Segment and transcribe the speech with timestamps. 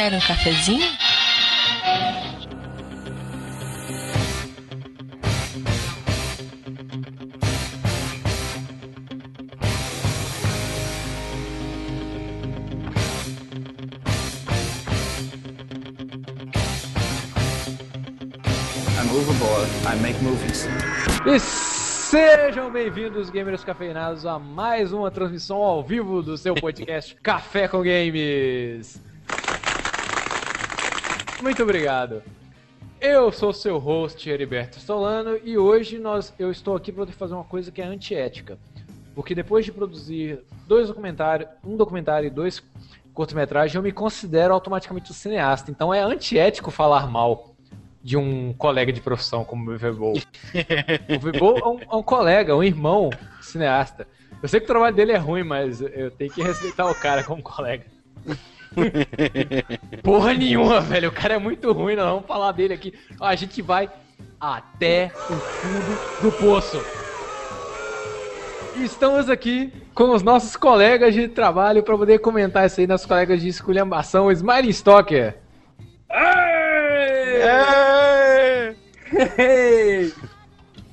[0.00, 0.82] Quer um cafezinho?
[18.96, 19.68] I'm overboard.
[19.84, 20.66] I make movies.
[21.26, 27.68] E sejam bem-vindos, gamers cafeinados, a mais uma transmissão ao vivo do seu podcast Café
[27.68, 29.09] com Games.
[31.42, 32.22] Muito obrigado.
[33.00, 37.44] Eu sou seu host, Heriberto Solano, e hoje nós, eu estou aqui para fazer uma
[37.44, 38.58] coisa que é antiética.
[39.14, 42.62] Porque depois de produzir dois documentários, um documentário e dois
[43.14, 45.70] curta-metragens, eu me considero automaticamente um cineasta.
[45.70, 47.54] Então é antiético falar mal
[48.02, 50.12] de um colega de profissão como o Vebol.
[51.08, 53.08] o Vebol é um, é um colega, um irmão
[53.40, 54.06] cineasta.
[54.42, 57.24] Eu sei que o trabalho dele é ruim, mas eu tenho que respeitar o cara
[57.24, 57.86] como colega.
[60.02, 61.08] Porra nenhuma, velho.
[61.08, 62.94] O cara é muito ruim, nós vamos falar dele aqui.
[63.20, 63.90] A gente vai
[64.40, 66.80] até o fundo do poço.
[68.76, 73.06] E estamos aqui com os nossos colegas de trabalho para poder comentar isso aí, nossos
[73.06, 75.36] colegas de esculhambação, o Smiley Stalker.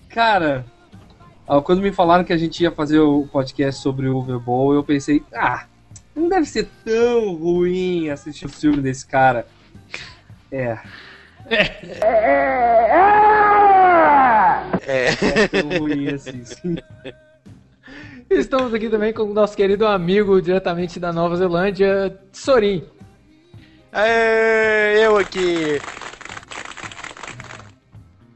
[0.09, 0.65] Cara,
[1.47, 4.83] ah, quando me falaram que a gente ia fazer o podcast sobre o Overbowl, eu
[4.83, 5.65] pensei, ah,
[6.17, 9.45] não deve ser tão ruim assistir o filme desse cara.
[10.51, 10.77] É.
[11.49, 11.77] É.
[14.85, 16.77] É tão ruim assim, sim.
[18.29, 22.83] Estamos aqui também com o nosso querido amigo diretamente da Nova Zelândia, Sorin.
[23.91, 25.79] É, eu aqui.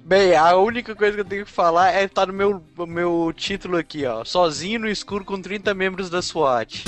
[0.04, 3.34] Bem, a única coisa que eu tenho que falar é estar no meu, no meu
[3.36, 4.24] título aqui, ó.
[4.24, 6.84] Sozinho no escuro com 30 membros da SWAT.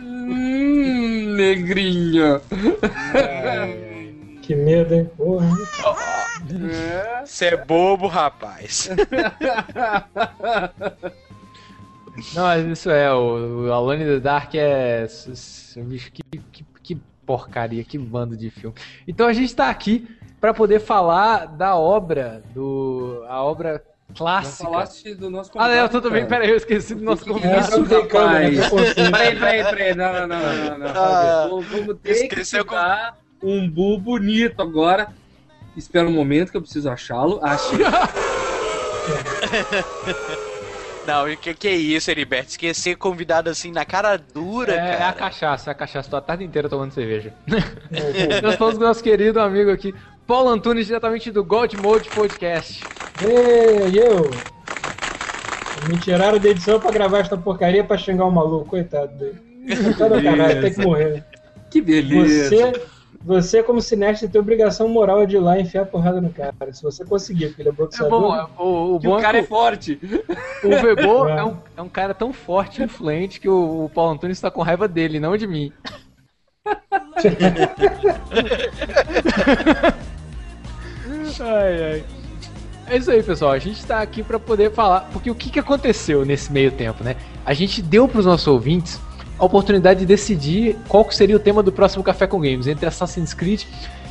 [0.00, 2.40] Hum, negrinha.
[4.42, 5.10] Que medo, hein?
[5.16, 5.58] Porra.
[7.24, 8.88] Você é bobo, rapaz.
[12.34, 15.06] Não, mas isso é, o, o Alone in the Dark é.
[16.12, 18.74] que, que, que porcaria, que bando de filme.
[19.06, 20.08] Então a gente tá aqui
[20.40, 23.24] pra poder falar da obra, do.
[23.28, 24.64] A obra Não clássica.
[24.64, 26.40] falaste do nosso Ah, não, tudo bem, cara.
[26.40, 27.82] peraí, eu esqueci do nosso Que convidado.
[27.82, 28.70] isso, rapaz?
[29.10, 29.94] Peraí, peraí, peraí.
[29.94, 30.86] Não, não, não, não.
[30.88, 35.08] Ah, Vamos- ter esqueceu que com- dar um bu bonito agora.
[35.76, 37.38] Espera um momento que eu preciso achá-lo.
[37.42, 37.78] Achei.
[41.06, 42.50] Não, e que, que é isso, Heriberto?
[42.50, 45.12] Esquecer convidado assim na cara dura, É, é a cara.
[45.14, 46.10] cachaça, é a cachaça.
[46.10, 47.32] Tô a tarde inteira tomando cerveja.
[48.42, 49.94] Nós falamos com o nosso querido amigo aqui,
[50.28, 52.84] Paulo Antunes, diretamente do God Mode Podcast.
[53.26, 54.28] Ei, eu!
[55.88, 59.40] Me tiraram da edição pra gravar esta porcaria pra xingar o maluco, coitado dele.
[59.82, 61.24] Coitado do caralho, tem que morrer.
[61.70, 62.50] Que beleza.
[62.50, 62.82] Você,
[63.24, 66.52] você como cineasta, tem obrigação moral de ir lá e enfiar a porrada no cara.
[66.74, 68.20] Se você conseguir, porque ele é É boxeador.
[68.20, 69.98] bom, o, o bom o é cara é forte.
[70.62, 71.38] o Vebo É.
[71.38, 74.50] é um, é um cara tão forte e influente que o, o Paulo Antunes tá
[74.50, 75.72] com raiva dele, não de mim.
[81.40, 82.04] ai, ai.
[82.86, 83.52] É isso aí, pessoal.
[83.52, 85.00] A gente tá aqui pra poder falar.
[85.12, 87.16] Porque o que, que aconteceu nesse meio tempo, né?
[87.44, 88.98] A gente deu pros nossos ouvintes
[89.38, 92.86] a oportunidade de decidir qual que seria o tema do próximo Café com Games entre
[92.86, 93.62] Assassin's Creed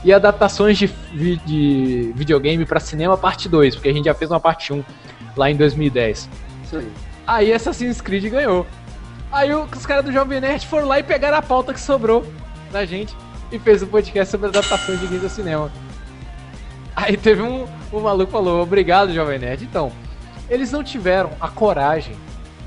[0.06, 4.30] e adaptações de, vi- de videogame pra cinema, parte 2, porque a gente já fez
[4.32, 4.84] uma parte 1
[5.36, 6.30] lá em 2010.
[6.64, 6.88] Isso aí.
[7.26, 8.66] Aí Assassin's Creed ganhou.
[9.32, 12.24] Aí os caras do Jovem Nerd foram lá e pegaram a pauta que sobrou
[12.72, 13.14] da gente
[13.52, 15.72] e fez um podcast sobre adaptações de games ao cinema.
[16.98, 19.64] Aí teve um, um maluco falou, obrigado Jovem Nerd.
[19.64, 19.92] Então,
[20.50, 22.16] eles não tiveram a coragem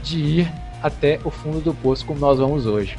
[0.04, 2.96] de ir até o fundo do poço como nós vamos hoje.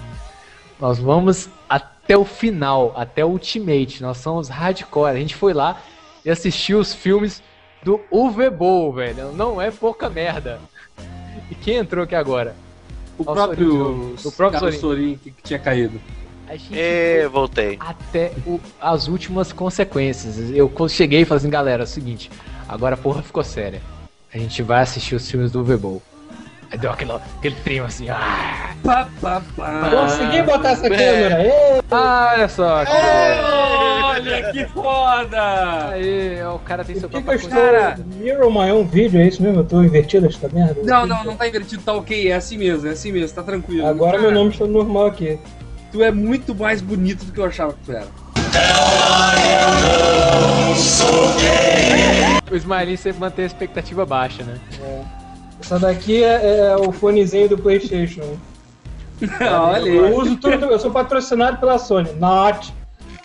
[0.77, 4.01] Nós vamos até o final, até o Ultimate.
[4.01, 5.15] Nós somos hardcore.
[5.15, 5.81] A gente foi lá
[6.25, 7.41] e assistiu os filmes
[7.81, 9.31] do Uwe Boll, velho.
[9.31, 10.59] Não é pouca merda.
[11.49, 12.57] E quem entrou aqui agora?
[13.17, 15.15] O próprio, Sorin, o próprio Carlos Sorin.
[15.15, 15.97] Sorin que tinha caído.
[16.51, 17.77] A gente E voltei.
[17.79, 20.35] até o- as últimas consequências.
[20.53, 22.29] Eu cheguei e falei assim, galera, é o seguinte,
[22.67, 23.81] agora a porra ficou séria.
[24.33, 26.01] A gente vai assistir os filmes do Vebol.
[26.69, 29.89] Aí deu aquele, aquele trimo assim, ah, Pá, pá, pá.
[29.91, 31.41] Consegui botar essa câmera!
[31.41, 31.51] Ei!
[31.89, 32.83] ah, olha só.
[34.03, 35.89] Olha que foda!
[35.89, 37.97] Aí, ó, o cara tem seu que, que próprio estou Cara.
[38.17, 39.21] mirror my own vídeo?
[39.21, 39.61] É isso mesmo?
[39.61, 40.81] Eu tô invertido esta merda?
[40.83, 43.87] Não, não, não tá invertido, tá ok, é assim mesmo, é assim mesmo, tá tranquilo.
[43.87, 45.39] Agora Cara, meu nome está normal aqui.
[45.91, 48.07] Tu é muito mais bonito do que eu achava que tu era.
[52.49, 54.57] O Smiley sempre mantém a expectativa baixa, né?
[55.61, 58.37] Essa daqui é, é o fonezinho do PlayStation.
[59.41, 62.11] Olha Eu uso tudo, eu sou patrocinado pela Sony.
[62.13, 62.73] Not.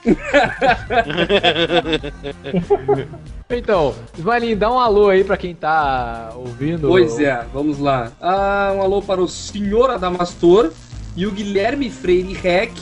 [3.48, 6.88] Então, Smiling, dá um alô aí pra quem tá ouvindo.
[6.88, 8.10] Pois é, vamos lá.
[8.20, 10.72] Ah, um alô para o senhor Adamastor
[11.16, 12.72] e o Guilherme Freire Rec,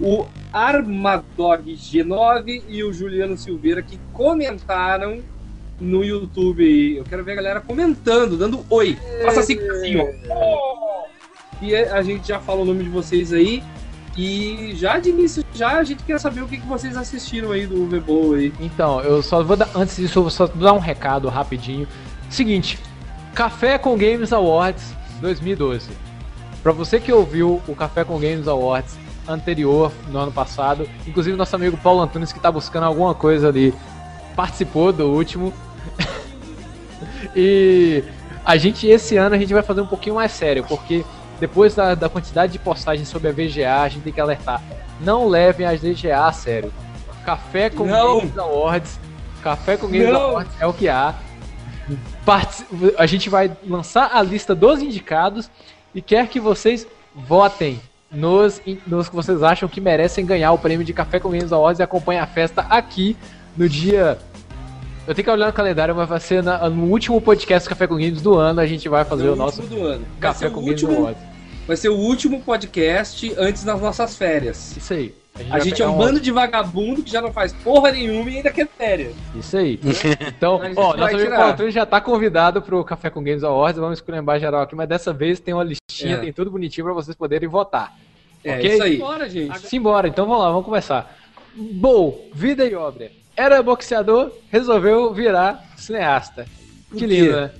[0.00, 5.20] o Armadog G9 e o Juliano Silveira que comentaram
[5.80, 6.96] no YouTube aí.
[6.96, 8.98] Eu quero ver a galera comentando, dando oi.
[9.24, 11.02] Faça assim, assim ó.
[11.62, 13.62] E a gente já fala o nome de vocês aí.
[14.16, 17.66] E já de início, já a gente quer saber o que, que vocês assistiram aí
[17.66, 18.52] do Vebol aí.
[18.60, 19.70] Então, eu só vou dar.
[19.74, 21.88] Antes disso, eu vou só dar um recado rapidinho.
[22.28, 22.78] Seguinte:
[23.34, 26.01] Café com Games Awards 2012.
[26.62, 28.96] Pra você que ouviu o Café com Games Awards
[29.28, 33.74] anterior, no ano passado, inclusive nosso amigo Paulo Antunes, que tá buscando alguma coisa ali,
[34.36, 35.52] participou do último.
[37.34, 38.04] e
[38.44, 41.04] a gente, esse ano, a gente vai fazer um pouquinho mais sério, porque
[41.40, 44.62] depois da, da quantidade de postagens sobre a VGA, a gente tem que alertar.
[45.00, 46.72] Não levem as VGA a sério.
[47.24, 48.18] Café com Não.
[48.18, 49.00] Games Awards.
[49.42, 50.20] Café com Games Não.
[50.20, 51.14] Awards é o que há.
[52.24, 52.66] Partici-
[52.96, 55.50] A gente vai lançar a lista dos indicados
[55.94, 57.80] e quer que vocês votem
[58.10, 61.80] nos, nos que vocês acham que merecem ganhar o prêmio de Café com Games Awards
[61.80, 63.16] e acompanhe a festa aqui
[63.56, 64.18] no dia.
[65.06, 67.94] Eu tenho que olhar no calendário, mas vai ser na- no último podcast Café com
[67.96, 68.60] Games do ano.
[68.60, 70.04] A gente vai fazer No o nosso último do ano.
[70.12, 71.22] Vai Café com o Games último, Awards.
[71.66, 74.76] vai ser o último podcast antes das nossas férias.
[74.76, 75.14] Isso aí.
[75.48, 78.30] A vai gente é pegar um bando de vagabundo que já não faz porra nenhuma
[78.30, 79.14] e ainda quer férias.
[79.34, 79.78] Isso aí.
[80.26, 83.80] Então, A gente ó, nosso amigo Antunes já tá convidado pro Café com Games Awards.
[83.80, 86.18] Vamos escolher geral aqui, mas dessa vez tem uma listinha, É.
[86.20, 87.94] tem tudo bonitinho pra vocês poderem votar.
[88.44, 88.72] É Ok?
[88.74, 88.96] isso aí.
[88.98, 89.58] Bora, gente.
[89.60, 91.16] Simbora, então vamos lá, vamos começar.
[91.54, 93.10] Bom, vida e obra.
[93.36, 96.46] Era boxeador, resolveu virar cineasta.
[96.96, 97.50] Que lindo, né?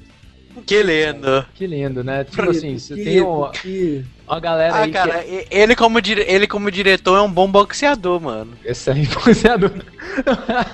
[0.67, 1.47] Que lindo.
[1.55, 2.25] Que lindo, né?
[2.25, 3.51] Tipo assim, você tem uma,
[4.33, 7.31] uma galera Ah, aí cara, que e- ele como, dire- ele como diretor é um
[7.31, 8.53] bom boxeador, mano.
[8.65, 9.71] é excelente boxeador.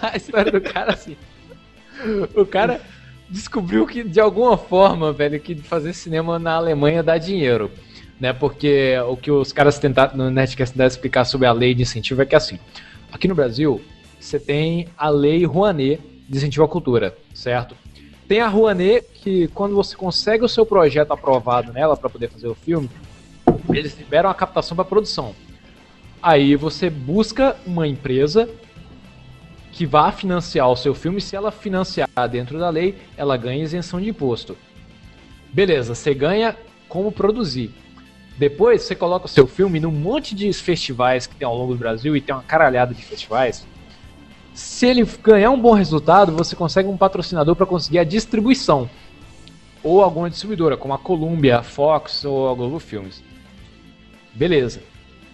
[0.03, 1.17] A história do cara, assim.
[2.35, 2.81] O cara
[3.29, 7.71] descobriu que, de alguma forma, velho, que fazer cinema na Alemanha dá dinheiro.
[8.21, 8.33] Né?
[8.33, 12.23] Porque o que os caras tentaram no Nerdcast tentar explicar sobre a lei de incentivo
[12.23, 12.59] é que assim,
[13.13, 13.81] aqui no Brasil,
[14.19, 17.77] você tem a lei Rouanet de incentivo à cultura, certo?
[18.27, 22.49] Tem a Rouanet que quando você consegue o seu projeto aprovado nela para poder fazer
[22.49, 22.91] o filme,
[23.73, 25.35] eles liberam a captação para produção.
[26.23, 28.49] Aí você busca uma empresa
[29.73, 31.21] que vá financiar o seu filme.
[31.21, 34.57] Se ela financiar dentro da lei, ela ganha isenção de imposto.
[35.53, 36.57] Beleza, você ganha
[36.89, 37.73] como produzir.
[38.37, 41.79] Depois você coloca o seu filme num monte de festivais que tem ao longo do
[41.79, 43.67] Brasil e tem uma caralhada de festivais.
[44.55, 48.91] Se ele ganhar um bom resultado, você consegue um patrocinador para conseguir a distribuição.
[49.83, 53.23] Ou alguma distribuidora, como a Columbia, a Fox ou a Globo Filmes.
[54.39, 54.81] Beleza.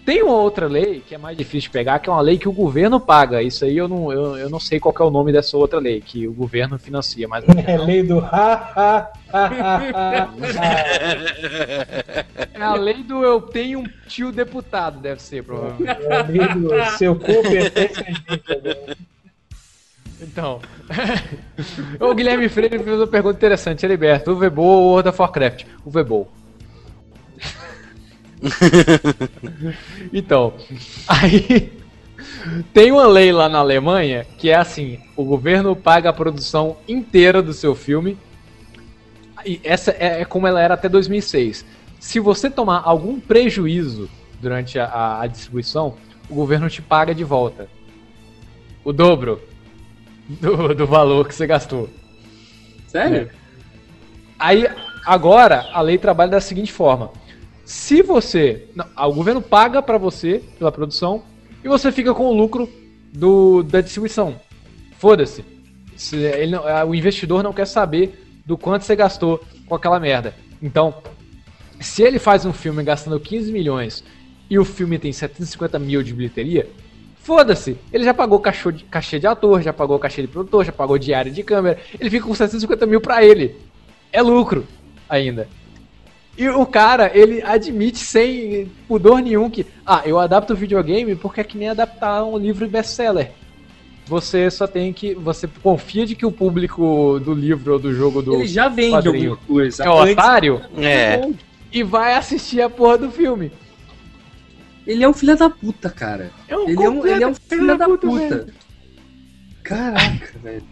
[0.04, 2.48] Tem uma outra lei que é mais difícil de pegar, que é uma lei que
[2.48, 3.42] o governo paga.
[3.42, 5.78] Isso aí eu não, eu, eu não sei qual que é o nome dessa outra
[5.78, 9.46] lei, que o governo financia, mas É lei do ha, ha, ha,
[9.94, 10.28] ha,
[12.52, 16.02] é a lei do eu tenho um tio deputado, deve ser, provavelmente.
[16.02, 18.62] É a lei do seu cu pertence a gente.
[18.62, 18.94] né?
[20.20, 20.60] Então.
[21.98, 24.32] o Guilherme Freire fez uma pergunta interessante, Heriberto.
[24.32, 25.64] O Vebol ou World of Warcraft?
[25.84, 26.30] O Vebol.
[30.12, 30.54] então,
[31.08, 31.72] aí
[32.72, 37.42] tem uma lei lá na Alemanha que é assim: o governo paga a produção inteira
[37.42, 38.18] do seu filme.
[39.44, 41.64] E essa é, é como ela era até 2006.
[42.00, 44.08] Se você tomar algum prejuízo
[44.40, 45.96] durante a- a- distribuição,
[46.28, 47.68] o governo te paga de volta.
[48.82, 49.40] O dobro
[50.28, 51.88] do, do valor que você gastou.
[52.86, 53.30] Sério?
[54.38, 54.66] Aí,
[55.04, 57.10] agora, a lei trabalha da seguinte forma:
[57.64, 58.68] se você.
[58.74, 61.22] Não, o governo paga pra você pela produção
[61.62, 62.68] e você fica com o lucro
[63.12, 64.40] do, da distribuição.
[64.98, 65.44] Foda-se.
[66.86, 70.34] O investidor não quer saber do quanto você gastou com aquela merda.
[70.62, 70.94] Então,
[71.80, 74.04] se ele faz um filme gastando 15 milhões
[74.50, 76.68] e o filme tem 750 mil de bilheteria,
[77.22, 77.78] foda-se.
[77.92, 80.98] Ele já pagou cachê de, cachê de ator, já pagou cachê de produtor, já pagou
[80.98, 81.78] diária de câmera.
[81.98, 83.56] Ele fica com 750 mil pra ele.
[84.12, 84.66] É lucro
[85.08, 85.48] ainda.
[86.36, 91.40] E o cara, ele admite sem pudor nenhum que, ah, eu adapto o videogame porque
[91.40, 93.30] é que nem adaptar um livro best-seller.
[94.06, 95.14] Você só tem que.
[95.14, 98.34] Você confia de que o público do livro ou do jogo do.
[98.34, 99.30] Ele já vende quadrinho.
[99.30, 99.84] alguma coisa.
[99.84, 101.28] É o Antes- otário É.
[101.72, 103.50] e vai assistir a porra do filme.
[104.86, 106.30] Ele é um filho da puta, cara.
[106.46, 108.08] É um Ele é um, ele é um filho da puta.
[108.28, 108.46] velho.
[109.62, 110.62] Caraca, velho.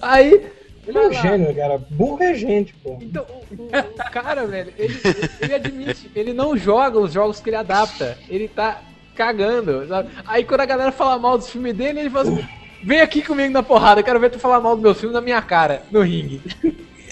[0.00, 0.42] Aí,
[0.86, 1.78] Ele é um gênio, cara.
[1.90, 2.98] Burro é gente, pô.
[3.00, 4.98] Então, o, o- o cara, velho, ele,
[5.40, 8.18] ele admite, ele não joga os jogos que ele adapta.
[8.28, 8.80] Ele tá
[9.14, 10.08] cagando, sabe?
[10.26, 12.44] Aí quando a galera fala mal dos filmes dele, ele fala assim,
[12.82, 15.20] vem aqui comigo na porrada, eu quero ver tu falar mal do meu filme na
[15.20, 16.40] minha cara, no ringue.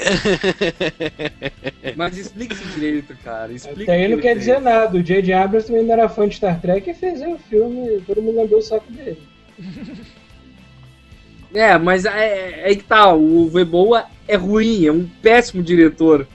[1.97, 3.53] Mas explica isso direito, cara.
[3.53, 4.97] Explica Até aí não quer ele dizer nada.
[4.97, 5.33] O J.J.
[5.35, 8.59] Abrams também não era fã de Star Trek e fez o filme, todo mundo lambeu
[8.59, 9.21] o saco dele.
[11.55, 16.27] É, mas é, é aí que tá, o Veboa é ruim, é um péssimo diretor.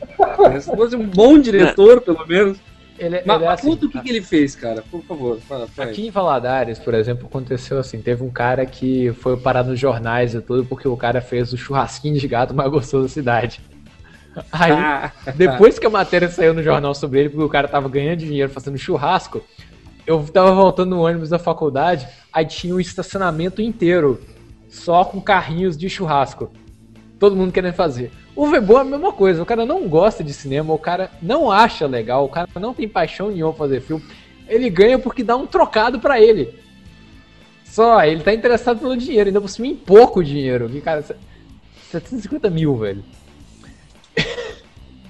[0.59, 2.57] Se fosse um bom diretor, pelo menos.
[2.97, 5.37] Ele, Mas, ele é assim, conta o que, que ele fez, cara, por favor.
[5.41, 5.89] Fala, fala.
[5.89, 10.33] Aqui em Valadares, por exemplo, aconteceu assim: teve um cara que foi parar nos jornais
[10.33, 13.59] e tudo porque o cara fez o churrasquinho de gato mais gostoso da cidade.
[14.51, 17.87] Aí, Ah, depois que a matéria saiu no jornal sobre ele, porque o cara tava
[17.87, 19.41] ganhando dinheiro fazendo churrasco,
[20.05, 24.21] eu tava voltando no ônibus da faculdade, aí tinha um estacionamento inteiro,
[24.75, 26.51] só com carrinhos de churrasco.
[27.17, 28.11] Todo mundo querendo fazer.
[28.35, 31.49] O Vebo é a mesma coisa, o cara não gosta de cinema, o cara não
[31.49, 34.03] acha legal, o cara não tem paixão nenhuma pra fazer filme.
[34.47, 36.53] Ele ganha porque dá um trocado pra ele.
[37.63, 40.69] Só, ele tá interessado pelo dinheiro, ainda por cima em pouco dinheiro.
[40.69, 41.03] Que, cara,
[41.91, 43.03] 750 mil, velho.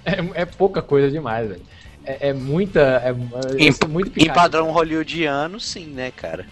[0.07, 1.61] É, é pouca coisa demais, velho.
[2.05, 3.01] É, é muita.
[3.03, 3.11] É,
[3.57, 4.35] Em, é muito em picareta.
[4.35, 6.45] padrão hollywoodiano, sim, né, cara?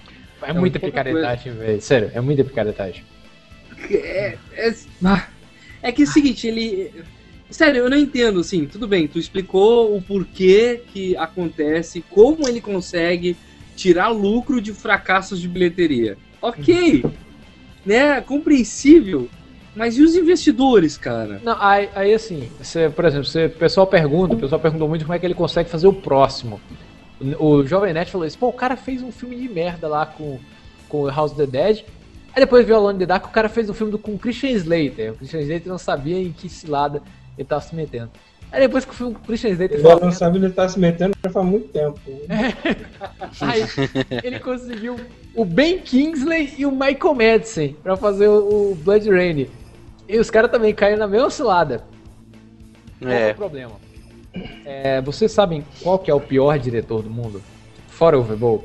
[0.46, 1.82] É muita pouca picaretagem, velho.
[1.82, 3.04] Sério, é muita picaretagem.
[3.90, 5.28] é, é, ah,
[5.82, 6.92] é que é o seguinte, ele.
[7.50, 12.60] Sério, eu não entendo, assim, tudo bem, tu explicou o porquê que acontece, como ele
[12.60, 13.38] consegue
[13.76, 16.18] tirar lucro de fracassos de bilheteria.
[16.42, 17.06] Ok,
[17.86, 19.30] né, compreensível,
[19.76, 21.42] mas e os investidores, cara?
[21.44, 25.06] Não, aí, aí assim, você, por exemplo, você, o pessoal pergunta, o pessoal perguntou muito
[25.06, 26.60] como é que ele consegue fazer o próximo.
[27.39, 30.39] O Jovem Nerd falou isso, pô, o cara fez um filme de merda lá com,
[30.89, 31.84] com House of the Dead.
[32.36, 34.50] Aí depois veio Alone in the Dark, o cara fez um filme do, com Christian
[34.51, 35.13] Slater.
[35.13, 37.01] O Christian Slater não sabia em que cilada
[37.38, 38.10] ele tava se metendo.
[38.51, 40.68] Aí depois que o filme com Christian Slater Ele já não sabe onde ele tá
[40.70, 42.00] se metendo já faz muito tempo.
[43.42, 43.63] Aí
[44.24, 44.96] ele conseguiu
[45.36, 49.48] o Ben Kingsley e o Michael Madsen pra fazer o, o Blood Rain.
[50.08, 51.84] E os caras também caíram na mesma cilada.
[53.00, 53.34] Qual é o É.
[53.34, 53.72] problema?
[54.66, 57.42] É, vocês sabem qual que é o pior diretor do mundo?
[57.88, 58.63] Fora o Vebo?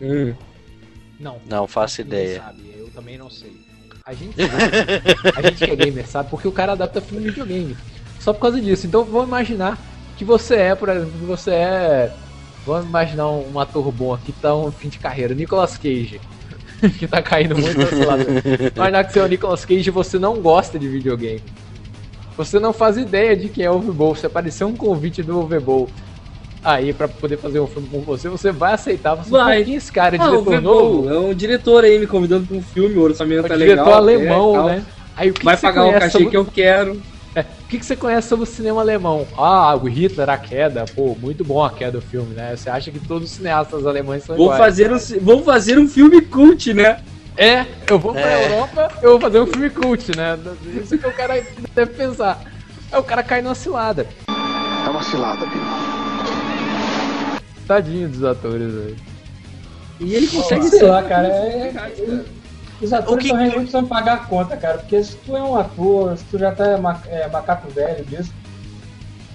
[0.00, 0.34] Hum.
[1.18, 1.38] Não.
[1.46, 2.42] Não faço ideia.
[2.42, 3.52] sabe, eu também não sei.
[4.04, 7.30] A gente sabe, a gente que é gamer sabe porque o cara adapta filme de
[7.30, 7.76] videogame.
[8.18, 8.86] Só por causa disso.
[8.86, 9.78] Então vamos imaginar
[10.16, 12.12] que você é, por exemplo, que você é.
[12.66, 16.20] Vamos imaginar um, um ator bom aqui que tá um fim de carreira, Nicolas Cage.
[16.98, 18.24] que tá caindo muito nesse lado.
[18.74, 21.42] Imaginar que você é o Nicolas Cage e você não gosta de videogame.
[22.44, 24.14] Você não faz ideia de quem é o Overbowl.
[24.14, 25.90] Se aparecer um convite do Overbowl
[26.64, 29.14] aí pra poder fazer um filme com você, você vai aceitar.
[29.14, 29.58] Você Vai.
[29.58, 30.16] "Pô, quem é esse cara?
[30.18, 31.10] Ah, o Diretor novo?
[31.10, 33.94] É um diretor aí me convidando pra um filme, o orçamento O é diretor legal.
[33.94, 34.84] alemão, é, né?
[35.16, 37.02] Aí o que Vai que pagar o cachê sobre- que eu quero.
[37.34, 39.26] É, o que, que você conhece sobre o cinema alemão?
[39.36, 42.56] Ah, o Hitler, a queda, pô, muito bom a queda do filme, né?
[42.56, 44.58] Você acha que todos os cineastas alemães são Vou iguais.
[44.58, 46.98] fazer, um, vou fazer um filme cult, né?
[47.36, 48.46] É, eu vou pra É.
[48.46, 50.38] Europa, eu vou fazer um filme cult, né?
[50.82, 51.42] Isso que o cara
[51.74, 52.38] deve pensar.
[52.92, 54.06] Aí o cara cai numa cilada.
[54.86, 55.62] É uma cilada, Bill.
[57.66, 58.96] Tadinho dos atores, velho.
[60.00, 60.86] E ele consegue Sei ser.
[60.86, 61.28] lá, cara.
[61.28, 61.72] É,
[62.80, 64.78] os atores O que- realmente precisando pagar a conta, cara.
[64.78, 66.64] Porque se tu é um ator, se tu já tá
[67.08, 68.32] é, macaco velho disso.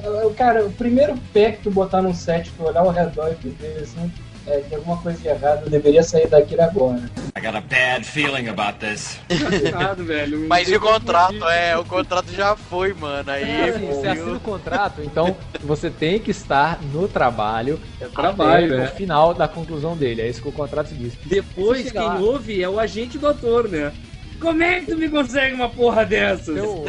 [0.04, 3.36] é, Cara, o primeiro pé que tu botar num set, tu olhar ao redor e
[3.36, 4.12] tu ver assim,
[4.48, 7.02] é, tem alguma coisa de errado, eu deveria sair daqui agora.
[7.38, 9.18] I got a bad feeling about this.
[9.30, 10.48] Engraçado, velho.
[10.48, 11.44] Mas e o contrato?
[11.50, 13.30] É, o contrato já foi, mano.
[13.30, 18.06] Aí, É, assim, você assina o contrato, então você tem que estar no trabalho, É
[18.08, 18.86] trabalho, até né?
[18.86, 20.22] o final da conclusão dele.
[20.22, 21.14] É isso que o contrato diz.
[21.26, 23.92] Depois, quem lá- ouve é o agente do ator, né?
[24.40, 26.56] Como é que tu me consegue uma porra dessas?
[26.58, 26.86] Eu,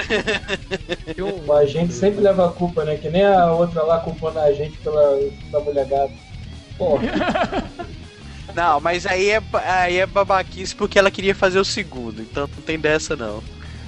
[1.17, 2.97] eu, A gente sempre leva a culpa, né?
[2.97, 5.19] Que nem a outra lá culpando a gente pela
[5.51, 6.13] da mulher gata.
[6.77, 7.03] Porra,
[8.55, 12.63] Não, mas aí é, aí é babaquice porque ela queria fazer o segundo, então não
[12.63, 13.43] tem dessa não.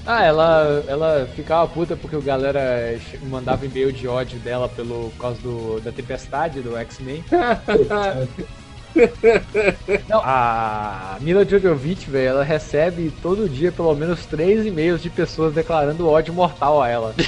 [0.05, 5.19] Ah, ela, ela ficava puta porque o galera mandava e-mail de ódio dela pelo por
[5.19, 7.25] causa do, da tempestade do X-Men.
[10.09, 15.55] Não, a Mila Jovovich, velho, ela recebe todo dia pelo menos três e-mails de pessoas
[15.55, 17.15] declarando ódio mortal a ela.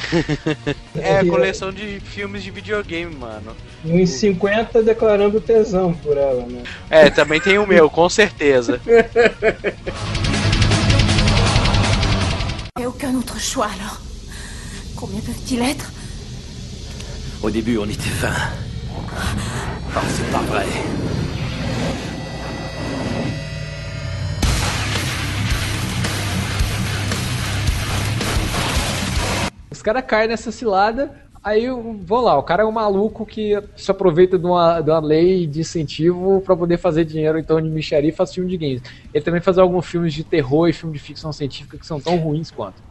[1.02, 3.54] É coleção de filmes de videogame, mano.
[3.84, 6.62] e uns 50 declarando tesão por ela, né?
[6.90, 8.80] É, também tem o meu, com certeza.
[12.78, 14.00] Et aucun autre choix alors
[14.96, 15.90] Combien peuvent-ils être
[17.42, 18.28] Au début, on était 20.
[19.96, 20.66] Oh, c'est pas vrai.
[29.80, 31.10] Os caras caem nessa cilada,
[31.42, 31.66] aí
[32.04, 35.46] vão lá, o cara é um maluco que se aproveita de uma, de uma lei
[35.46, 38.82] de incentivo pra poder fazer dinheiro então de micharia e faz filme de games.
[39.12, 42.16] Ele também faz alguns filmes de terror e filme de ficção científica que são tão
[42.16, 42.82] ruins quanto.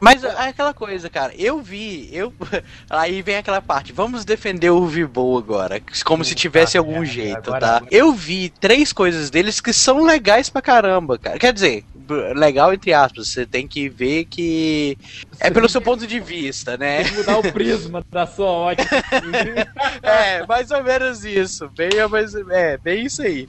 [0.00, 2.30] Mas é aquela coisa, cara, eu vi, eu.
[2.90, 7.80] Aí vem aquela parte, vamos defender o Vibo agora, como se tivesse algum jeito, agora-
[7.80, 7.86] tá?
[7.90, 11.38] Eu vi três coisas deles que são legais pra caramba, cara.
[11.38, 11.84] Quer dizer,
[12.14, 14.96] legal entre aspas, você tem que ver que.
[15.40, 17.02] É pelo seu ponto de vista, né?
[17.04, 19.02] Tem que mudar o prisma da sua ótica.
[20.02, 21.68] É, mais ou menos isso.
[21.76, 23.48] Bem, mas, é, bem isso aí.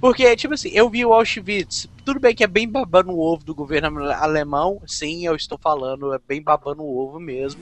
[0.00, 1.88] Porque, tipo assim, eu vi o Auschwitz.
[2.04, 4.80] Tudo bem que é bem babando o ovo do governo ale- alemão.
[4.86, 7.60] Sim, eu estou falando, é bem babando o ovo mesmo.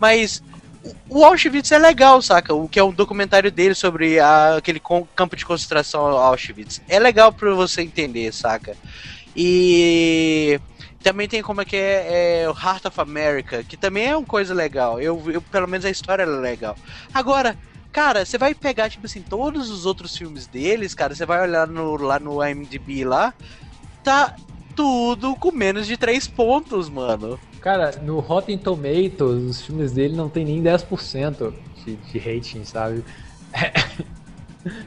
[0.00, 0.42] Mas
[1.08, 2.54] o Auschwitz é legal, saca?
[2.54, 4.80] O que é um documentário dele sobre a- aquele
[5.14, 6.80] campo de concentração Auschwitz.
[6.88, 8.76] É legal pra você entender, saca?
[9.36, 10.60] E
[11.02, 14.26] também tem como é que é, é o Heart of America, que também é uma
[14.26, 15.00] coisa legal.
[15.00, 16.76] Eu, eu pelo menos a história é legal.
[17.12, 17.56] Agora,
[17.92, 21.66] cara, você vai pegar tipo assim todos os outros filmes deles, cara, você vai olhar
[21.66, 23.34] no, lá no IMDb lá,
[24.02, 24.34] tá
[24.74, 27.38] tudo com menos de 3 pontos, mano.
[27.60, 31.52] Cara, no Rotten Tomatoes, os filmes dele não tem nem 10%
[31.84, 33.04] de, de rating, sabe?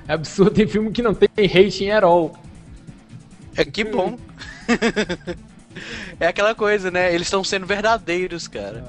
[0.07, 2.35] É, absurdo, tem filme que não tem rating at all.
[3.57, 4.17] É que bom.
[6.19, 7.13] é aquela coisa, né?
[7.13, 8.83] Eles estão sendo verdadeiros, cara.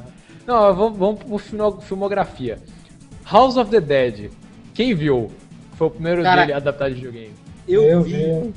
[0.46, 2.58] Não, vamos, vamos pro filmo- filmografia.
[3.30, 4.30] House of the Dead.
[4.74, 5.30] Quem viu?
[5.76, 7.34] Foi o primeiro Cara, dele adaptado de videogame.
[7.66, 8.54] Eu, Eu vi, vi.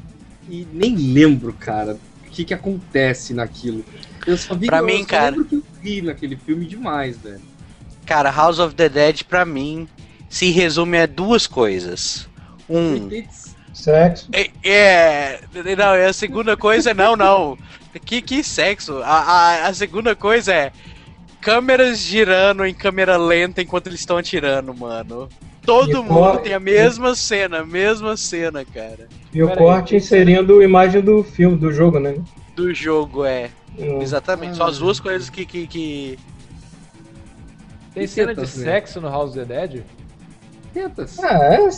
[0.50, 3.84] e nem lembro, cara, o que que acontece naquilo.
[4.26, 7.18] Eu só vi Pra eu mim, só cara- lembro que eu ri naquele filme demais,
[7.18, 7.42] velho.
[8.06, 9.88] Cara, House of the Dead, pra mim,
[10.30, 12.28] se resume a duas coisas.
[12.70, 13.10] Um.
[13.82, 14.30] Sexo.
[14.32, 15.40] É, é,
[15.76, 17.58] não, é a segunda coisa, não, não.
[18.06, 19.00] Que, que sexo?
[19.04, 20.72] A, a, a segunda coisa é
[21.42, 25.28] câmeras girando em câmera lenta enquanto eles estão atirando, mano.
[25.66, 29.10] Todo E mundo tem a mesma cena, a mesma cena, cara.
[29.34, 29.98] E o Pera corte aí.
[29.98, 32.16] inserindo a imagem do filme, do jogo, né?
[32.56, 33.50] Do jogo, é.
[33.78, 34.02] Hum.
[34.02, 34.58] Exatamente.
[34.58, 35.46] São as duas coisas que.
[35.46, 36.20] que, que...
[37.94, 38.48] Tem E cena de né?
[38.48, 39.84] sexo no House of the Dead?
[40.74, 41.20] Tetas.
[41.20, 41.70] Ah, é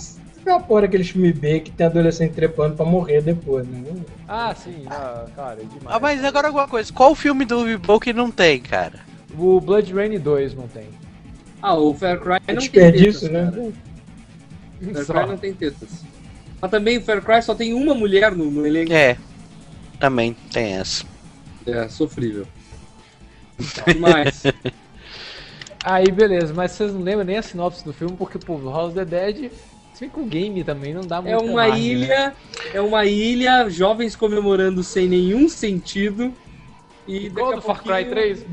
[0.44, 3.84] aquela porra daquele filme B que tem adolescente trepando pra morrer depois, né?
[4.28, 5.88] Ah, sim, ah, cara, é demais.
[5.88, 6.92] Ah, mas agora alguma coisa.
[6.94, 9.00] Qual o filme do Vibo que não tem, cara?
[9.38, 10.90] O Blood Rain 2 não tem.
[11.62, 13.52] Ah, o Fair Cry não tem Desperdício, tetas, né?
[13.52, 14.94] cara.
[14.94, 15.14] Fair Só.
[15.14, 15.90] Cry não tem tetas.
[16.62, 18.94] Mas também o Fair Cry só tem uma mulher no, no elenco.
[18.94, 19.18] É.
[20.00, 21.06] Também tem essa.
[21.66, 22.46] É, sofrível.
[24.00, 24.44] Mas,
[25.84, 28.96] Aí, beleza, mas vocês não lembram nem a sinopse do filme, porque, pô, o House
[28.96, 29.52] of the Dead,
[29.94, 32.34] se bem com o game também, não dá muito é uma ilha,
[32.74, 36.34] é uma ilha, jovens comemorando sem nenhum sentido.
[37.08, 38.46] E Igual daqui do a Far Cry pouquinho- 3.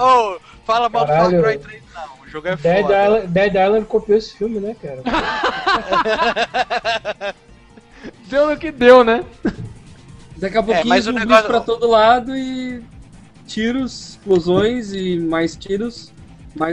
[0.00, 1.28] oh, fala mal do Far.
[1.30, 2.04] Cry 3, não.
[2.24, 3.04] O jogo é Dead foda.
[3.04, 5.02] Island, Dead Island copiou esse filme, né, cara?
[8.28, 9.24] Deu no que deu, né?
[10.36, 12.82] Daqui a pouquinho mas o zumbis negócio- pra todo lado e
[13.46, 16.12] tiros, explosões e mais tiros,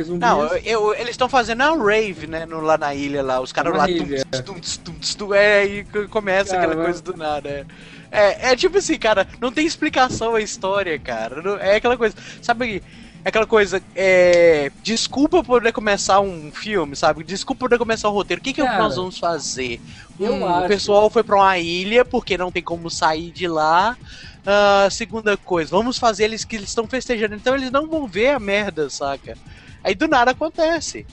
[0.03, 0.19] zumbis.
[0.21, 2.45] Não, eu- eu- eles estão fazendo a rave, né?
[2.45, 3.39] no- lá na ilha, lá.
[3.39, 3.85] Os caras lá.
[3.85, 4.41] rave, tum, é.
[4.41, 6.83] tum, tum, é, e começa aquela Caramba.
[6.85, 7.49] coisa do nada.
[7.49, 7.65] É.
[8.11, 11.41] É, é tipo assim, cara, não tem explicação a história, cara.
[11.41, 12.15] Não- É aquela coisa.
[12.41, 12.83] Sabe
[13.25, 13.81] é aquela coisa.
[13.95, 17.23] É, desculpa por poder começar um filme, sabe?
[17.23, 18.39] Desculpa por poder começar um roteiro.
[18.39, 19.81] O que, que Cara, nós vamos fazer?
[20.19, 23.97] Hum, O pessoal foi pra uma ilha porque não tem como sair de lá.
[24.45, 28.27] Ah, segunda coisa, vamos fazer eles que eles estão festejando, então eles não vão ver
[28.31, 29.37] a merda, saca?
[29.83, 31.05] Aí do nada acontece.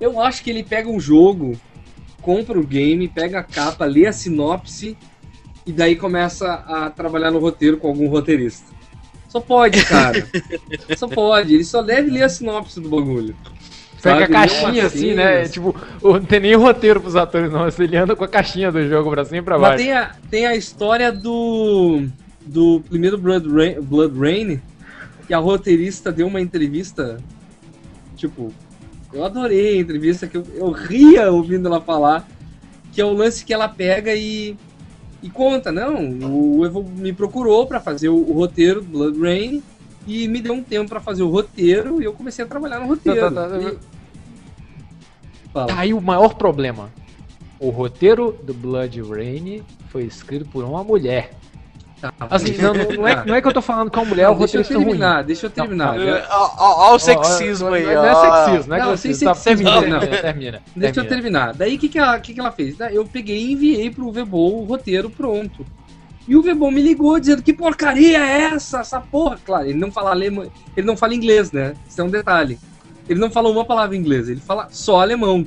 [0.00, 1.58] Eu acho que ele pega um jogo,
[2.20, 4.96] compra o game, pega a capa, lê a sinopse
[5.66, 8.72] e daí começa a trabalhar no roteiro com algum roteirista.
[9.28, 10.28] Só pode, cara.
[10.96, 11.54] só pode.
[11.54, 13.34] Ele só deve ler a sinopse do bagulho.
[14.00, 15.48] Pega a caixinha umas assim, né?
[15.48, 17.66] Tipo, não tem nem roteiro pros atores, não.
[17.66, 19.84] Ele anda com a caixinha do jogo pra cima e pra Mas baixo.
[19.84, 22.06] tem a, tem a história do.
[22.44, 24.60] do primeiro Blood Rain, Blood Rain,
[25.26, 27.18] que a roteirista deu uma entrevista.
[28.16, 28.52] Tipo,
[29.12, 32.28] eu adorei a entrevista, que eu, eu ria ouvindo ela falar.
[32.92, 34.56] Que é o lance que ela pega e.
[35.22, 35.96] e conta, não,
[36.30, 39.62] o Evo me procurou pra fazer o, o roteiro do Blood Rain
[40.06, 42.86] e me deu um tempo pra fazer o roteiro e eu comecei a trabalhar no
[42.86, 43.20] roteiro.
[43.20, 43.58] Tá, tá, tá.
[43.62, 43.78] E-
[45.52, 45.66] Fala.
[45.68, 46.90] Tá aí o maior problema.
[47.60, 51.32] O roteiro do Blood Rain foi escrito por uma mulher.
[52.12, 54.26] Tá, Assim, não, não, não é, não é que eu tô falando é uma mulher,
[54.26, 54.92] Não, o deixa eu roteiro é ruim.
[54.98, 55.98] terminar, deixa eu terminar.
[55.98, 58.96] Não, ó, ó o sexismo Ó, ó, aí, Não é sexismo, não é Não, que
[58.98, 60.00] sem você tá, sexismo, termina, não.
[60.00, 61.08] termina, termina, Deixa eu termina.
[61.22, 61.54] terminar.
[61.54, 62.76] Daí o que, que, ela, que, que ela fez?
[62.92, 65.64] Eu peguei e enviei pro Vebol o roteiro pronto.
[66.26, 69.38] E o Vebon me ligou dizendo que porcaria é essa, essa porra.
[69.44, 71.74] Claro, ele não fala alemão, ele não fala inglês, né?
[71.88, 72.58] Isso é um detalhe.
[73.08, 75.46] Ele não fala uma palavra em inglês, ele fala só alemão,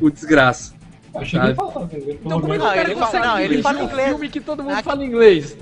[0.00, 0.72] o desgraça.
[1.14, 2.18] Achei que ele falava inglês.
[2.24, 4.08] Então, como é que Não, o cara ele fala- consegue não, ele fala um inglês.
[4.08, 5.56] filme que todo mundo fala inglês.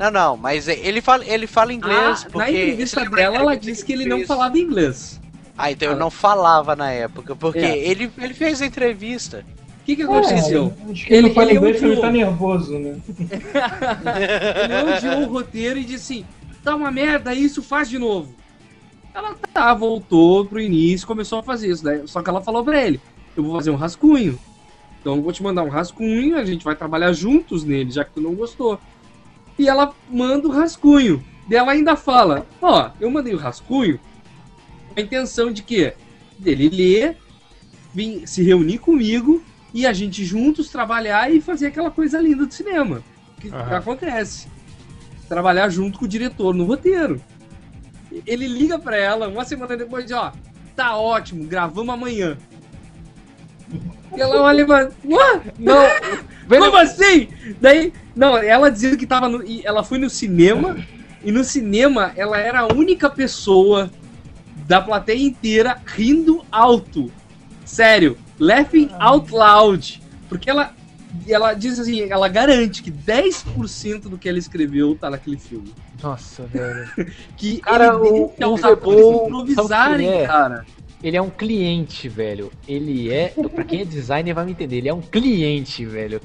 [0.00, 2.38] Não, não, mas ele fala, ele fala inglês Ah, porque...
[2.38, 5.20] na entrevista dela, da ela disse que ele não falava inglês.
[5.58, 7.76] Ah, então eu não falava na época, porque É.
[7.86, 9.44] ele, ele fez a entrevista.
[9.82, 10.72] O que, que aconteceu?
[10.88, 12.96] É, acho que ele, Ele- não fala inglês porque ele tá nervoso, né?
[14.64, 16.26] Ele odiou o roteiro e disse assim:
[16.64, 18.34] tá uma merda isso, faz de novo.
[19.14, 21.84] Ela tá, voltou pro início, começou a fazer isso.
[21.84, 22.02] Né?
[22.06, 23.00] Só que ela falou pra ele:
[23.36, 24.38] eu vou fazer um rascunho.
[25.00, 28.12] Então eu vou te mandar um rascunho, a gente vai trabalhar juntos nele, já que
[28.12, 28.78] tu não gostou.
[29.60, 31.22] E ela manda o rascunho.
[31.50, 34.00] E ela ainda fala: ó, eu mandei o rascunho
[34.88, 35.92] com a intenção de que
[36.38, 37.18] dele ler,
[37.92, 39.44] vir se reunir comigo
[39.74, 43.02] e a gente juntos trabalhar e fazer aquela coisa linda do cinema.
[43.38, 43.76] Que Aham.
[43.76, 44.48] acontece.
[45.28, 47.22] Trabalhar junto com o diretor no roteiro.
[48.26, 50.32] Ele liga pra ela uma semana depois de, ó,
[50.74, 52.38] tá ótimo, gravamos amanhã.
[54.16, 55.52] E ela olha e fala, What?
[55.58, 55.82] Não,
[56.48, 57.28] Como assim?
[57.60, 60.76] Daí, não, ela dizendo que tava no, e ela foi no cinema
[61.22, 63.90] e no cinema ela era a única pessoa
[64.66, 67.10] da plateia inteira rindo alto.
[67.64, 70.02] Sério, laughing out loud.
[70.28, 70.74] Porque ela
[71.28, 75.74] ela diz assim, ela garante que 10% do que ela escreveu tá naquele filme.
[76.02, 76.88] Nossa, velho.
[77.36, 80.26] Que Cara, ele o- deixa o os atores improvisarem, é?
[80.26, 80.64] cara.
[81.02, 82.50] Ele é um cliente, velho.
[82.68, 83.28] Ele é.
[83.54, 84.76] Pra quem é designer vai me entender.
[84.76, 86.20] Ele é um cliente, velho.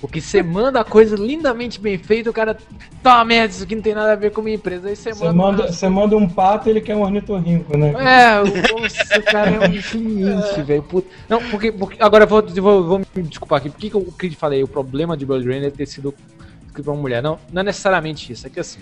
[0.00, 2.56] Porque você manda a coisa lindamente bem feita, o cara.
[3.02, 4.88] Tá merda, isso aqui não tem nada a ver com a minha empresa.
[4.88, 5.32] Aí você Você manda.
[5.32, 7.92] manda, você manda um pato ele quer um ornitorrinco, né?
[7.92, 10.82] É, o, nossa, o cara é um cliente, velho.
[10.82, 11.08] Puta.
[11.28, 12.02] Não, porque, porque.
[12.02, 13.70] Agora eu vou, vou, vou me desculpar aqui.
[13.70, 14.62] Por que, que eu Creed falei?
[14.62, 16.14] O problema de Blood Rain é ter sido
[16.66, 17.22] escrito pra uma mulher.
[17.22, 18.46] Não, não é necessariamente isso.
[18.46, 18.80] É que assim.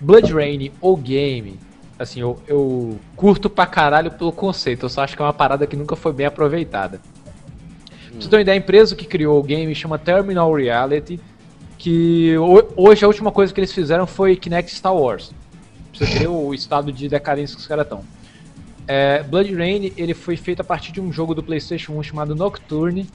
[0.00, 1.58] Blood Rain, o game.
[1.98, 4.84] Assim, eu, eu curto pra caralho pelo conceito.
[4.86, 7.00] Eu só acho que é uma parada que nunca foi bem aproveitada.
[8.10, 11.20] Pra você ter uma ideia, a empresa que criou o game chama Terminal Reality.
[11.76, 15.32] Que ho- hoje a última coisa que eles fizeram foi Kinect Star Wars.
[15.96, 18.02] Pra você ter o estado de decadência que os caras estão.
[18.86, 22.34] É, Blood Rain ele foi feito a partir de um jogo do PlayStation 1 chamado
[22.34, 23.06] Nocturne,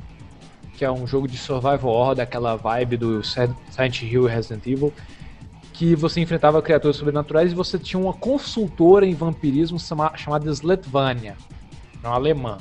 [0.78, 4.94] que é um jogo de survival horror daquela vibe do Silent Hill e Resident Evil,
[5.84, 11.36] que você enfrentava criaturas sobrenaturais e você tinha uma consultora em vampirismo chama- chamada Sletvania,
[12.02, 12.58] uma alemã.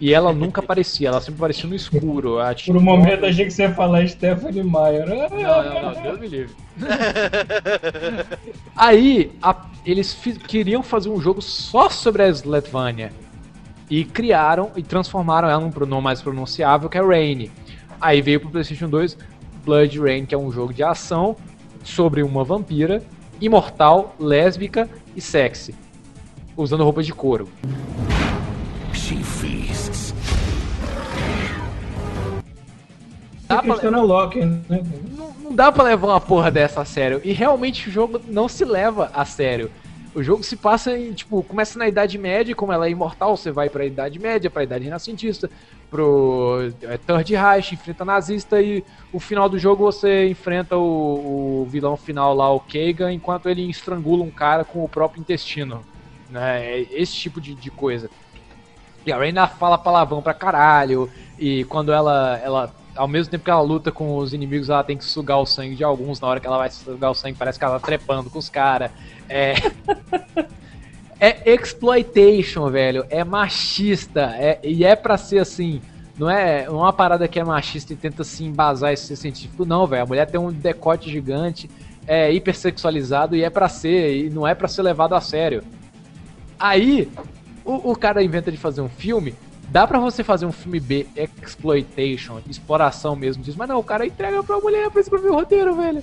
[0.00, 2.36] E ela nunca aparecia, ela sempre aparecia no escuro.
[2.64, 5.04] Por um momento achei que você ia falar Stephanie Meyer.
[5.08, 6.54] não, não, não, Deus me livre.
[8.76, 10.14] Aí, a- eles
[10.46, 13.10] queriam fazer um jogo só sobre a Sletvania.
[13.90, 17.50] E criaram e transformaram ela num pronome mais pronunciável, que é Rain.
[18.00, 19.18] Aí veio pro PlayStation 2
[19.64, 21.36] Blood Rain, que é um jogo de ação
[21.82, 23.02] sobre uma vampira
[23.40, 25.74] imortal, lésbica e sexy.
[26.56, 27.48] Usando roupa de couro.
[28.92, 30.14] She feasts.
[33.48, 33.76] Dá pra-
[34.68, 34.82] né?
[35.16, 37.20] não, não dá pra levar uma porra dessa a sério.
[37.24, 39.70] E realmente o jogo não se leva a sério.
[40.14, 43.36] O jogo se passa em, tipo, começa na Idade Média, e como ela é imortal,
[43.36, 45.50] você vai pra Idade Média, pra Idade Renascentista,
[45.92, 51.66] pro é, Third Reich, enfrenta nazista, e o final do jogo você enfrenta o, o
[51.68, 55.84] vilão final lá, o Kagan, enquanto ele estrangula um cara com o próprio intestino.
[56.30, 56.64] Né?
[56.64, 58.08] É Esse tipo de, de coisa.
[59.04, 63.50] E a Reina fala palavrão pra caralho, e quando ela, ela ao mesmo tempo que
[63.50, 66.22] ela luta com os inimigos, ela tem que sugar o sangue de alguns.
[66.22, 68.48] Na hora que ela vai sugar o sangue, parece que ela tá trepando com os
[68.48, 68.90] caras.
[69.28, 69.54] É.
[71.22, 73.06] é exploitation, velho.
[73.08, 74.34] É machista.
[74.36, 75.80] É, e é pra ser assim.
[76.18, 79.86] Não é uma parada que é machista e tenta se embasar e ser científico, não,
[79.86, 80.02] velho.
[80.02, 81.70] A mulher tem um decote gigante,
[82.06, 85.62] é hipersexualizado e é pra ser, e não é pra ser levado a sério.
[86.58, 87.08] Aí,
[87.64, 89.34] o, o cara inventa de fazer um filme.
[89.68, 91.06] Dá pra você fazer um filme B,
[91.42, 95.74] exploitation, exploração mesmo disso, mas não, o cara entrega pra mulher pra escrever o roteiro,
[95.74, 96.02] velho.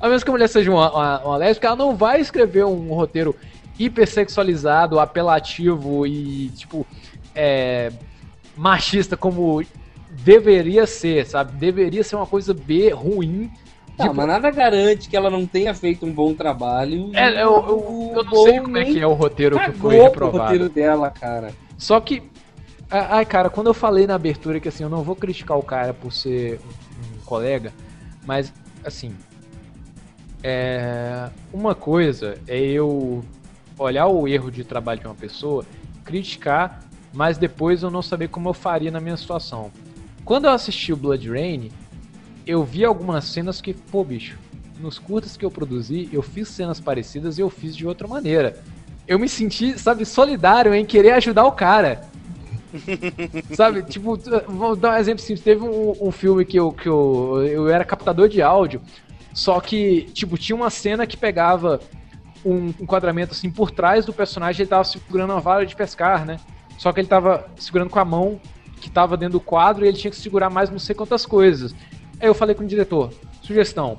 [0.00, 2.92] A menos que a mulher seja uma, uma, uma lésbica, ela não vai escrever um
[2.92, 3.34] roteiro
[3.78, 6.86] hipersexualizado, apelativo e, tipo,
[7.34, 7.92] é,
[8.56, 9.62] machista como
[10.10, 11.52] deveria ser, sabe?
[11.52, 13.50] Deveria ser uma coisa B ruim.
[13.96, 17.10] Tá, Tipo, mas nada garante que ela não tenha feito um bom trabalho.
[17.14, 20.38] É, eu, eu, eu não sei como é que é o roteiro que foi reprovado.
[20.44, 21.52] roteiro dela, cara.
[21.76, 22.22] Só que.
[22.90, 25.92] Ai, cara, quando eu falei na abertura que assim, eu não vou criticar o cara
[25.92, 27.72] por ser um, um colega,
[28.24, 28.52] mas
[28.84, 29.14] assim.
[30.42, 33.24] É, uma coisa é eu
[33.78, 35.64] olhar o erro de trabalho de uma pessoa,
[36.04, 39.70] criticar, mas depois eu não saber como eu faria na minha situação.
[40.24, 41.70] Quando eu assisti o Blood Rain,
[42.46, 44.38] eu vi algumas cenas que, pô, bicho,
[44.80, 48.60] nos curtas que eu produzi, eu fiz cenas parecidas e eu fiz de outra maneira.
[49.06, 52.02] Eu me senti, sabe, solidário em querer ajudar o cara.
[53.54, 55.42] sabe, tipo, vou dar um exemplo simples.
[55.42, 58.80] Teve um, um filme que, eu, que eu, eu era captador de áudio,
[59.32, 61.80] só que, tipo, tinha uma cena que pegava
[62.44, 66.38] um enquadramento assim por trás do personagem, ele tava segurando uma vara de pescar, né?
[66.76, 68.40] Só que ele tava segurando com a mão
[68.80, 71.74] que tava dentro do quadro e ele tinha que segurar mais não sei quantas coisas.
[72.20, 73.96] Aí eu falei com o diretor, sugestão,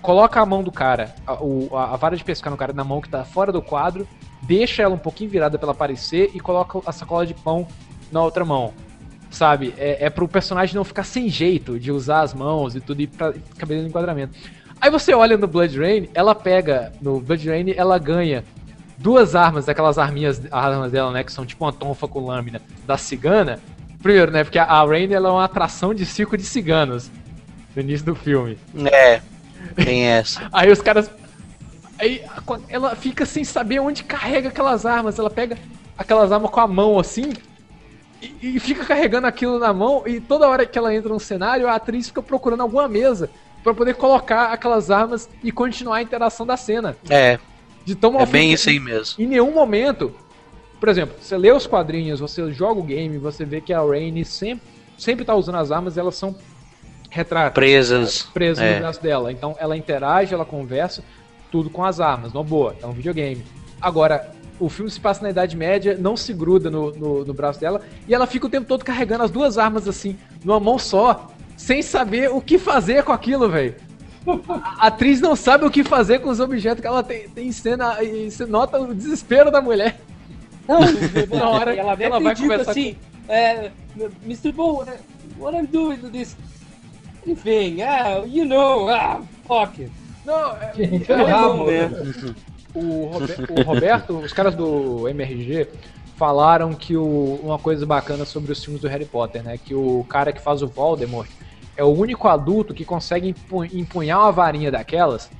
[0.00, 3.00] coloca a mão do cara, a, a, a vara de pescar no cara na mão
[3.00, 4.06] que tá fora do quadro,
[4.42, 7.66] deixa ela um pouquinho virada pra ela aparecer e coloca a sacola de pão
[8.10, 8.74] na outra mão.
[9.30, 9.72] Sabe?
[9.78, 13.06] É, é pro personagem não ficar sem jeito de usar as mãos e tudo e
[13.06, 14.38] pra caber no enquadramento.
[14.82, 16.92] Aí você olha no Blood Rain, ela pega.
[17.00, 18.42] No Blood Rain, ela ganha
[18.98, 21.22] duas armas, daquelas arminhas, armas dela, né?
[21.22, 23.60] Que são tipo uma tonfa com lâmina da cigana.
[24.02, 24.42] Primeiro, né?
[24.42, 27.12] Porque a Rain ela é uma atração de circo de ciganos
[27.76, 28.58] no início do filme.
[28.92, 29.22] É,
[29.76, 30.48] tem essa.
[30.52, 31.08] Aí os caras.
[31.96, 32.24] Aí
[32.68, 35.16] ela fica sem saber onde carrega aquelas armas.
[35.16, 35.56] Ela pega
[35.96, 37.32] aquelas armas com a mão assim.
[38.20, 40.02] E, e fica carregando aquilo na mão.
[40.08, 43.30] E toda hora que ela entra no cenário, a atriz fica procurando alguma mesa
[43.62, 46.96] para poder colocar aquelas armas e continuar a interação da cena.
[47.08, 47.38] É.
[47.84, 49.22] De tão mal É bem isso aí mesmo.
[49.22, 50.14] Em nenhum momento,
[50.78, 54.24] por exemplo, você lê os quadrinhos, você joga o game, você vê que a Rainy
[54.24, 54.64] sempre,
[54.96, 56.34] sempre tá usando as armas, elas são
[57.10, 58.22] retratos Presas.
[58.34, 58.74] presas É.
[58.74, 59.30] no braço dela.
[59.30, 61.04] Então ela interage, ela conversa,
[61.50, 63.44] tudo com as armas, não boa, é um videogame.
[63.80, 67.60] Agora, o filme se passa na Idade Média, não se gruda no, no, no braço
[67.60, 71.30] dela, e ela fica o tempo todo carregando as duas armas assim, numa mão só,
[71.56, 73.74] sem saber o que fazer com aquilo, velho.
[74.78, 77.52] A atriz não sabe o que fazer com os objetos que ela tem, tem em
[77.52, 79.98] cena, e você nota o desespero da mulher.
[80.68, 80.78] Não,
[81.36, 82.96] Na hora ela ela vai conversar assim,
[83.28, 83.70] é,
[84.24, 84.52] Mr.
[84.52, 84.84] Bo,
[85.38, 86.36] what I'm doing with this
[87.26, 89.92] anything, ah, you know, ah, fuck it.
[90.24, 90.72] Não, é,
[91.08, 91.66] é alemão, rabo.
[91.70, 92.34] né?
[92.74, 95.66] o, Robe- o Roberto, os caras do MRG
[96.16, 99.58] falaram que o- uma coisa bacana sobre os filmes do Harry Potter, né?
[99.58, 101.28] Que o cara que faz o Voldemort
[101.76, 105.30] é o único adulto que consegue empu- empunhar uma varinha daquelas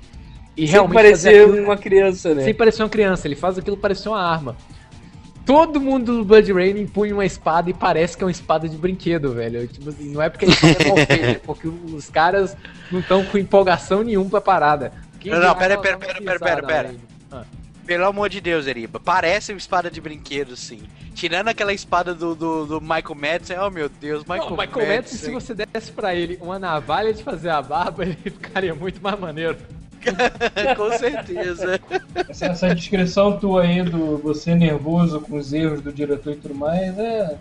[0.57, 2.45] e Sem realmente parecer aquilo- uma criança, né?
[2.45, 3.27] sem parecer uma criança.
[3.27, 4.57] Ele faz aquilo parecer uma arma.
[5.45, 8.77] Todo mundo do Blood Rain empunha uma espada e parece que é uma espada de
[8.77, 9.67] brinquedo, velho.
[9.67, 12.57] Tipo assim, não é porque a espada é mal feita, é porque os caras
[12.93, 14.93] não estão com empolgação nenhuma pra parada.
[15.19, 16.95] Quem Não, não, pera, que pera, pera, pera, pera, pera.
[17.87, 19.01] Pelo amor de Deus, Eriba.
[19.01, 20.81] Parece uma espada de brinquedo, sim.
[21.15, 25.19] Tirando aquela espada do, do, do Michael Madsen, oh meu Deus, Michael, Não, Michael Madsen,
[25.19, 29.19] se você desse pra ele uma navalha de fazer a barba, ele ficaria muito mais
[29.19, 29.57] maneiro.
[30.77, 31.81] Com certeza.
[32.29, 36.55] Essa, essa descrição tua aí do você nervoso com os erros do diretor e tudo
[36.55, 37.37] mais, é.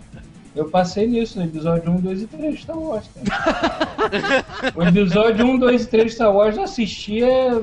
[0.54, 4.44] Eu passei nisso no episódio 1, 2 e 3 de Star Wars, cara.
[4.76, 7.62] o episódio 1, 2 e 3 de Star Wars eu assistia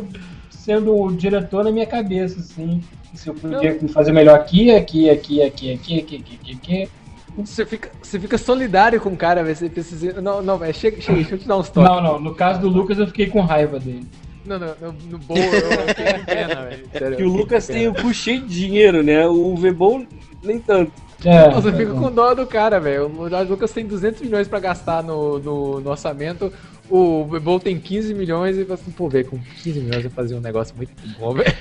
[0.69, 2.79] sendo o diretor na minha cabeça, assim.
[3.15, 6.89] Se eu podia fazer melhor aqui, aqui, aqui, aqui, aqui, aqui, aqui, aqui, aqui.
[7.37, 9.55] Você fica, você fica solidário com o cara, velho.
[9.55, 11.89] Você assim, não, não, velho, chega, chega, deixa eu te dar uns toques.
[11.89, 14.05] Não, não, no caso do Lucas eu fiquei com raiva dele.
[14.45, 16.89] Não, não, no, no boa, eu fiquei com pena, velho.
[17.17, 19.25] Que eu o Lucas tem o cu cheio de dinheiro, né?
[19.25, 20.05] O Vebol
[20.43, 20.91] nem tanto.
[21.25, 23.07] É, Você fica com dó do cara, velho.
[23.07, 26.53] O Lucas tem 200 milhões pra gastar no, no, no orçamento.
[26.89, 30.35] O Bebol tem 15 milhões e fala assim, pô, velho, com 15 milhões eu fazia
[30.37, 31.55] um negócio muito bom, velho.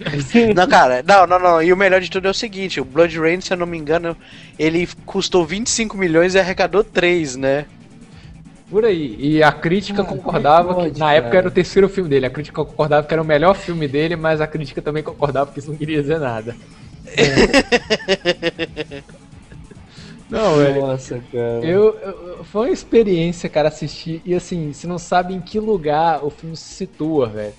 [0.56, 1.62] Não, cara, não, não, não.
[1.62, 3.76] E o melhor de tudo é o seguinte: o Blood Rain, se eu não me
[3.76, 4.16] engano,
[4.58, 7.66] ele custou 25 milhões e arrecadou 3, né?
[8.70, 9.16] Por aí.
[9.18, 11.16] E a crítica Ah, concordava é que que, pode, na cara?
[11.18, 12.26] época era o terceiro filme dele.
[12.26, 15.58] A crítica concordava que era o melhor filme dele, mas a crítica também concordava que
[15.58, 16.56] isso não queria dizer nada.
[20.30, 20.86] Não, velho.
[20.86, 21.60] Nossa, cara.
[21.60, 24.22] Eu, eu- foi uma experiência, cara, assistir.
[24.24, 27.56] E assim, você não sabe em que lugar o filme se situa, velho.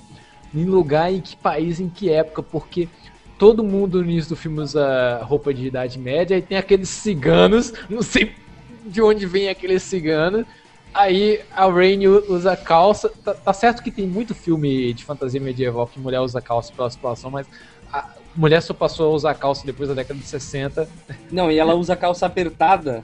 [0.53, 2.91] Em lugar, em que país, em que época, porque
[3.37, 7.73] todo mundo no início do filme usa roupa de idade média e tem aqueles ciganos,
[7.89, 8.37] não sei
[8.85, 10.45] de onde vem aqueles ciganos.
[10.93, 13.09] Aí a Rain usa calça.
[13.23, 16.89] Tá, tá certo que tem muito filme de fantasia medieval que mulher usa calça pela
[16.89, 17.47] situação, mas
[17.91, 20.87] a mulher só passou a usar calça depois da década de 60.
[21.31, 23.01] Não, e ela usa calça apertada.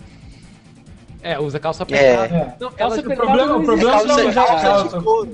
[1.21, 1.83] É, usa calça É.
[1.83, 2.35] apertada.
[2.35, 2.55] É.
[2.59, 4.07] Não, Calça ela, O apertada problema, não o problema existe.
[4.07, 4.97] não é Calça, usar calça calça.
[4.99, 5.29] de couro.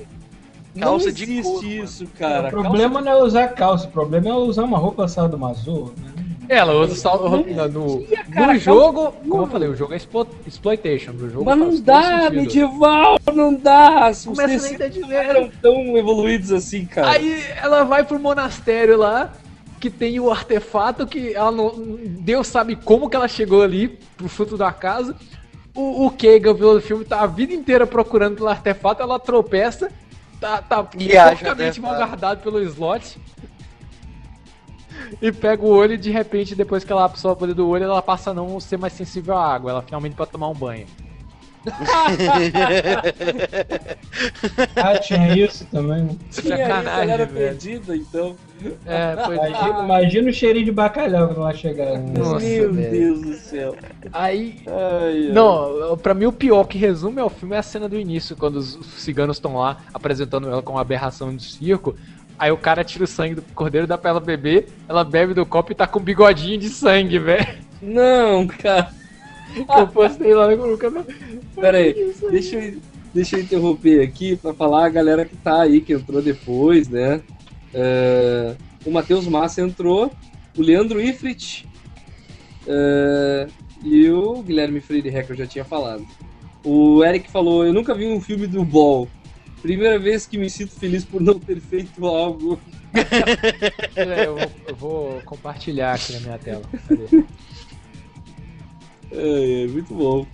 [0.80, 2.48] Calça não de existe couro, isso, cara.
[2.48, 5.92] o problema não é usar calça, o problema é usar uma roupa sadomaso.
[5.96, 6.12] Né?
[6.48, 9.96] Ela usa sal, no, no, cara, no jogo, calça- como eu falei, o jogo é
[9.96, 11.12] explo- exploitation.
[11.12, 14.10] O jogo Mas não dá, medieval, não dá.
[14.10, 17.10] Os Começa nem eram tão evoluídos assim, cara.
[17.12, 19.30] Aí ela vai pro monastério lá,
[19.84, 21.74] que tem o artefato que ela não.
[22.20, 25.14] Deus sabe como que ela chegou ali, pro fruto da casa.
[25.74, 29.18] O, o Kagan, o vilão do filme, tá a vida inteira procurando pelo artefato, ela
[29.18, 29.92] tropeça,
[30.40, 33.18] tá, tá porcamente mal guardado pelo slot.
[35.20, 37.84] E pega o olho e de repente, depois que ela absorve o poder do olho,
[37.84, 39.70] ela passa a não ser mais sensível à água.
[39.70, 40.86] Ela finalmente pode tomar um banho.
[44.76, 46.06] Ah, tinha isso também.
[46.30, 47.48] Tinha isso, Sacanagem, ela era velho.
[47.48, 48.36] perdida, então.
[48.86, 49.36] É, foi.
[49.36, 51.98] Imagina, imagina o cheirinho de bacalhau quando ela chegar.
[51.98, 52.90] Nossa, Meu velho.
[52.90, 53.76] Deus do céu.
[54.12, 54.56] Aí.
[54.66, 55.32] Ai, ai.
[55.32, 58.56] Não, pra mim o pior que resume ao filme é a cena do início, quando
[58.56, 61.94] os ciganos estão lá apresentando ela como uma aberração de circo.
[62.38, 65.46] Aí o cara tira o sangue do cordeiro, dá pra ela beber, ela bebe do
[65.46, 67.46] copo e tá com um bigodinho de sangue, velho.
[67.80, 68.90] Não, cara.
[69.78, 71.04] Eu postei lá no canal.
[71.54, 72.74] Pera aí, deixa eu,
[73.14, 77.20] deixa eu interromper aqui pra falar a galera que tá aí, que entrou depois, né?
[77.74, 78.54] É,
[78.86, 80.10] o Matheus Massa entrou,
[80.56, 81.66] o Leandro Ifrit
[82.66, 83.48] é,
[83.82, 86.06] e o Guilherme Freire Reck, eu já tinha falado.
[86.64, 89.08] O Eric falou, eu nunca vi um filme do Ball.
[89.60, 92.58] Primeira vez que me sinto feliz por não ter feito algo.
[93.96, 96.62] É, eu, vou, eu vou compartilhar aqui na minha tela.
[99.16, 100.26] É, é, muito bom.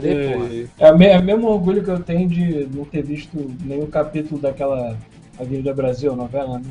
[0.00, 0.46] Cadê, porra?
[0.46, 3.86] É, É o é o mesmo orgulho que eu tenho de não ter visto nenhum
[3.86, 4.96] capítulo daquela
[5.38, 6.64] Avenida Brasil, novela, né?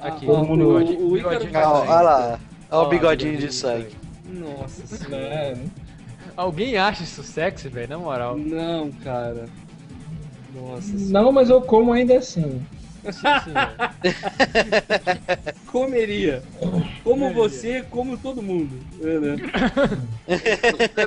[0.00, 1.80] Aqui, Ah, o mundo- o lá.
[1.80, 1.90] sangue.
[1.92, 2.40] olha lá.
[2.70, 3.88] Olha o bigodinho de sangue.
[4.26, 5.16] Nossa senhora.
[5.24, 5.56] É,
[6.36, 7.88] Alguém acha isso sexy, velho?
[7.90, 8.36] Na moral.
[8.38, 9.46] Não, cara.
[10.54, 11.24] Nossa senhora.
[11.24, 12.62] não, mas eu como ainda assim.
[13.04, 13.70] Sim, sim, velho.
[15.66, 16.42] Comeria.
[17.02, 18.76] Como você, como todo mundo.
[19.00, 19.36] É, né?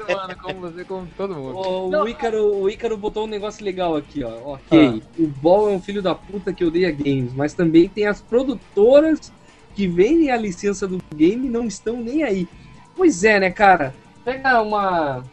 [0.09, 1.57] Humano como você, como todo mundo.
[1.57, 2.03] Ó, Não.
[2.03, 4.53] o, Ícaro, o Ícaro botou um negócio legal aqui, ó.
[4.53, 8.21] Ok, o Ball é um filho da puta que odeia games, mas também tem as
[8.21, 9.31] produtoras
[9.75, 12.47] que vendem a licença do game e não estão nem aí.
[12.95, 13.93] Pois é, né, cara?
[14.23, 15.23] Pega uma.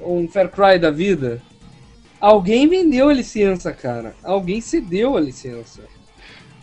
[0.00, 1.40] um Fair Cry da vida.
[2.20, 4.14] Alguém vendeu a licença, cara.
[4.22, 5.82] Alguém cedeu a licença.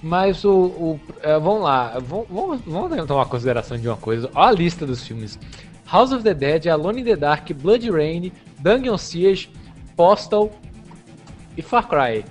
[0.02, 0.52] Mas o.
[0.52, 4.30] o é, vamos lá, vamos, vamos, vamos tomar consideração de uma coisa.
[4.36, 5.40] Olha a lista dos filmes:
[5.92, 9.50] House of the Dead, Alone in the Dark, Blood Rain, Dungeon Siege,
[9.96, 10.52] Postal
[11.58, 12.24] e Far Cry.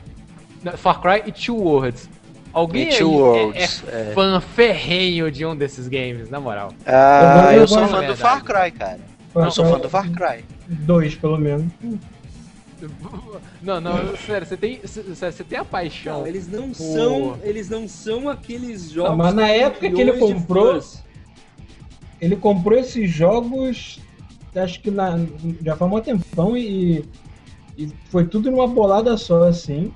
[0.77, 2.09] Far Cry e Two Worlds.
[2.53, 4.15] Alguém E Two aí Worlds, é, é é.
[4.15, 6.73] fã ferrenho de um desses games, na moral.
[6.87, 8.45] Ah, Eu eu sou fã do Far.
[8.45, 9.01] Cry, cara.
[9.35, 10.45] Eu sou fã do Far Cry.
[10.67, 11.67] Dois, pelo menos.
[13.63, 16.21] Não, não, sério, você tem, sério, você tem a paixão.
[16.21, 16.75] Não, eles não Pô.
[16.75, 17.39] são.
[17.43, 19.13] Eles não são aqueles jogos.
[19.13, 20.83] Ah, mas na época que ele comprou-.
[22.21, 24.01] Ele comprou esses jogos,
[24.55, 25.19] acho que na,
[25.63, 27.05] já faz um tempão e,
[27.77, 29.93] e foi tudo numa bolada só, assim.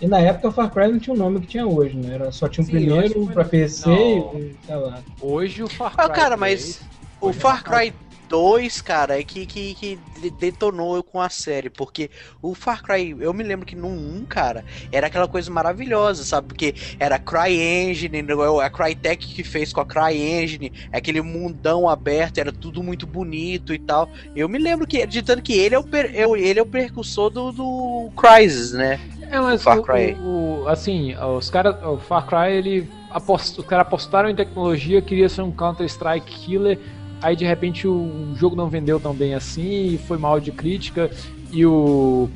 [0.00, 2.14] E na época Far Cry não tinha o nome que tinha hoje, né?
[2.14, 4.38] Era, só tinha o Sim, primeiro foi pra PC Não.
[4.38, 5.02] e sei lá.
[5.20, 6.04] Hoje o Far Cry.
[6.04, 6.80] Ah, cara, 3 mas
[7.20, 7.92] o foi Far Cry
[8.30, 12.08] 2, cara, é que, que, que de- detonou com a série, porque
[12.40, 16.46] o Far Cry, eu me lembro que no 1, cara, era aquela coisa maravilhosa, sabe?
[16.48, 22.38] Porque era a CryEngine, né, a Crytek que fez com a CryEngine, aquele mundão aberto,
[22.38, 24.08] era tudo muito bonito e tal.
[24.34, 27.30] Eu me lembro que, de tanto que ele é o, per- ele é o percussor
[27.30, 29.00] do, do Crysis, né?
[29.30, 30.16] É, mas O Far Cry.
[30.18, 35.02] o- o- assim, os caras, o Far Cry, ele apost, os caras apostaram em tecnologia,
[35.02, 36.78] queria ser um Counter Strike killer,
[37.22, 41.10] aí de repente o jogo não vendeu tão bem assim, e foi mal de crítica
[41.50, 42.28] e o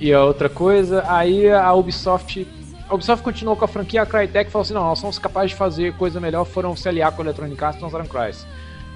[0.00, 2.46] e a outra coisa, aí a Ubisoft
[2.88, 5.56] a Ubisoft continuou com a franquia, a Crytek falou assim, não, nós somos capazes de
[5.56, 8.46] fazer coisa melhor, foram se aliar com a Electronic Arts, lançaram Crysis.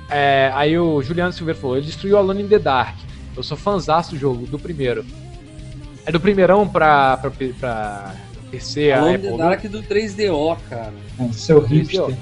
[0.08, 2.96] É, aí o Juliano Silveira falou, ele destruiu Alone in the Dark.
[3.36, 5.04] Eu sou fãzaço do jogo, do primeiro.
[6.06, 8.14] É do primeirão pra, pra, pra
[8.50, 9.28] PC, a Alone in Apple.
[9.28, 9.44] the né?
[9.44, 10.92] Dark do 3DO, cara.
[11.18, 12.16] É, Seu hipster.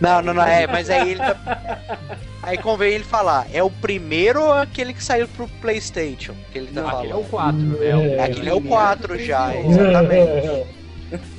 [0.00, 1.36] Não, não, não, é, mas aí ele tá...
[2.46, 6.32] Aí convém ele falar, é o primeiro ou aquele que saiu pro Playstation?
[6.52, 7.76] Que ele tá Não, aquele é o falando.
[7.76, 8.14] 4, né?
[8.14, 8.22] É.
[8.22, 10.66] Aquele é o 4 já, exatamente.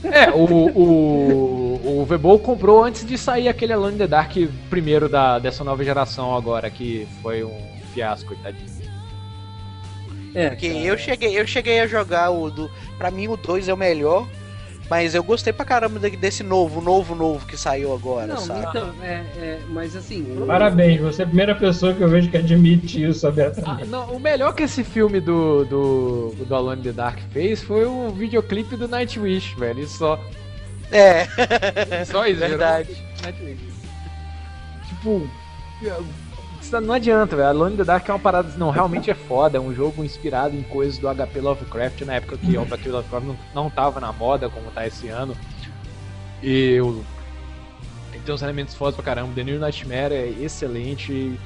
[0.03, 4.33] É, o, o, o Vebol comprou antes de sair aquele Alone in the Dark
[4.69, 7.57] primeiro da, dessa nova geração agora, que foi um
[7.93, 8.67] fiasco, tadinho.
[10.33, 10.85] É, Porque cara.
[10.85, 12.69] eu cheguei, eu cheguei a jogar o do.
[12.97, 14.27] Pra mim o 2 é o melhor.
[14.89, 18.67] Mas eu gostei pra caramba de- desse novo, novo, novo que saiu agora, Não, sabe?
[18.69, 20.23] então, é, é, mas assim.
[20.47, 23.85] Parabéns, você é a primeira pessoa que eu vejo que admite isso Ah, abertamente.
[23.89, 27.83] não, o melhor que esse filme do, do, do Alone in the Dark fez foi
[27.85, 29.79] o videoclipe do Nightwish, velho.
[29.81, 30.17] E só.
[30.89, 31.25] É,
[32.05, 32.95] Só isso, verdade.
[33.21, 33.59] Nightwish.
[34.87, 35.29] Tipo.
[36.71, 37.47] Não adianta, velho.
[37.49, 38.51] Alone in the Dark é uma parada.
[38.57, 39.57] Não, realmente é foda.
[39.57, 43.25] É um jogo inspirado em coisas do HP Lovecraft na época que o HP Lovecraft
[43.25, 45.35] não, não tava na moda como tá esse ano.
[46.43, 47.03] E o.
[48.13, 49.31] Ele tem uns elementos fodas pra caramba.
[49.35, 51.39] The New Nightmare é excelente e,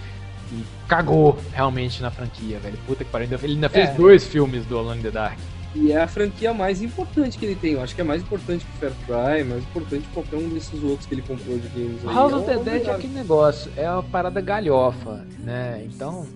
[0.51, 2.78] e cagou realmente na franquia, velho.
[2.88, 3.28] Puta que pariu.
[3.43, 3.93] Ele ainda fez É.
[3.93, 5.38] dois filmes do Alone in the Dark.
[5.74, 7.72] E é a franquia mais importante que ele tem.
[7.74, 10.49] Eu acho que é mais importante que o Fair Cry, mais importante que qualquer um
[10.49, 12.01] desses outros que ele comprou de games.
[12.05, 12.13] aí.
[12.13, 15.82] House É of the um- Dead é aquele negócio, é uma parada galhofa, né?
[15.86, 16.28] Então.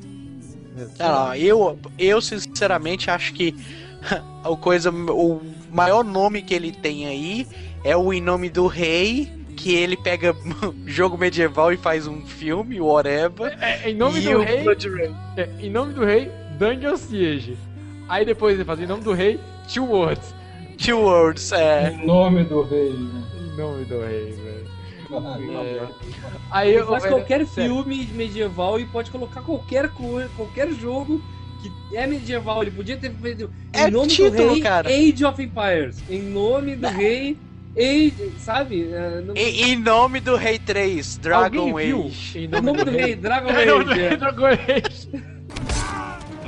[0.99, 3.55] Não, não, eu, eu sinceramente acho que
[4.43, 7.47] a coisa, o maior nome que ele tem aí
[7.83, 10.35] é o Em Nome do Rei, que ele pega
[10.85, 13.57] jogo medieval e faz um filme, whatever.
[13.61, 14.65] É, em nome e do o rei.
[15.37, 17.57] É, em nome do rei, Dungeon Siege.
[18.07, 19.39] Aí depois ele faz em nome do rei,
[19.73, 20.33] Two Words.
[20.77, 21.91] Two Worlds, é.
[21.91, 22.91] Em nome do rei.
[22.91, 23.23] né?
[23.39, 24.65] Em nome do rei, velho.
[25.51, 25.87] é.
[26.51, 26.87] Aí eu.
[26.87, 31.21] faz velho, qualquer sério, filme medieval e pode colocar qualquer coisa, qualquer jogo
[31.61, 32.61] que é medieval.
[32.61, 34.89] Ele podia ter feito É em nome título, do rei, cara.
[34.89, 36.03] Age of Empires.
[36.09, 37.37] Em nome do rei,
[37.77, 38.89] Age, sabe?
[38.91, 42.05] É, no- Em, em nome do Rei 3, Dragon Alguém viu?
[42.05, 42.39] Age.
[42.39, 43.99] Em Em nome do rei, Dragon Em nome do Age.
[43.99, 44.17] rei, é.
[44.17, 45.34] Dragon Age.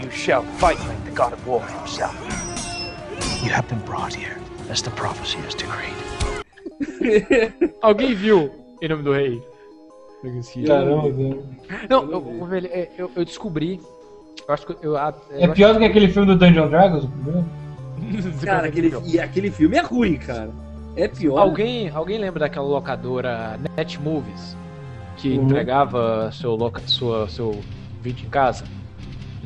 [0.07, 2.15] You shall fight like the god of war himself.
[3.43, 4.37] You have been brought here,
[4.69, 5.91] as the prophecy has decreed.
[7.83, 8.49] Alguém viu
[8.81, 9.43] em nome do rei?
[10.65, 11.43] Caramba, velho.
[11.89, 13.81] Não, eu, velho, é, eu, eu descobri.
[14.47, 14.93] Eu acho que eu.
[14.95, 14.97] eu
[15.31, 17.45] É pior do que aquele filme do Dungeon Dragons, o primeiro?
[18.45, 20.51] Cara, aquele, e aquele filme é ruim, cara.
[20.95, 21.37] É pior.
[21.37, 24.55] Alguém, alguém lembra daquela locadora Net Movies
[25.17, 25.43] que Uhum.
[25.43, 27.59] entregava seu, loca, sua, seu
[28.01, 28.63] vídeo em casa?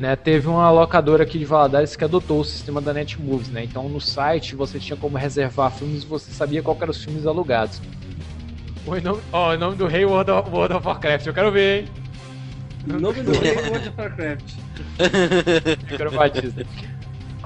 [0.02, 3.62] Né, teve uma locadora aqui de Valadares que adotou o sistema da Net Movies, né?
[3.62, 7.24] Então no site você tinha como reservar filmes e você sabia qual eram os filmes
[7.24, 7.80] alugados.
[8.84, 11.82] O nome, ó, o nome do rei World of, World of Warcraft, eu quero ver,
[11.82, 11.88] hein?
[12.88, 14.54] Em nome do rei, World of Warcraft.
[15.92, 16.66] Eu quero Batista.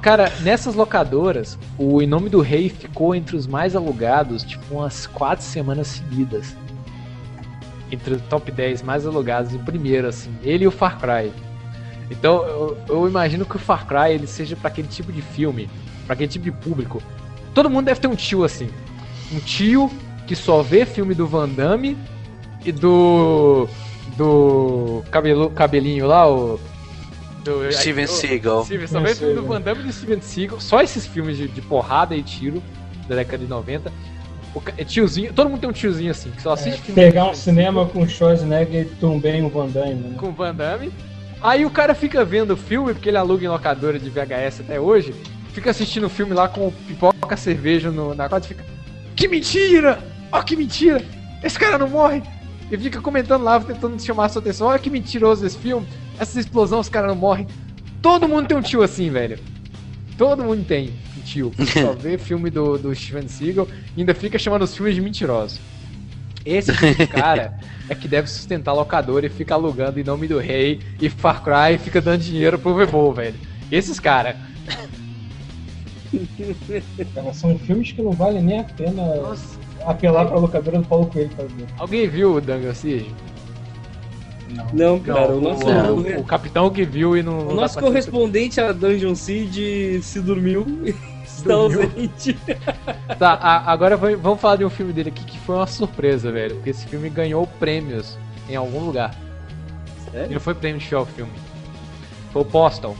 [0.00, 5.06] Cara, nessas locadoras, o Em Nome do Rei ficou entre os mais alugados, tipo, umas
[5.06, 6.56] quatro semanas seguidas.
[7.92, 10.34] Entre os top 10 mais alugados em primeiro, assim.
[10.42, 11.30] Ele e o Far Cry.
[12.10, 15.68] Então, eu, eu imagino que o Far Cry ele seja pra aquele tipo de filme,
[16.06, 17.02] pra aquele tipo de público.
[17.54, 18.68] Todo mundo deve ter um tio assim.
[19.32, 19.90] Um tio
[20.26, 21.96] que só vê filme do Van Damme
[22.64, 23.68] e do.
[24.16, 25.02] do.
[25.10, 26.60] cabelo, cabelinho lá, o.
[27.44, 28.64] Do, Steven o- Seagal.
[28.64, 31.46] Steven, só vê filme do Van Damme e do Steven Seagal, só esses filmes de,
[31.48, 32.62] de porrada e tiro
[33.08, 33.92] da década de 90.
[34.54, 37.30] O ca- é tiozinho, todo mundo tem um tiozinho assim, que só assiste filme Pegar
[37.30, 40.16] um cinema com o Schwarzenegger e também o Van Damme, né?
[40.18, 40.90] com Van Damme.
[41.42, 44.80] Aí o cara fica vendo o filme, porque ele aluga em locadora de VHS até
[44.80, 45.14] hoje,
[45.52, 48.64] fica assistindo o filme lá com pipoca, cerveja no, na quadra e fica.
[49.14, 49.98] Que mentira!
[50.32, 51.02] Ó, que mentira!
[51.42, 52.22] Esse cara não morre!
[52.70, 54.66] E fica comentando lá, tentando chamar a sua atenção.
[54.66, 55.86] Olha que mentiroso esse filme.
[56.18, 57.46] Essa explosão, os caras não morrem.
[58.02, 59.38] Todo mundo tem um tio assim, velho.
[60.18, 61.52] Todo mundo tem um tio.
[61.72, 65.60] Só vê filme do, do Steven Seagal e ainda fica chamando os filmes de mentirosos.
[66.46, 70.28] Esse tipo de cara é que deve sustentar a locadora e fica alugando em nome
[70.28, 73.34] do rei e Far Cry e fica dando dinheiro pro Vebol, velho.
[73.70, 74.36] Esses caras.
[77.14, 79.02] Cara, são filmes que não valem nem a pena
[79.84, 81.66] apelar pra locadora do Paulo Coelho fazer.
[81.78, 83.14] Alguém viu o Dungeon Siege?
[84.72, 87.40] Não, cara, o Não, nosso, o, o capitão que viu e não.
[87.40, 90.64] o não nosso correspondente a Dungeon Siege se dormiu.
[91.36, 92.36] Está ausente.
[93.18, 96.56] Tá, a- agora vamos falar de um filme dele aqui que foi uma surpresa, velho.
[96.56, 98.18] Porque esse filme ganhou prêmios
[98.48, 99.14] em algum lugar.
[100.10, 100.30] Sério?
[100.30, 101.32] E não foi prêmio de fiel filme.
[102.32, 102.94] Foi o Postal.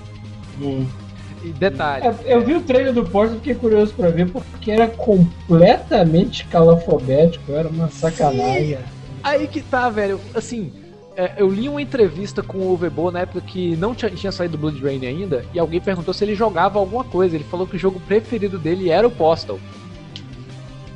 [1.43, 2.07] E detalhe.
[2.07, 6.47] É, eu vi o trailer do Porsche e fiquei curioso pra ver porque era completamente
[6.47, 8.79] calafobético, era uma sacanagem.
[9.23, 10.21] Aí que tá, velho.
[10.35, 10.73] Assim,
[11.17, 14.59] é, eu li uma entrevista com o Ovebo na época que não tinha, tinha saído
[14.59, 17.35] Blood Rain ainda, e alguém perguntou se ele jogava alguma coisa.
[17.35, 19.59] Ele falou que o jogo preferido dele era o Postal.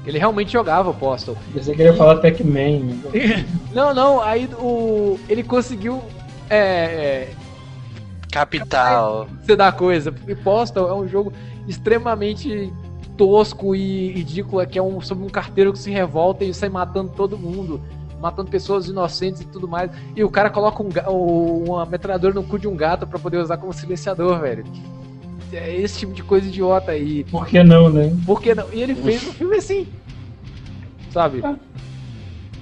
[0.07, 1.37] Ele realmente jogava o Postal.
[1.55, 3.01] Você queria falar Pac-Man.
[3.73, 5.19] Não, não, aí o.
[5.29, 6.03] ele conseguiu.
[6.49, 6.57] É.
[6.57, 7.29] é
[8.33, 9.29] Capital.
[9.41, 10.11] você dá coisa.
[10.11, 11.33] Porque Postal é um jogo
[11.69, 12.73] extremamente
[13.17, 17.13] tosco e ridículo, que é um, sobre um carteiro que se revolta e sai matando
[17.15, 17.81] todo mundo,
[18.21, 19.91] matando pessoas inocentes e tudo mais.
[20.15, 23.57] E o cara coloca um, uma metralhadora no cu de um gato pra poder usar
[23.57, 24.65] como silenciador, velho.
[25.53, 27.25] É esse tipo de coisa idiota aí.
[27.25, 28.15] Por que não, né?
[28.25, 28.67] Por que não?
[28.73, 29.89] E ele fez um filme assim.
[31.11, 31.43] Sabe?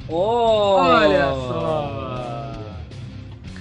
[0.09, 1.99] Oh, Olha só.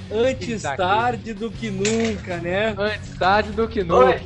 [0.10, 2.74] Antes Tá tarde do que nunca, né?
[2.78, 4.22] Antes tarde do que nunca.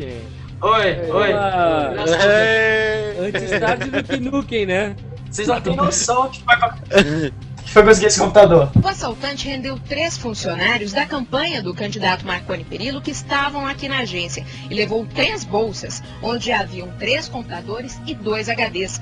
[0.61, 1.33] Oi, oi.
[1.33, 3.15] Ah, É.
[3.19, 4.95] antes tarde do que nunca, né?
[5.31, 6.75] Vocês não têm noção que foi, pra...
[7.71, 8.69] foi conseguir esse computador.
[8.83, 13.99] O assaltante rendeu três funcionários da campanha do candidato Marconi Perillo que estavam aqui na
[13.99, 18.99] agência e levou três bolsas, onde haviam três computadores e dois HDs.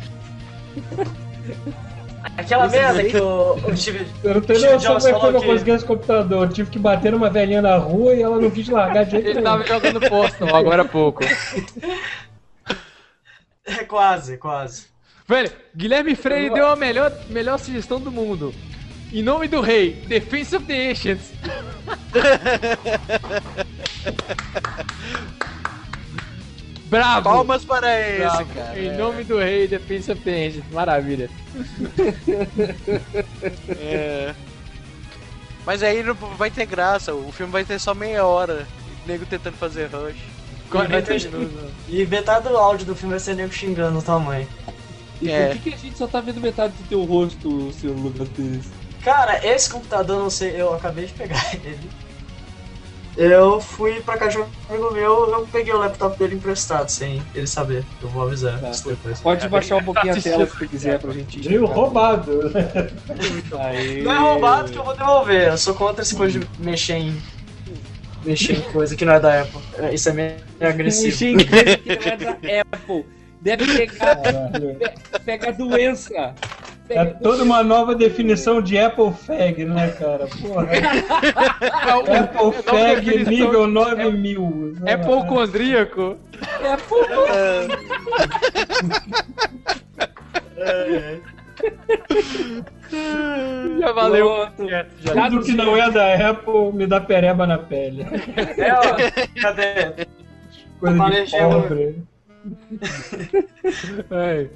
[2.38, 5.32] Aquela merda que o, o Steve, Eu não tenho Steve noção como é que eu
[5.32, 6.46] não consegui esse computador.
[6.46, 9.30] Eu tive que bater numa velhinha na rua e ela não quis largar de jeito
[9.30, 11.24] Ele tava jogando Postal agora há pouco.
[13.66, 14.99] É quase, quase.
[15.30, 18.52] Velho, Guilherme Freire deu a melhor, melhor sugestão do mundo.
[19.14, 21.32] Em nome do rei, Defense of the Ancients.
[26.86, 27.24] Bravo!
[27.30, 28.54] Palmas para esse, Bravo.
[28.54, 28.80] cara.
[28.80, 30.72] Em nome do rei, Defense of the Ancients.
[30.72, 31.30] Maravilha.
[33.80, 34.34] É.
[35.66, 38.66] Mas aí não vai ter graça, o filme vai ter só meia hora.
[39.06, 40.16] O nego tentando fazer rush.
[40.72, 41.30] E, vai ter-
[41.88, 44.48] e metade do áudio do filme vai ser nego xingando tua mãe.
[45.22, 45.48] E É.
[45.50, 48.66] por que, que a gente só tá vendo metade do teu rosto, senhor Lucas Pires?
[49.04, 51.90] Cara, esse computador, não sei, eu acabei de pegar ele.
[53.18, 57.22] Eu fui pra casa de um amigo meu, eu peguei o laptop dele emprestado, sem
[57.36, 57.84] ele saber.
[58.02, 58.70] Eu vou avisar Tá.
[58.70, 59.20] isso depois.
[59.20, 61.40] Pode baixar um pouquinho a tela se tu quiser pra gente.
[61.42, 62.40] Veio roubado.
[63.60, 64.02] Aí.
[64.04, 67.22] Não é roubado que eu vou devolver, eu sou contra essa coisa de mexer em.
[68.24, 69.62] mexer em coisa que não é da Apple.
[69.80, 71.08] É, Isso é meio agressivo.
[71.08, 73.06] Mexer em coisa que não é da Apple.
[73.42, 74.76] Deve pegar, Caralho.
[74.76, 76.34] pe- pegar doença.
[76.90, 80.28] É toda uma nova definição de Apple Fag, né, cara?
[80.42, 80.64] Porra.
[82.20, 84.74] Apple Fag nível 9000.
[84.86, 86.18] É poucondríaco.
[86.64, 87.06] É pouco.
[93.80, 94.48] Já valeu.
[94.56, 94.70] Pronto.
[94.70, 94.86] Já
[95.30, 98.06] Tudo que não é da Apple me dá pereba na pele.
[98.58, 100.08] É, ó, cadê?
[100.80, 101.96] Coisa de pobre.
[104.12, 104.50] É,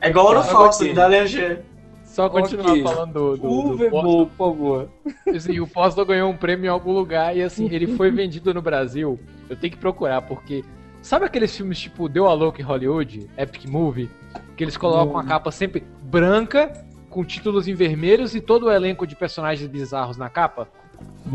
[0.00, 1.64] É igual no me dá alergia.
[2.04, 2.82] Só continuar Ok.
[2.82, 4.88] falando do, do, O do Vebol, por favor.
[5.28, 8.62] Assim, o Postal ganhou um prêmio em algum lugar e assim, ele foi vendido no
[8.62, 9.20] Brasil.
[9.48, 10.64] Eu tenho que procurar, porque.
[11.00, 13.30] Sabe aqueles filmes tipo Deu a Louca em Hollywood?
[13.36, 14.10] Epic Movie?
[14.56, 16.72] Que eles colocam a capa sempre branca,
[17.08, 20.66] com títulos em vermelhos e todo o elenco de personagens bizarros na capa?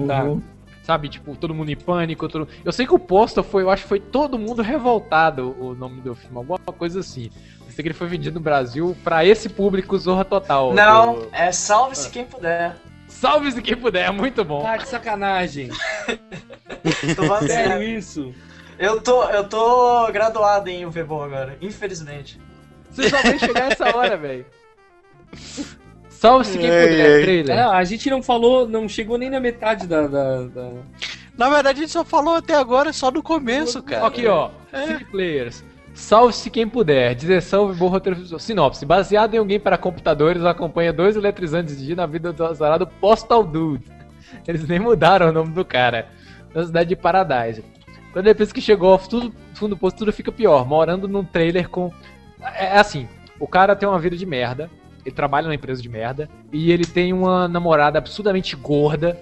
[0.06, 0.24] Tá.
[0.26, 0.42] Uhum.
[0.84, 2.28] Sabe, tipo, todo mundo em pânico.
[2.28, 2.48] Todo...
[2.64, 6.02] Eu sei que o Postal foi, eu acho que foi todo mundo revoltado o nome
[6.02, 7.32] do filme, alguma coisa assim.
[7.66, 10.74] Eu sei que ele foi vendido no Brasil pra esse público Zorra Total.
[10.74, 12.76] Não, do- é salve-se quem puder.
[13.08, 14.62] Salve-se quem puder, muito bom.
[14.62, 15.70] Tá de sacanagem.
[17.16, 18.34] Tô Sério isso?
[18.78, 22.42] Eu tô, eu tô graduado em UVBOL agora, infelizmente.
[22.92, 24.46] Você só vai chegar essa hora, velho.
[26.24, 27.22] Salve-se quem puder, ei.
[27.24, 27.58] trailer.
[27.58, 30.08] É, a gente não falou, não chegou nem na metade da.
[30.08, 30.70] da, da-
[31.38, 34.08] Na verdade, a gente só falou até agora só no começo, cara.
[34.08, 34.50] Aqui, ó.
[34.72, 35.66] CD Players.
[35.94, 37.14] Salve-se quem puder.
[37.14, 38.40] Direção e bom roteiro.
[38.40, 38.86] Sinopse.
[38.86, 43.44] Baseado em alguém para computadores, acompanha dois eletrizantes de dia na vida do azarado Postal
[43.44, 43.84] Dude.
[44.48, 46.08] Eles nem mudaram o nome do cara.
[46.56, 47.66] Na cidade de Paradise.
[48.14, 50.66] Quando depois que chegou ao tudo, fundo do posto, tudo fica pior.
[50.66, 51.92] Morando num trailer com.
[52.42, 53.10] É é assim:
[53.42, 54.70] o cara tem uma vida de merda.
[55.06, 56.30] Ele trabalha numa empresa de merda.
[56.52, 59.20] E ele tem uma namorada absurdamente gorda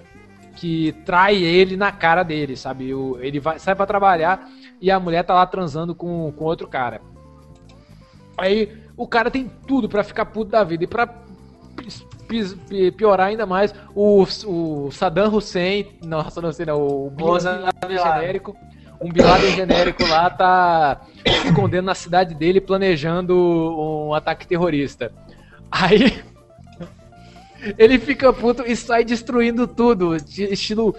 [0.56, 2.92] que trai ele na cara dele, sabe?
[3.20, 4.48] Ele vai, sai pra trabalhar
[4.80, 7.00] e a mulher tá lá transando com, com outro cara.
[8.36, 10.84] Aí o cara tem tudo pra ficar puto da vida.
[10.84, 11.08] E pra
[12.96, 15.98] piorar ainda mais, o, o Saddam Hussein.
[16.04, 17.98] Não, Saddam Hussein não, o Bin Laden.
[17.98, 18.56] genérico.
[19.00, 25.12] Um Bin Laden genérico lá tá se escondendo na cidade dele, planejando um ataque terrorista.
[25.72, 26.22] Aí.
[27.78, 30.94] Ele fica puto e sai destruindo tudo, de- estilo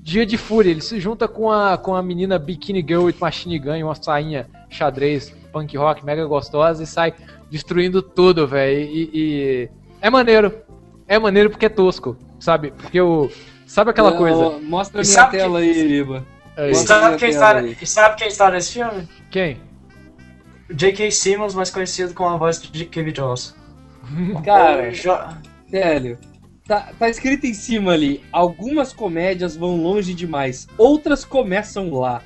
[0.00, 0.70] Dia de Fúria.
[0.70, 3.94] Ele se junta com a, com a menina Bikini Girl with Machine Gun, e uma
[3.94, 7.14] sainha xadrez, punk rock, mega gostosa, e sai
[7.50, 8.80] destruindo tudo, velho.
[8.80, 9.68] E, e
[10.00, 10.52] é maneiro.
[11.06, 12.70] É maneiro porque é tosco, sabe?
[12.72, 13.30] Porque o.
[13.66, 14.58] Sabe aquela Não, coisa?
[14.62, 16.24] Mostra a E minha sabe tela aí, Riba.
[16.56, 16.70] Aí.
[16.70, 17.76] E Mostra a sabe quem, está, aí.
[17.80, 19.08] e sabe quem está nesse filme?
[19.30, 19.58] Quem?
[20.70, 21.10] J.K.
[21.10, 23.54] Simmons, mais conhecido com a voz de Kevin Jones.
[24.44, 25.18] Cara, O Jo-
[25.70, 26.18] sério.
[26.66, 32.22] Tá, tá escrito em cima ali: algumas comédias vão longe demais, outras começam lá.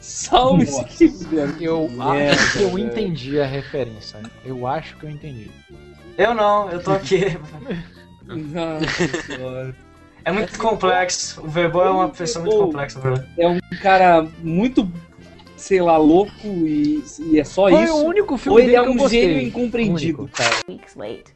[0.00, 1.60] Salve-se que puder.
[1.60, 2.86] Eu Merda, acho que eu velho.
[2.86, 4.18] entendi a referência.
[4.44, 5.50] Eu acho que eu entendi.
[6.16, 7.38] Eu não, eu tô aqui.
[8.26, 9.76] Nossa senhora.
[10.24, 11.40] É muito complexo.
[11.42, 13.24] O Verbo é uma pessoa muito complexa, velho.
[13.38, 14.90] É um cara muito,
[15.60, 17.94] sei lá, louco e, e é só Foi isso.
[17.94, 19.20] o único Ou filme ele dele é que eu um gostei.
[19.22, 20.36] gênio incompreendido, Único.
[20.36, 20.56] cara.
[20.68, 21.34] weeks late.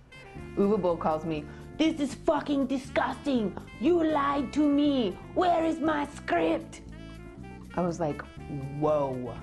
[0.56, 1.44] Boll calls me.
[1.76, 3.52] This is fucking disgusting.
[3.80, 5.14] You lied to me.
[5.34, 6.82] Where is my script?
[7.76, 8.22] I was like,
[8.80, 9.34] whoa.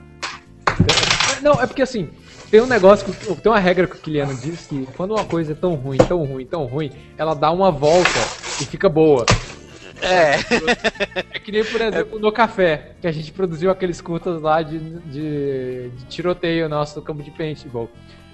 [1.41, 2.09] Não, é porque assim,
[2.49, 5.51] tem um negócio, que, tem uma regra que o Kiliano diz que quando uma coisa
[5.51, 8.09] é tão ruim, tão ruim, tão ruim, ela dá uma volta
[8.61, 9.25] e fica boa.
[10.01, 10.35] É.
[11.35, 14.79] É que nem, por exemplo, no café, que a gente produziu aqueles curtas lá de,
[15.01, 17.89] de, de tiroteio nosso no campo de paintball.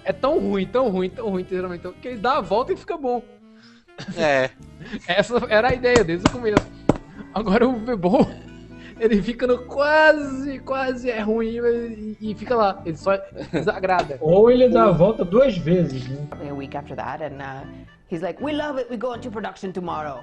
[0.06, 2.78] é tão ruim, tão ruim, tão ruim, literalmente, tão- que ele dá a volta e
[2.78, 3.22] fica bom.
[4.16, 4.50] É.
[5.08, 6.66] Essa era a ideia desde o começo.
[7.34, 8.28] Agora o Bebol,
[9.00, 12.82] ele fica no quase, quase é ruim e, e fica lá.
[12.86, 13.18] Ele só
[13.52, 14.18] desagrada.
[14.22, 16.28] Ou ele dá a volta duas vezes, né?
[16.50, 17.66] a week after that, and uh,
[18.12, 18.90] he's like, "We love it.
[18.90, 20.22] We go into production tomorrow."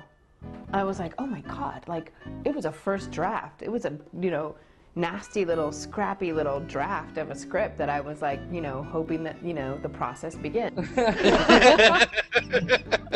[0.73, 2.13] I was like, "Oh my god!" Like
[2.45, 3.63] it was a first draft.
[3.63, 4.55] It was a you know
[4.97, 9.25] nasty little scrappy little draft of a script that I was like, you know, hoping
[9.25, 10.79] that you know the process begins.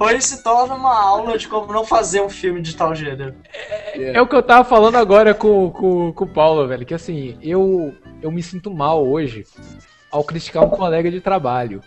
[0.00, 3.34] Ou ele se torna uma aula de como não fazer um filme de tal gênero.
[3.94, 6.86] É o que eu tava falando agora com, com, com o Paulo, velho.
[6.86, 9.44] Que assim, eu, eu me sinto mal hoje
[10.10, 11.82] ao criticar um colega de trabalho.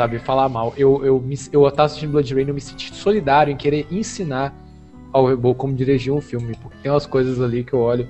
[0.00, 0.72] Sabe, falar mal.
[0.78, 4.50] Eu, eu, me, eu tava assistindo Blood Rain eu me senti solidário em querer ensinar
[5.12, 6.56] ao Rebo como dirigir um filme.
[6.56, 8.08] Porque tem umas coisas ali que eu olho.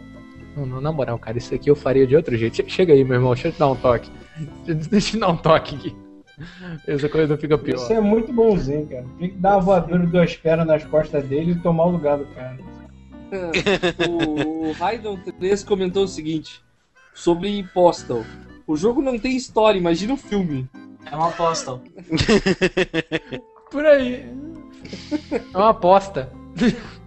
[0.57, 2.55] Não, não, na moral, cara, isso aqui eu faria de outro jeito.
[2.59, 4.09] Che- Chega aí, meu irmão, deixa eu te dar um toque.
[4.65, 5.97] Deixa eu te dar um toque aqui.
[6.87, 7.75] Essa coisa fica pior.
[7.75, 9.05] Isso é muito bonzinho, cara.
[9.19, 12.27] Tem que dar uma voadora duas pernas nas costas dele e tomar o lugar do
[12.27, 12.57] cara.
[14.09, 16.63] o Raidon 3 comentou o seguinte
[17.13, 18.25] sobre Postal.
[18.65, 20.69] O jogo não tem história, imagina o filme.
[21.11, 21.81] É uma aposta.
[23.71, 24.29] Por aí.
[25.33, 26.33] É uma aposta.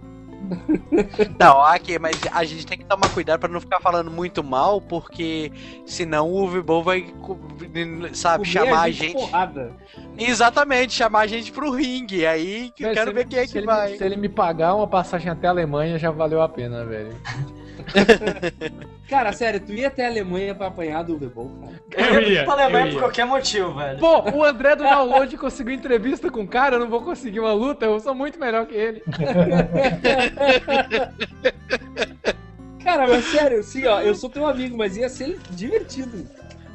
[1.40, 4.78] Não, aqui, mas a gente tem que tomar cuidado pra não ficar falando muito mal,
[4.78, 5.50] porque
[5.86, 7.06] senão o Vibol vai,
[8.12, 9.12] sabe, Comer chamar a a gente gente.
[9.14, 9.72] porrada.
[10.18, 12.26] Exatamente, chamar a gente pro ringue.
[12.26, 13.96] Aí que eu quero ver ele- quem é se que ele, vai.
[13.96, 17.16] Se ele me pagar uma passagem até a Alemanha, já valeu a pena, velho.
[19.08, 22.06] Cara, sério, tu ia até a Alemanha pra apanhar do Vebol, cara.
[22.14, 23.98] Eu ia, pra Alemanha eu por qualquer motivo, velho.
[23.98, 27.52] Pô, o André do Download conseguiu entrevista com o cara, eu não vou conseguir uma
[27.52, 29.02] luta, eu sou muito melhor que ele.
[32.82, 36.26] Cara, mas sério, assim, ó, eu sou teu amigo, mas ia ser divertido.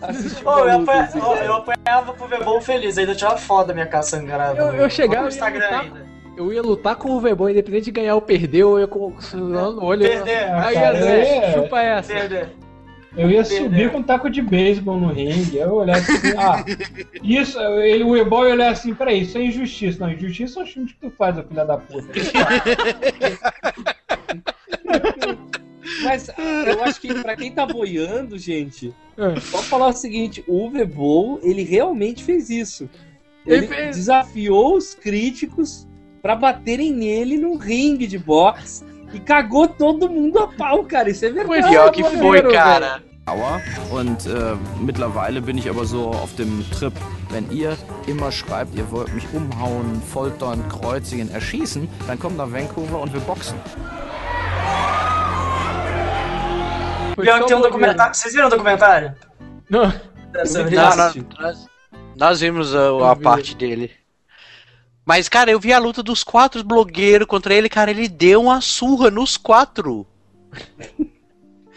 [0.02, 1.46] Assistir Pô, eu, uma luta, apanha- assim, cara.
[1.46, 4.58] eu apanhava pro Vebol feliz, ainda tirava foto da minha cara sangrada.
[4.60, 6.08] Eu, eu chegava no Instagram ainda.
[6.40, 9.38] Eu ia lutar com o Vebon, independente de ganhar ou perder, eu ia com o
[9.38, 10.02] no olho.
[10.08, 12.14] Perder, aí, cara, André, é- chupa essa.
[12.14, 12.50] Perder.
[13.18, 13.64] Eu ia Perder.
[13.64, 15.58] subir com um taco de beisebol no ringue.
[15.58, 16.64] Eu olhar assim, ah,
[17.22, 20.00] isso, ele, o Ebol ia olhar assim, peraí, isso é injustiça.
[20.00, 22.08] Não, injustiça são os filmes que tu faz, filha da puta.
[26.04, 29.38] Mas eu acho que pra quem tá boiando, gente, É.
[29.42, 32.90] só falar o seguinte, o Vebol, ele realmente fez isso.
[33.46, 33.96] Ele Ele fez.
[33.98, 35.88] desafiou os críticos
[36.22, 41.10] pra baterem nele num ringue de boxe e cagou todo mundo a pau, cara.
[41.10, 41.70] Isso é verdade.
[41.70, 43.02] Pior que foi, cara.
[43.92, 46.94] Und äh, mittlerweile bin ich aber so auf dem Trip,
[47.30, 53.00] wenn ihr immer schreibt, ihr wollt mich umhauen, foltern, kreuzigen, erschießen, dann kommt nach Vancouver
[53.00, 53.56] und wir boxen.
[57.16, 58.16] Foi Pior que tem um documentário.
[58.16, 59.14] Vocês viram o documentário?
[59.70, 59.94] Não,
[62.16, 63.92] nós, vimos a, a parte dele.
[65.10, 68.62] Mas, cara, eu vi a luta dos quatro blogueiros contra ele, cara, ele deu uma
[68.62, 70.06] surra nos quatro.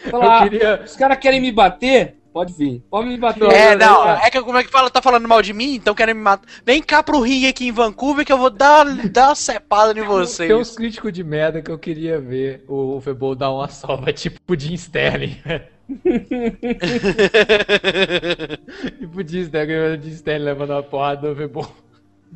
[0.07, 0.83] Falar, eu queria.
[0.85, 2.17] Os caras querem me bater?
[2.31, 2.83] Pode vir.
[2.91, 3.51] Pode me bater.
[3.51, 4.91] é, não, é que como é que fala?
[4.91, 5.73] Tá falando mal de mim?
[5.73, 6.47] Então querem me matar.
[6.63, 10.03] Vem cá pro ringue aqui em Vancouver que eu vou dar, dar uma cepada em
[10.03, 10.47] vocês.
[10.47, 14.39] Tem uns críticos de merda que eu queria ver o Vebol dar uma sova, tipo
[14.55, 15.41] Jim Sterling.
[18.99, 21.82] tipo Jim Sterling, Jim Sterling levando uma porrada do Vebol.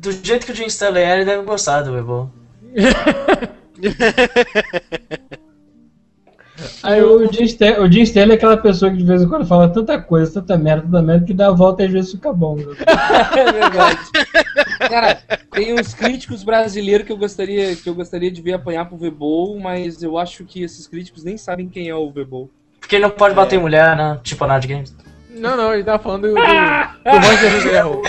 [0.00, 2.30] Do jeito que o Jim Stanley é, ele deve gostar do Vebol.
[6.82, 9.46] Aí o Jim, Ster o Jim Sterling é aquela pessoa que de vez em quando
[9.46, 12.32] fala tanta coisa, tanta merda, tanta merda, que dá a volta e às vezes fica
[12.32, 12.56] bom.
[12.56, 12.64] né?
[13.36, 13.98] É verdade.
[14.88, 15.22] Cara,
[15.52, 19.58] tem uns críticos brasileiros que eu gostaria, que eu gostaria de ver apanhar pro Vebol,
[19.58, 22.50] mas eu acho que esses críticos nem sabem quem é o Vebol.
[22.80, 24.18] Porque ele não pode bater em mulher, né?
[24.22, 24.94] Tipo a Nard Games.
[25.30, 28.02] Não, não, ele tava falando do, do, do Roger Ferro.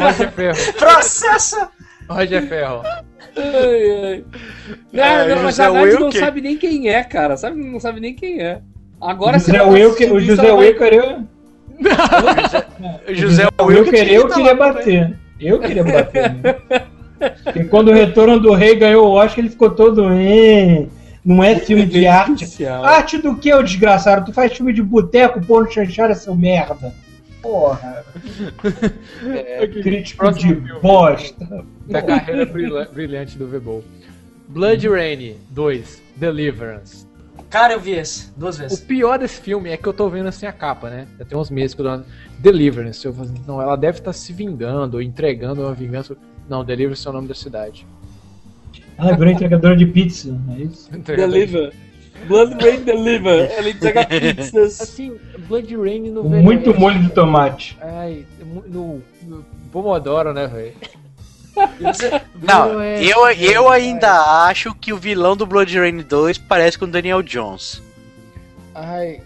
[0.00, 0.72] Roger Ferro.
[0.78, 1.68] Processa!
[2.08, 2.82] Roger Ferro.
[3.36, 4.24] Ai, ai.
[4.92, 7.36] Não, É, não, mas a Nath não sabe nem quem é, cara.
[7.36, 8.60] Sabe, não sabe nem quem é.
[9.00, 11.26] Agora José Wilker, o José Wilker, eu,
[13.08, 15.18] O José eu Wilker queria, eu queria bater.
[15.38, 16.32] Eu queria bater.
[16.32, 16.54] Né?
[17.44, 20.10] Porque quando o Retorno do Rei ganhou o Oscar, ele ficou todo.
[20.12, 20.86] "Eh,
[21.26, 22.44] Não é filme de arte.
[22.44, 22.84] Oficial.
[22.84, 24.24] Arte do que, ô desgraçado?
[24.26, 26.94] Tu faz filme de boteco, pô no chanchara, seu merda.
[27.42, 28.04] Porra.
[29.26, 30.80] É, Crítico Próximo de filme.
[30.80, 31.64] bosta.
[31.86, 33.82] Da carreira brilha- brilhante do Vebol.
[34.48, 37.06] Blood Rain 2, Deliverance.
[37.50, 38.30] Cara, eu vi esse.
[38.36, 38.80] Duas O vezes.
[38.80, 41.06] pior desse filme é que eu tô vendo assim a capa, né?
[41.18, 42.04] Já tem uns meses que eu tô.
[42.38, 43.04] Deliverance.
[43.04, 46.16] Eu falo, não, ela deve estar se vingando ou entregando uma vingança.
[46.48, 47.86] Não, Deliverance é o nome da cidade.
[48.98, 50.90] Ah, virou entregadora de pizza, é isso?
[50.90, 51.72] Deliver.
[52.26, 53.50] Blood Rain Deliver.
[53.52, 54.80] Ela entrega pizzas.
[54.80, 55.16] Assim,
[55.46, 57.76] Blood Rain no Com Velho muito molho de tomate.
[57.80, 58.24] Ai,
[58.66, 60.72] no, no Pomodoro, né, velho?
[62.42, 66.88] Não, eu, eu ainda acho que o vilão do Blood Rain 2 parece com o
[66.88, 67.82] Daniel Jones.
[68.74, 69.22] Ai,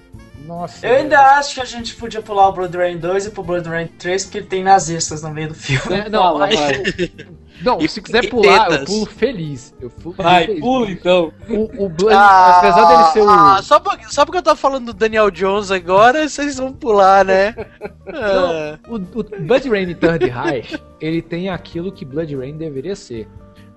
[0.47, 0.87] nossa.
[0.87, 3.69] Eu ainda acho que a gente podia pular o Blood Rain 2 e pro Blood
[3.69, 6.01] Rain 3 porque tem nazistas no meio do filme.
[6.01, 6.83] É, não, aí- vai.
[7.63, 8.85] não, E- se quiser pular, eu tetas.
[8.89, 9.75] pulo feliz.
[9.81, 10.61] Eu pulo Vai, feliz.
[10.61, 11.33] pula então.
[11.49, 13.29] O, o Blood, apesar dele ser o.
[13.29, 17.25] ah, só, porque, só porque eu tô falando do Daniel Jones agora, vocês vão pular,
[17.25, 17.55] né?
[18.09, 18.79] Ah.
[18.89, 23.29] Não, o, o Blood Rain Third Reich, ele tem aquilo que Blood Rain deveria ser.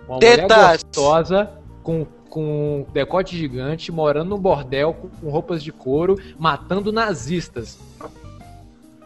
[0.08, 0.84] Uma mulher Tetas.
[0.84, 1.50] gostosa,
[1.82, 7.78] com, com decote gigante, morando num bordel, com, com roupas de couro, matando nazistas.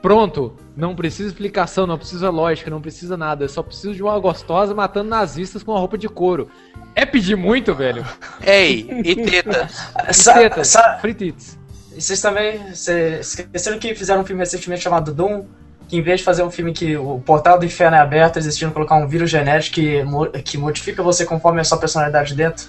[0.02, 3.44] Pronto, não precisa explicação, não precisa lógica, não precisa nada.
[3.46, 6.50] Eu só preciso de uma gostosa matando nazistas com uma roupa de couro.
[6.96, 8.06] É pedir muito, velho.
[8.46, 9.68] Ei, e teta?
[10.14, 11.58] Sa- Tetas, sa- free tits.
[11.96, 15.46] E vocês também cês esqueceram que fizeram um filme recentemente chamado Doom,
[15.88, 18.46] que em vez de fazer um filme que o portal do inferno é aberto, eles
[18.46, 22.66] decidiram colocar um vírus genético que, mo- que modifica você conforme a sua personalidade dentro.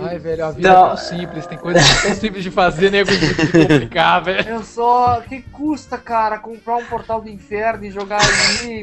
[0.00, 3.10] Ai, velho, a vida Então- é tão simples, tem coisas tão simples de fazer, nego,
[3.10, 4.48] de complicar, velho.
[4.48, 5.22] Eu só.
[5.28, 8.82] que custa, cara, comprar um portal do inferno e jogar ali?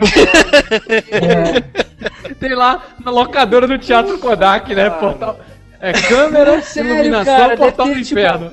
[2.40, 4.90] Tem lá na locadora do Teatro Kodak, né?
[4.90, 5.40] Portal.
[5.80, 8.52] É câmera, Sério, iluminação, cara, portal deve do ter, tipo, inferno.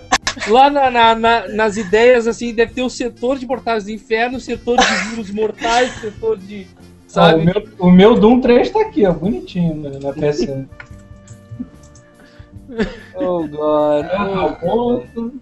[0.49, 4.39] Lá na- na- na- nas ideias, assim, deve ter o setor de portais do inferno,
[4.39, 6.67] o setor de vírus mortais, o setor de.
[7.07, 7.41] Sabe?
[7.41, 10.67] o, meu, o meu Doom 3 tá aqui, ó, bonitinho né, na PSN.
[13.15, 14.07] Oh, God.
[14.13, 15.33] Ah, ponto.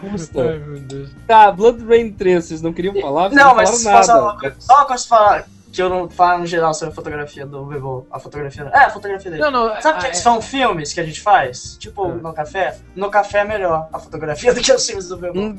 [0.00, 0.42] Custa.
[0.50, 1.10] Ai, meu Deus.
[1.26, 3.28] Tá, Blood Rain 3, vocês não queriam falar?
[3.30, 4.38] Vocês Não, mas uma nada.
[4.38, 7.44] coisa, só uma coisa pra falar que eu não falo no geral sobre a fotografia
[7.46, 8.06] do Bebo.
[8.10, 8.70] A fotografia.
[8.72, 9.42] É, a fotografia dele.
[9.42, 11.76] Não, não, Sabe aqueles é- são filmes que a gente faz?
[11.78, 12.76] Tipo, no café?
[12.94, 15.56] No café é melhor a fotografia do que os filmes do Bebo.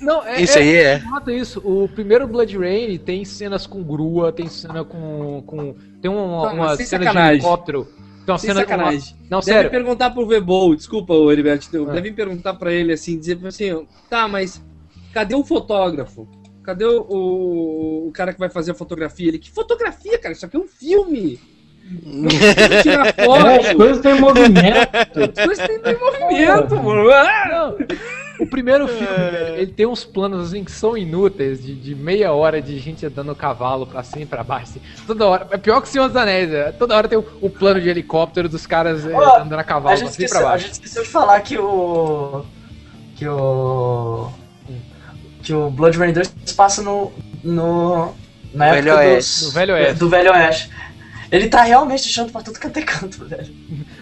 [0.00, 0.98] Não, é, Isso aí é.
[0.98, 1.60] Nota isso.
[1.64, 5.42] O primeiro Blood Rain tem cenas com grua, tem cena com.
[5.46, 7.28] com tem uma, uma cena sacanagem.
[7.40, 7.88] de helicóptero.
[8.26, 9.14] Uma Sem sacanagem.
[9.14, 9.70] uma- Não, Devem sério.
[9.70, 11.92] perguntar pro Vebol, desculpa, Heriberto, Ah.
[11.92, 14.62] devem perguntar pra ele assim, dizer assim, tá, mas
[15.12, 16.28] cadê o fotógrafo?
[16.62, 19.28] Cadê o, o, o cara que vai fazer a fotografia?
[19.28, 20.32] Ele, que fotografia, cara?
[20.32, 21.38] Isso aqui é um filme.
[22.02, 23.46] Não precisa tirar foto.
[23.46, 24.88] É, as coisas têm movimento.
[25.38, 27.04] As coisas têm têm movimento, mano.
[28.40, 32.32] O primeiro filme, velho, ele tem uns planos assim que são inúteis, de, de meia
[32.32, 34.72] hora de gente andando cavalo pra cima e pra baixo.
[34.72, 34.80] Assim.
[35.06, 35.46] Toda hora.
[35.50, 36.72] É pior que o Senhor dos Anéis, é.
[36.72, 39.96] toda hora tem o, o plano de helicóptero dos caras é, andando a A cavalo
[39.96, 40.64] gente, pra cima e pra esqueceu, a baixo.
[40.66, 42.44] gente esqueceu de falar que o.
[43.16, 44.28] Que o.
[45.42, 47.12] Que o Blood Rain 2 passa no.
[47.44, 48.12] no
[48.52, 49.38] na Velho época Oeste.
[49.40, 49.94] dos, No Velho Oeste.
[49.94, 50.70] do Velho Oeste.
[51.30, 53.52] Ele tá realmente deixando pra tudo quanto é canto, velho.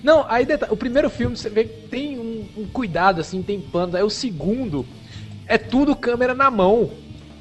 [0.02, 3.94] Não, aí o primeiro filme você vê que tem um, um cuidado, assim, tem planos.
[3.94, 4.84] Aí o segundo
[5.46, 6.90] é tudo câmera na mão.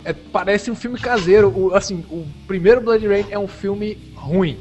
[0.06, 1.52] É, parece um filme caseiro.
[1.56, 4.58] O, assim, o primeiro Blood Rain é um filme ruim.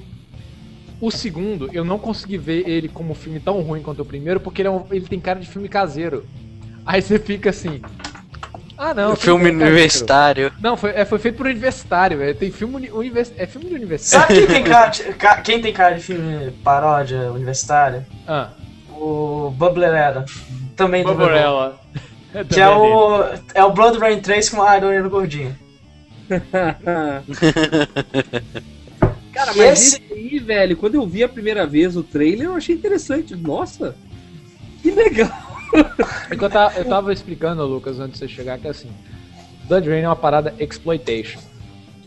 [1.00, 4.38] O segundo, eu não consegui ver ele como um filme tão ruim quanto o primeiro,
[4.38, 6.24] porque ele, é um- ele tem cara de filme caseiro.
[6.86, 7.80] Aí você fica assim.
[8.84, 9.12] Ah, não.
[9.12, 10.52] O filme universitário.
[10.60, 12.34] Não, foi, é, foi feito por universitário, velho.
[12.34, 14.26] Tem filme uni- univers, É filme de universitário.
[14.34, 18.04] Sabe quem tem cara de, ca- quem tem cara de filme paródia universitária?
[18.26, 18.48] Ah,
[18.90, 20.24] O Bubblerella.
[20.74, 21.20] Também do Bebo.
[21.20, 21.80] Barbarella.
[22.48, 23.24] Que é o.
[23.54, 25.54] É o Blood Rain 3 com uma ironia no gordinho.
[29.32, 32.54] Cara, mas esse- esse aí, velho, quando eu vi a primeira vez o trailer, eu
[32.56, 33.34] achei interessante.
[33.36, 33.94] Nossa,
[34.82, 35.30] que legal.
[36.30, 38.90] É eu tava, eu tava explicando, Lucas, antes de você chegar, que assim,
[39.64, 41.40] Blood Rain é uma parada exploitation.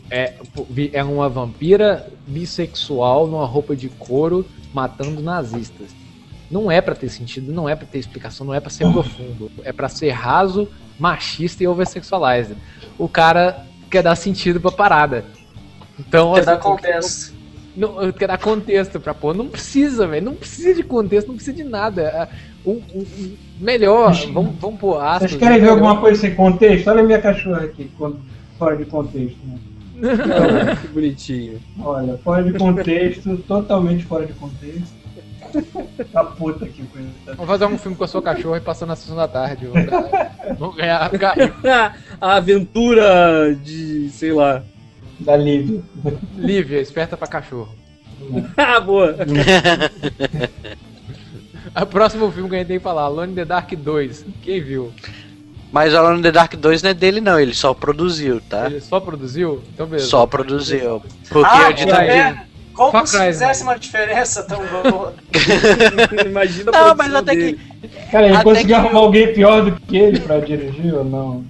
[0.08, 0.34] É,
[0.92, 5.90] é uma vampira bissexual numa roupa de couro matando nazistas.
[6.48, 9.50] Não é pra ter sentido, não é pra ter explicação, não é pra ser profundo.
[9.64, 12.56] É pra ser raso, machista e oversexualized.
[12.96, 15.24] O cara quer dar sentido pra parada.
[15.98, 17.35] Então, Quer dar assim, contexto.
[17.76, 19.34] Não, quer dar contexto pra pôr.
[19.34, 20.24] Não precisa, velho.
[20.26, 22.10] Não precisa de contexto, não precisa de nada.
[22.14, 22.28] Ah,
[22.64, 25.30] O, o- o melhor, vamos, vamos pôr aspas.
[25.30, 26.88] Vocês querem ver melhor- alguma coisa sem contexto?
[26.88, 27.88] Olha a minha cachorra aqui,
[28.58, 29.38] fora de contexto.
[29.46, 30.76] Né?
[30.82, 31.58] que bonitinho.
[31.80, 34.94] Olha, fora de contexto, totalmente fora de contexto.
[36.12, 37.08] Tá puta aqui com isso.
[37.36, 39.68] Vamos fazer um filme com a sua cachorra e passando na sessão da tarde.
[40.58, 44.62] Vamos ganhar, vamos ganhar a aventura de, sei lá.
[45.20, 45.80] Da Lívia.
[46.36, 47.74] Lívia, esperta pra cachorro.
[48.56, 49.16] ah, boa.
[51.80, 54.24] O próximo filme que a gente tem que falar, Alone in the Dark 2.
[54.42, 54.92] Quem viu?
[55.72, 58.66] Mas Alone in the Dark 2 não é dele, não, ele só produziu, tá?
[58.66, 59.62] Ele só produziu?
[59.74, 60.08] Então beleza.
[60.08, 61.02] Só produziu.
[61.28, 62.12] Porque Ah, a ditadura.
[62.12, 62.36] é,
[62.72, 65.14] Como Far se Cry, fizesse uma diferença tão boa.
[66.26, 67.60] Imagina a Não, produção mas até dele.
[67.80, 67.88] que.
[68.10, 71.44] Cara, ele Até conseguiu que arrumar alguém pior do que ele pra dirigir ou não?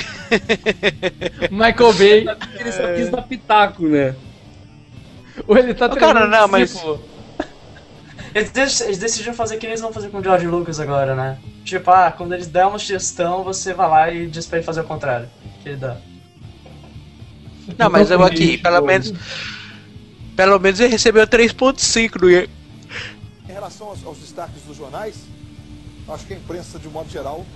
[1.50, 2.26] Michael Bay.
[2.58, 4.14] Ele só quis dar pitaco, né?
[5.46, 7.02] Ou ele tá Ô, cara, não, mas- discípulo.
[8.34, 11.38] Eles, dec- eles decidiram fazer que eles vão fazer com o George Lucas agora, né?
[11.64, 14.80] Tipo, ah, quando eles dão uma sugestão, você vai lá e diz pra ele fazer
[14.80, 15.28] o contrário.
[15.62, 15.96] Que ele dá.
[17.78, 19.12] Não, mas eu aqui, pelo menos.
[20.36, 22.48] Pelo menos ele recebeu 3.5 no Em
[23.52, 25.14] relação aos, aos destaques dos jornais,
[26.08, 27.46] acho que a imprensa, de um modo geral,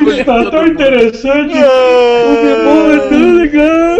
[0.00, 1.54] Ele tá tão interessante.
[1.54, 3.98] O Bebom é tão legal.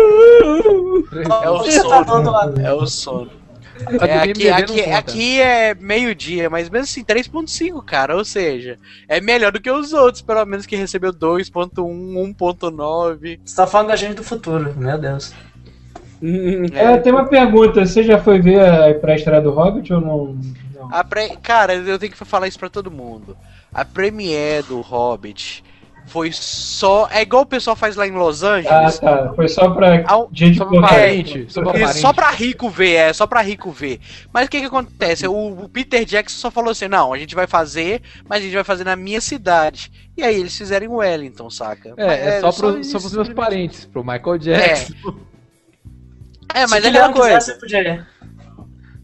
[1.43, 2.61] É o sono.
[2.61, 3.31] É o sono.
[4.01, 8.17] É, aqui, aqui, aqui é meio-dia, mas mesmo assim, 3.5, cara.
[8.17, 8.77] Ou seja,
[9.09, 11.77] é melhor do que os outros, pelo menos que recebeu 2.1,
[12.37, 13.41] 1.9.
[13.45, 15.33] Você tá falando da gente do futuro, meu Deus.
[16.73, 17.85] É, tem uma pergunta.
[17.85, 20.39] Você já foi ver a pré-estreia do Hobbit ou não?
[20.75, 20.89] não?
[20.93, 21.37] A pre...
[21.43, 23.37] Cara, eu tenho que falar isso pra todo mundo.
[23.73, 25.63] A premiere do Hobbit
[26.07, 27.07] foi só.
[27.13, 28.99] É igual o pessoal faz lá em Los Ah, Angeles.
[28.99, 29.33] tá.
[29.37, 31.47] Foi só pra Ao- gente Só pra parente.
[31.53, 31.99] Só pra É, parente.
[32.01, 34.01] só pra rico ver, é, só pra rico ver.
[34.33, 35.29] Mas o que que acontece?
[35.29, 38.65] O, Peter Jackson só falou assim: não, a gente vai fazer, mas a gente vai
[38.65, 39.93] fazer na minha cidade.
[40.17, 41.93] E aí eles fizeram em Wellington, saca?
[41.99, 44.93] É, é só, pro, isso, só pros meus parentes, pro Michael Jackson.
[45.07, 45.13] É,
[46.55, 47.41] mas Se é aquela coisa.
[47.41, 48.07] você podia.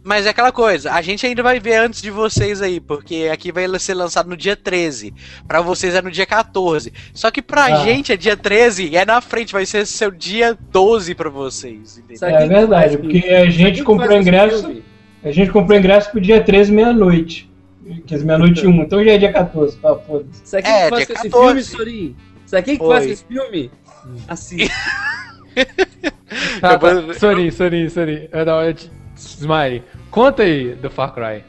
[0.07, 3.51] Mas é aquela coisa, a gente ainda vai ver antes de vocês aí, porque aqui
[3.51, 5.15] vai ser lançado no dia 13.
[5.49, 6.93] Pra vocês é no dia 14.
[7.15, 7.77] Só que pra Ah.
[7.77, 12.29] gente é dia 13, é na frente, vai ser seu dia 12 pra vocês, entendeu?
[12.29, 14.83] É verdade, porque a gente comprou ingresso.
[15.23, 17.51] A gente comprou ingresso pro dia 13, meia-noite.
[18.07, 19.79] Que é meia-noite e um, então já é dia 14.
[19.79, 20.43] Tá, foda-se.
[20.45, 21.31] Sabe quem É, que faz dia esse 14.
[21.31, 22.17] filme, Sorin?
[22.45, 22.95] Sabe quem que Oi.
[22.95, 23.71] faz esse filme?
[24.29, 24.57] Assim.
[26.61, 27.15] Tá, tá.
[27.15, 28.29] Sorry, sorry, sorry.
[28.47, 28.91] Não, eu te...
[29.17, 31.45] Smiley, conta aí do Far Cry.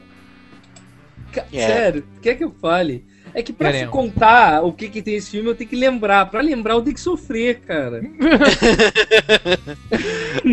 [1.32, 1.66] Ca- É.
[1.66, 3.04] Sério, quer que eu fale?
[3.34, 3.92] É que pra se Queremos.
[3.92, 6.26] contar o que, que tem esse filme, eu tenho que lembrar.
[6.30, 8.00] Pra lembrar, eu tenho que sofrer, cara.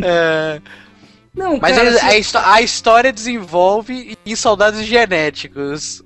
[0.04, 0.62] É,
[1.36, 6.04] Não, mas cara, a, assim, a a história desenvolve em soldados genéticos.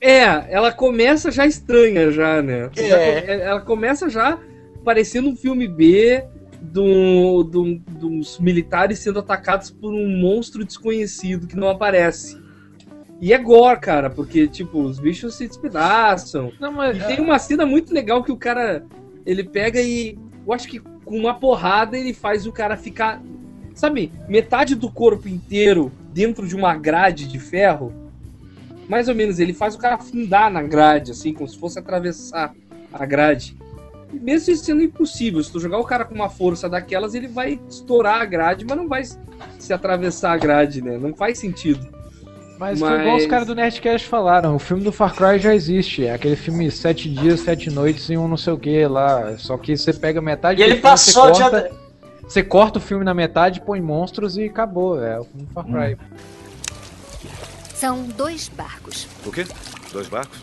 [0.00, 2.70] É, ela começa já estranha, já, né?
[2.76, 3.40] É.
[3.42, 4.38] Ela começa já
[4.84, 6.24] parecendo um filme B
[6.62, 12.40] do, do, dos militares sendo atacados por um monstro desconhecido que não aparece.
[13.20, 16.52] E é gore, cara, porque, tipo, os bichos se despedaçam.
[16.60, 16.96] Não, mas.
[16.96, 18.84] E tem uma cena muito legal que o cara,
[19.24, 23.22] ele pega e, eu acho que com uma porrada ele faz o cara ficar,
[23.74, 27.92] sabe, metade do corpo inteiro dentro de uma grade de ferro.
[28.88, 32.52] Mais ou menos, ele faz o cara afundar na grade, assim, como se fosse atravessar
[32.92, 33.56] a grade.
[34.12, 37.28] E mesmo isso sendo impossível, se tu jogar o cara com uma força daquelas, ele
[37.28, 39.02] vai estourar a grade, mas não vai
[39.58, 40.98] se atravessar a grade, né?
[40.98, 41.86] Não faz sentido.
[42.58, 45.52] Mas, foi igual os Mas- caras do Nerdcast falaram, o filme do Far Cry já
[45.54, 46.04] existe.
[46.06, 49.36] É aquele filme Sete Dias, Sete Noites e um não sei o que lá.
[49.38, 51.40] Só que você pega metade E ele do filme, você passou de.
[51.40, 51.72] corta,
[52.22, 55.02] você corta o filme na metade, põe monstros e acabou.
[55.02, 55.96] É o filme do Far Cry.
[57.74, 59.08] São dois barcos.
[59.26, 59.44] O quê?
[59.92, 60.38] Dois barcos?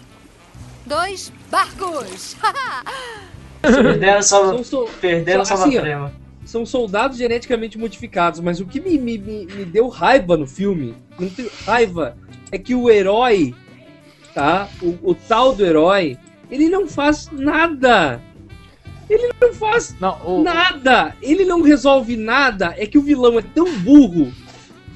[0.85, 2.35] Dois barcos!
[3.61, 6.09] Perderam só, São so- perderam só- só assim, ó,
[6.45, 10.95] são soldados geneticamente modificados, mas o que me, me, me, me deu raiva no filme,
[11.19, 12.17] não tenho raiva,
[12.51, 13.53] é que o herói,
[14.33, 14.67] tá?
[14.81, 16.17] O, o tal do herói,
[16.49, 18.21] ele não faz nada.
[19.09, 21.15] Ele não faz Não, o, nada.
[21.21, 22.75] Ele não resolve nada.
[22.77, 24.31] É que o vilão é tão burro,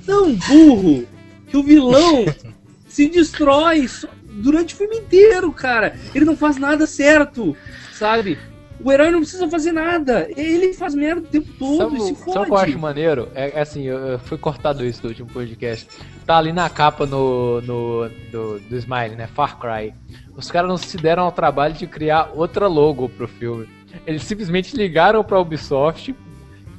[0.05, 1.07] tão burro,
[1.47, 2.23] que o vilão
[2.87, 3.89] se destrói
[4.29, 5.97] durante o filme inteiro, cara.
[6.13, 7.57] Ele não faz nada certo,
[7.91, 8.37] sabe?
[8.83, 10.27] O herói não precisa fazer nada.
[10.35, 12.79] Ele faz merda o tempo todo Sabe, e se o- sabe o que eu acho
[12.79, 13.29] maneiro?
[13.35, 15.87] É, é assim, eu, eu fui cortado isso do último podcast.
[16.25, 19.27] Tá ali na capa no, no, do, do Smile, né?
[19.27, 19.93] Far Cry.
[20.35, 23.67] Os caras não se deram ao trabalho de criar outra logo pro filme.
[24.07, 26.15] Eles simplesmente ligaram pra Ubisoft.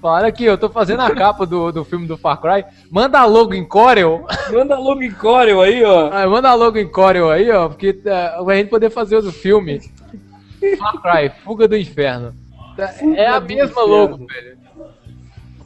[0.03, 2.65] Falaram aqui, eu tô fazendo a capa do, do filme do Far Cry.
[2.91, 4.27] Manda a logo em Corel.
[4.53, 6.11] Manda logo em Corel aí, ó.
[6.13, 7.69] Ah, manda a logo em Corel aí, ó.
[7.69, 9.81] Porque é, pra gente poder fazer o do filme.
[10.79, 12.35] Far Cry, Fuga do Inferno.
[13.17, 13.87] é a do mesma Inferno.
[13.89, 14.59] logo, velho.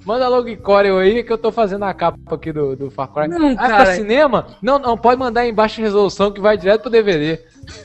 [0.05, 3.09] Manda logo em Corel aí que eu tô fazendo a capa aqui do, do Far
[3.09, 3.29] Cry.
[3.29, 3.85] Não, ah, cara.
[3.85, 4.47] pra cinema?
[4.63, 7.39] Não, não, pode mandar em baixa resolução que vai direto pro DVD.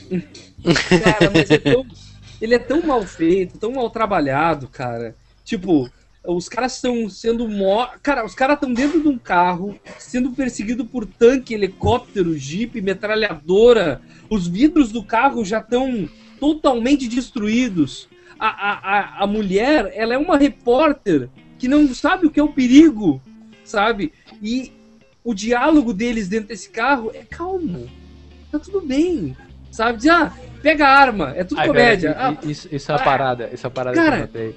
[0.64, 1.86] Cara, mas é tão-
[2.40, 5.14] ele é tão mal feito, tão mal trabalhado, cara.
[5.44, 5.90] Tipo,
[6.26, 7.86] os caras estão sendo mó.
[8.02, 14.00] Cara, os caras estão dentro de um carro, sendo perseguido por tanque, helicóptero, jipe, metralhadora.
[14.30, 16.08] Os vidros do carro já estão
[16.44, 18.06] totalmente destruídos.
[18.38, 18.72] a, a,
[19.22, 21.28] a, a mulher, ela é uma repórter
[21.58, 23.22] que não sabe o que é o perigo,
[23.64, 24.12] sabe?
[24.42, 24.72] E
[25.24, 27.88] o diálogo deles dentro desse carro é calmo.
[28.52, 29.34] Tá tudo bem.
[29.70, 29.98] Sabe?
[29.98, 30.32] Diz, ah,
[30.62, 32.12] pega a arma, é tudo Ai, comédia.
[32.12, 34.56] velho, Ah, isso, isso é uma parada, isso é uma parada Cara, que eu notei.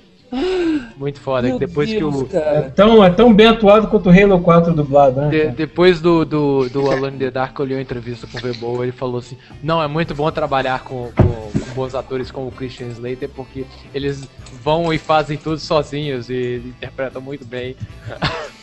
[0.98, 1.48] Muito foda.
[1.48, 2.26] meu depois Deus, que o.
[2.28, 2.58] cara.
[2.58, 5.30] É tão, é tão bem atuado quanto o Halo 4 dublado, né?
[5.30, 8.42] de- depois do, do, do Alone in the Dark, eu li uma entrevista com o
[8.42, 11.24] Vebo, ele falou assim: Não, é muito bom trabalhar com, com,
[11.60, 14.28] com bons atores como o Christian Slater, porque eles
[14.64, 17.76] vão e fazem tudo sozinhos e interpretam muito bem.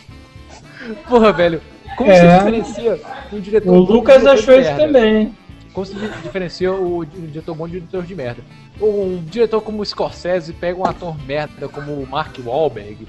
[1.08, 1.60] Porra, velho,
[1.96, 2.16] como É.
[2.20, 3.00] se diferencia
[3.32, 5.34] um diretor O Lucas achou isso também.
[5.74, 8.42] Como se di- diferencia o di- diretor bom de diretor de merda?
[8.80, 13.06] Um diretor como o Scorsese pega um ator merda como o Mark Wahlberg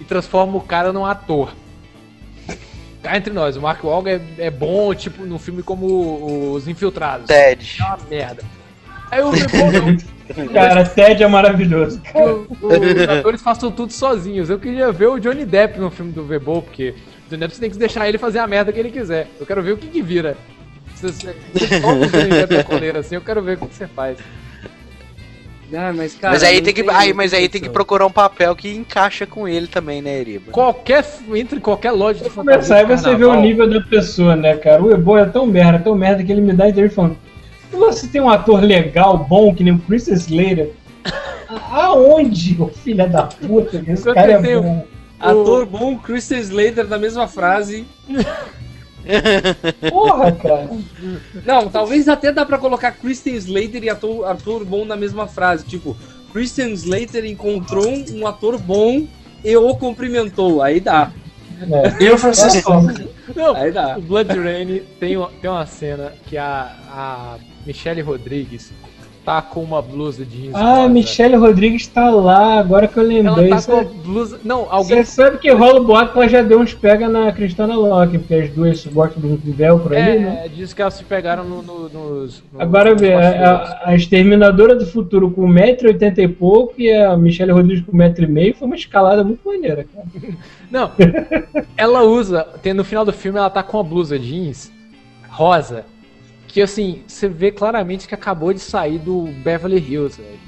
[0.00, 1.54] e transforma o cara num ator.
[3.02, 7.26] Cá entre nós, o Mark Wahlberg é, é bom, tipo, num filme como Os Infiltrados.
[7.26, 7.76] Ted.
[7.80, 8.42] É uma merda.
[9.10, 9.96] Aí o Vebo
[10.54, 12.00] Cara, Ted é maravilhoso.
[12.62, 14.48] os atores façam tudo sozinhos.
[14.48, 16.94] Eu queria ver o Johnny Depp no filme do Vebo, porque
[17.26, 19.28] o Johnny Depp você tem que deixar ele fazer a merda que ele quiser.
[19.38, 20.36] Eu quero ver o que, que vira.
[21.02, 21.34] Você,
[21.80, 24.18] solta o assim, eu quero ver o que, você faz.
[25.74, 28.54] Ah, mas, cara, mas aí tem que, aí, mas aí tem que procurar um papel
[28.54, 30.52] que encaixa com ele também, né, Eriba?
[30.52, 31.02] Qualquer,
[31.34, 34.82] entre qualquer loja de Começar aí você vê o nível da pessoa, né, cara?
[34.82, 37.16] O Ebo é tão merda, tão merda que ele me dá entrevista falando.
[37.70, 40.72] Se você tem um ator legal, bom, que nem o Chris Slater,
[41.70, 44.86] aonde, ô filha da puta, esse cara é bom?
[45.22, 47.86] Ator bom, Christian Slater na mesma frase.
[49.90, 50.70] Porra, cara.
[51.44, 55.64] Não, talvez até dá pra colocar Christian Slater e ator, ator bom na mesma frase.
[55.64, 55.96] Tipo,
[56.32, 59.06] Christian Slater encontrou um ator bom
[59.44, 60.62] e o cumprimentou.
[60.62, 61.10] Aí dá.
[61.98, 62.02] É.
[62.04, 62.72] E o Francisco?
[63.36, 63.96] Não, Aí dá.
[63.96, 68.72] o Blood Rain tem, uma- tem uma cena que a, a Michelle Rodrigues
[69.24, 70.54] tá com uma blusa jeans.
[70.54, 70.88] Ah, rosa.
[70.88, 73.48] Michelle Rodrigues tá lá, agora que eu Ela lembrei.
[73.50, 74.40] tá com Você blusa.
[74.44, 75.04] Não, alguém.
[75.04, 78.34] sabe que rola o boato que ela já deu uns pega na Cristana Locke, porque
[78.34, 80.42] as duas gostam do velcro ali, né?
[80.44, 82.42] É, diz que elas se pegaram no, no- nos.
[82.58, 83.20] Agora vê, a,
[83.52, 88.54] a- a Exterminadora do Futuro com 1,80m e pouco e a Michelle Rodrigues com 1,5m
[88.56, 90.06] foi uma escalada muito maneira, cara.
[90.70, 90.90] Não,
[91.76, 92.44] ela usa.
[92.62, 94.72] Tem, no final do filme ela tá com uma blusa jeans
[95.28, 95.84] rosa.
[96.52, 100.38] Que assim, você vê claramente que acabou de sair do Beverly Hills, velho.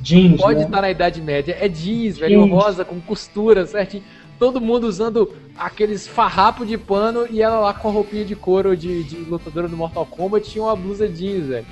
[0.00, 0.64] Jeans, Pode né?
[0.66, 1.56] estar na Idade Média.
[1.58, 2.50] É jeans, velho, Jeans.
[2.52, 4.04] rosa, com costura, certinho.
[4.38, 8.76] Todo mundo usando aqueles farrapos de pano e ela lá com a roupinha de couro
[8.76, 11.66] de, de lutadora do Mortal Kombat tinha uma blusa jeans, velho.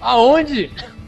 [0.00, 0.70] Aonde?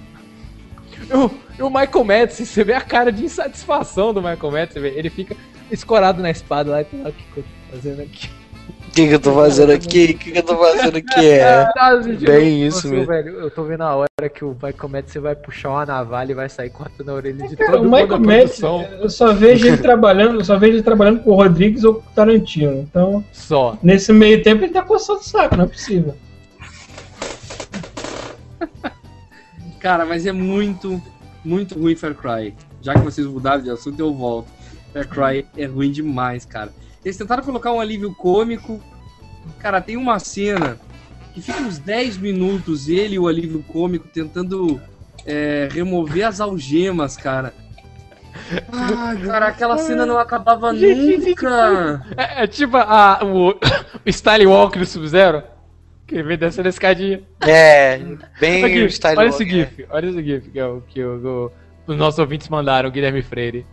[1.13, 4.97] O, o Michael Madsen, você vê a cara de insatisfação do Michael Madsen, velho.
[4.97, 5.37] Ele fica
[5.69, 8.29] escorado na espada lá e fala, o que, que eu tô fazendo aqui?
[9.01, 10.05] O que, que eu tô fazendo aqui?
[10.05, 11.27] O que, que eu tô fazendo aqui?
[11.27, 11.67] É.
[12.21, 13.07] Bem isso mesmo.
[13.07, 13.41] velho.
[13.41, 16.51] Eu tô vendo a hora que o Michael Madsen vai puxar uma navalha e vai
[16.51, 19.79] sair cortando a orelha de todo o mundo da Michael Madsen, eu só vejo ele
[19.79, 22.81] trabalhando, eu só vejo ele trabalhando com o Rodrigues ou com o Tarantino.
[22.81, 23.79] Então, Só.
[23.83, 26.15] nesse meio tempo ele tá coçando o saco, não é possível.
[29.81, 31.01] Cara, mas é muito,
[31.43, 32.55] muito ruim Far Cry.
[32.83, 34.49] Já que vocês mudaram de assunto, eu volto.
[34.93, 36.71] Far Cry é ruim demais, cara.
[37.05, 38.81] Eles tentaram colocar um alívio cômico.
[39.59, 40.79] Cara, tem uma cena
[41.35, 44.81] que fica uns 10 minutos ele e o alívio cômico tentando
[45.25, 47.55] é, remover as algemas, cara.
[48.73, 52.05] Ah, cara, aquela cena não acabava nunca.
[52.17, 53.51] É, é tipo a, o,
[54.07, 55.43] o Style Walk do Sub-Zero.
[56.07, 57.23] Que ele vem descendo a escadinha.
[57.41, 58.01] É,
[58.41, 61.05] bem Aqui, o Style olha Walk, esse GIF, olha esse GIF que, é o, que
[61.05, 61.51] o-
[61.87, 63.65] o- os nossos ouvintes mandaram, o Guilherme Freire.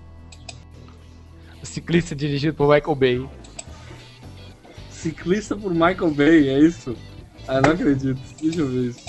[1.78, 3.30] Ciclista dirigido por Michael Bay.
[4.90, 6.98] Ciclista por Michael Bay, é isso?
[7.48, 8.20] Ah, não acredito.
[8.42, 9.06] Deixa eu ver isso.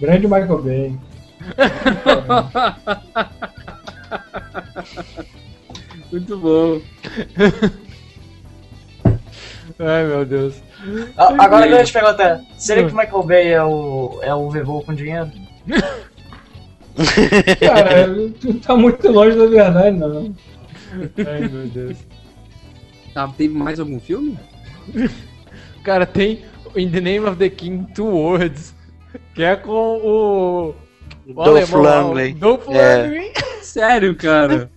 [0.00, 0.98] Grande Michael Bay.
[6.10, 6.80] Muito bom.
[9.78, 10.56] Ai meu Deus.
[11.16, 14.50] A- Agora a grande pergunta é: será que o Michael Bay é o, é o
[14.50, 15.30] Vevô com dinheiro?
[17.60, 18.08] Cara,
[18.40, 20.34] tu tá muito longe da verdade, não.
[21.26, 21.96] Ai meu Deus.
[23.14, 24.38] Tá, tem mais algum filme?
[25.82, 26.42] Cara, tem
[26.76, 28.74] In the Name of the King Two Words.
[29.34, 30.74] Que é com o.
[31.26, 32.34] o Dolph o Lundgren.
[32.36, 33.02] Dolph É.
[33.02, 33.32] Lundgren.
[33.62, 34.70] Sério, cara?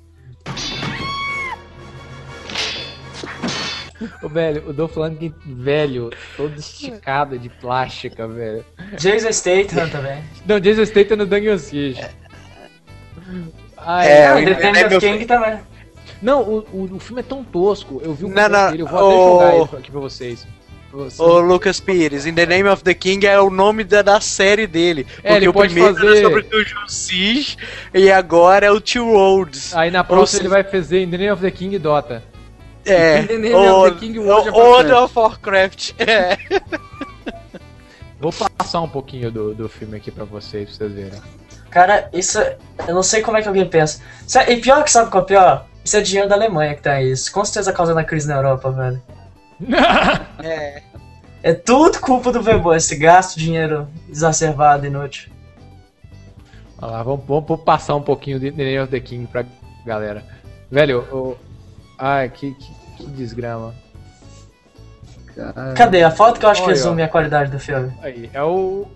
[4.24, 8.66] O velho, o Dolph Lundgren velho, todo esticado de plástica, velho.
[8.98, 10.24] Jason Statham também.
[10.46, 12.02] Não, Jason Statham no Dungeon Siege.
[13.78, 15.60] Ai, É, Ah, o- The é Taming of meu King também.
[16.22, 18.02] Não, o, o, o filme é tão tosco.
[18.04, 20.48] Eu vi o Não, não, dele, eu vou até o- jogar ele aqui pra vocês.
[20.92, 24.20] Você- Ô Lucas Pires, In the Name of the King é o nome da, da
[24.20, 25.08] série dele.
[25.24, 26.42] É, Porque ele o pode primeiro fazer- era sobre
[26.86, 27.56] o Siege
[27.94, 29.74] e agora é o Two Roads.
[29.74, 32.22] Aí na Ou próxima seja, ele vai fazer In the Name of the King Dota.
[32.86, 35.18] É, the Name o- of the King, World of o- World Warcraft.
[35.18, 35.92] of Warcraft.
[36.02, 36.38] É.
[38.20, 41.22] Vou passar um pouquinho do, do filme aqui pra vocês, pra vocês verem.
[41.70, 42.40] Cara, isso.
[42.40, 42.58] é-
[42.88, 44.02] Eu não sei como é que alguém pensa.
[44.36, 45.66] É- E pior que sabe qual é o pior?
[45.84, 47.32] Isso é dinheiro da Alemanha que tá isso.
[47.32, 49.02] Com certeza causando a crise na Europa, velho.
[50.44, 50.82] É.
[51.44, 55.32] É tudo culpa do Vebo, esse gasto de dinheiro exacerbado, inútil.
[56.80, 59.44] Olha lá, vamos, vamos passar um pouquinho de The Name of the King pra
[59.86, 60.24] galera.
[60.70, 61.38] Velho, o.
[62.02, 63.76] Ai, que, que, que desgrama.
[65.76, 66.02] Cadê?
[66.02, 67.92] A foto que eu acho que resume a qualidade do filme.
[68.02, 68.88] Aí, é o.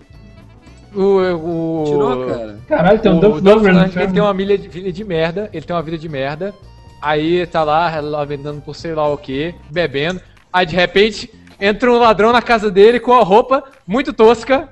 [0.92, 1.00] O.
[1.00, 2.58] o Tirou, cara?
[2.66, 4.12] Caralho, tem um Dolph Lundgren no filme.
[4.12, 5.48] tem uma milha de, vida de merda.
[5.52, 6.52] Ele tem uma vida de merda.
[7.00, 10.20] Aí tá lá, lá vendendo por sei lá o que, bebendo.
[10.52, 14.68] Aí de repente entra um ladrão na casa dele com a roupa muito tosca.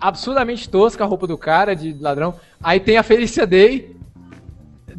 [0.00, 2.34] Absurdamente tosca a roupa do cara de ladrão.
[2.62, 3.96] Aí tem a Felícia Day.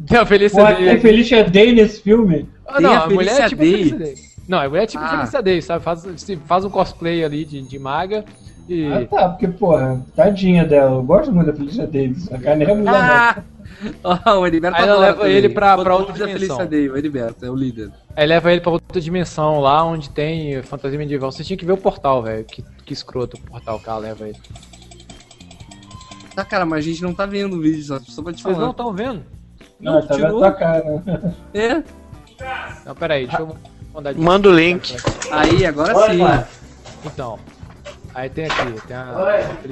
[0.06, 0.84] Tem a Felícia Pô, Day.
[0.86, 2.48] tem Felicia Day nesse filme?
[2.66, 3.72] Ah, não, a, a mulher é Felícia tipo Day.
[3.72, 4.14] Felícia Day.
[4.48, 5.08] Não, a mulher é tipo Ah.
[5.08, 5.84] Felícia Day, sabe?
[5.84, 8.24] Faz, se- faz um cosplay ali de, de maga
[8.68, 8.86] e.
[8.92, 10.96] Ah, tá, porque, porra, tadinha dela.
[10.96, 12.30] Eu gosto muito da Felicia Davis.
[12.32, 13.42] A cara não é mulher, Ah!
[14.04, 15.32] Ó, o Heriberto Aí ela leva também.
[15.36, 16.56] ele pra- pra outra da dimensão.
[16.56, 17.90] Felícia Day, o Heriberto, é o líder.
[18.14, 21.30] Aí leva ele pra outra dimensão lá onde tem fantasia medieval.
[21.32, 22.44] Você tinha que ver o portal, velho.
[22.44, 24.38] Que, que escroto o portal que ela leva ele.
[26.34, 28.54] Tá, cara, mas a gente não tá vendo o vídeo, só, só pra te Vocês
[28.54, 28.64] falar.
[28.66, 29.22] não estão vendo?
[29.80, 29.94] Não.
[29.94, 30.40] Não, tá vendo a tirou?
[30.40, 31.02] tua cara.
[31.54, 31.82] É?
[32.84, 33.56] Não, peraí, deixa eu
[33.94, 34.96] mandar de Manda o link.
[35.30, 36.18] Aí, agora Olha, sim.
[36.18, 36.44] mano.
[37.04, 37.38] Então.
[38.14, 39.12] Aí tem aqui, tem a.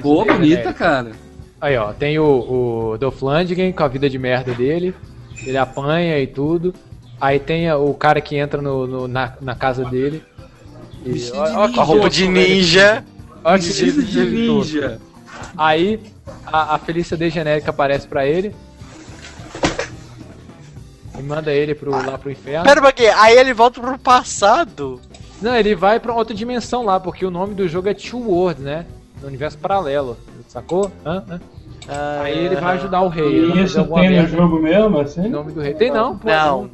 [0.01, 1.11] Pô, bonita, cara.
[1.59, 4.93] Aí, ó, tem o, o Dolph Lundgren com a vida de merda dele.
[5.43, 6.73] Ele apanha e tudo.
[7.19, 10.23] Aí tem o cara que entra no, no- na, na casa dele.
[11.05, 13.03] E, ó- de ó a roupa de ninja.
[13.43, 13.71] Olha que
[14.03, 14.99] de ninja.
[15.57, 15.99] Aí
[16.45, 18.55] a, a Felícia D genérica aparece pra ele.
[21.25, 22.63] Manda ele pro, lá pro inferno.
[22.65, 25.01] Pera um pouquinho, aí ele volta pro passado.
[25.41, 28.63] Não, ele vai pra outra dimensão lá, porque o nome do jogo é Two Worlds,
[28.63, 28.85] né?
[29.21, 30.17] No universo paralelo.
[30.47, 30.91] Sacou?
[31.05, 31.23] Hã?
[31.29, 31.39] Hã?
[32.21, 33.25] Aí ele vai ajudar o rei.
[33.25, 35.27] ele E fazer isso tem no jogo mesmo, assim?
[35.29, 35.73] nome do rei.
[35.73, 36.27] Tem não, pô.
[36.27, 36.69] Não,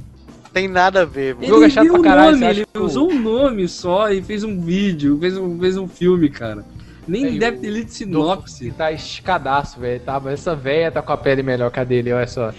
[0.54, 1.46] tem nada a ver, mano.
[1.48, 4.10] O jogo é Ele chato pra o caralho, nome, ele que usou um nome só
[4.12, 6.64] e fez um vídeo, fez um, fez um filme, cara.
[7.08, 8.72] Nem Aí deve ter lido Ele sinopse.
[8.72, 10.00] tá esticadaço, velho.
[10.02, 12.54] Tá, essa véia tá com a pele melhor que a dele, olha só.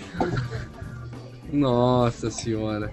[1.53, 2.93] Nossa senhora.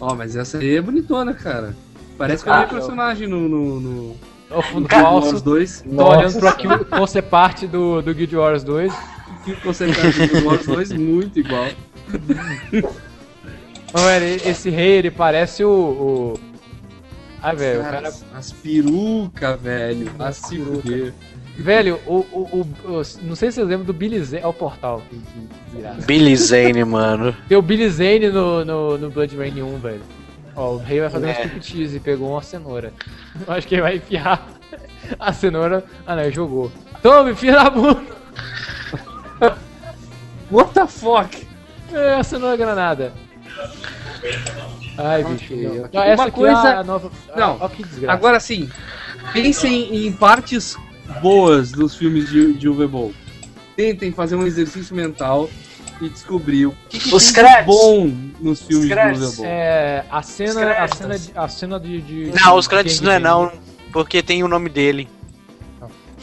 [0.00, 1.74] Ó, mas essa aí é bonitona, cara.
[2.18, 3.48] Parece que é o meu personagem no.
[3.48, 4.16] no, no...
[4.50, 5.34] O fundo Cara, falso.
[5.36, 5.82] Os dois.
[5.82, 6.66] Tô olhando pra aqui
[6.98, 8.92] você parte do, do Guild Wars 2.
[9.44, 11.68] Que concentração os dois muito igual.
[13.94, 15.70] Velho, esse rei, ele parece o.
[15.70, 16.40] o...
[17.42, 18.14] Ah, velho, o Cara, cara.
[18.34, 20.10] As perucas, velho.
[20.18, 21.14] A se fuder.
[21.58, 24.42] Velho, o, o, o, o- Não sei se vocês lembram do Billy Zane.
[24.42, 25.02] Olha o portal.
[25.08, 26.06] Que, que desgraça.
[26.06, 27.34] Billy Zane, mano.
[27.48, 30.02] Tem o Billy Zane no, no, no Blood Rain 1, velho.
[30.54, 31.32] Ó, o rei vai fazer um É.
[31.32, 32.92] striptease e pegou uma cenoura.
[33.46, 34.46] Eu acho que ele vai enfiar
[35.18, 35.84] a cenoura.
[36.06, 36.70] Ah, não, ele jogou.
[37.02, 38.16] Tome, filho da puta!
[40.50, 41.46] What the fuck?
[41.92, 43.12] É, a cenoura granada.
[44.98, 45.54] Ai, bicho.
[45.92, 47.10] Não, essa Uma aqui coisa- é a nova.
[47.36, 48.12] Não, Ó, que desgraça.
[48.18, 48.68] Agora sim,
[49.32, 50.76] pensem em partes
[51.20, 53.14] boas dos filmes de, de Uwe Boll.
[53.76, 55.50] Tentem fazer um exercício mental
[56.00, 58.94] e descobrir o que, que Os tem bom nos filmes de.
[58.94, 59.46] Uwe Boll.
[59.46, 63.18] É, a cena, a cena, de, a cena de, de Não, os créditos não é
[63.18, 63.52] não,
[63.92, 65.08] porque tem o nome dele.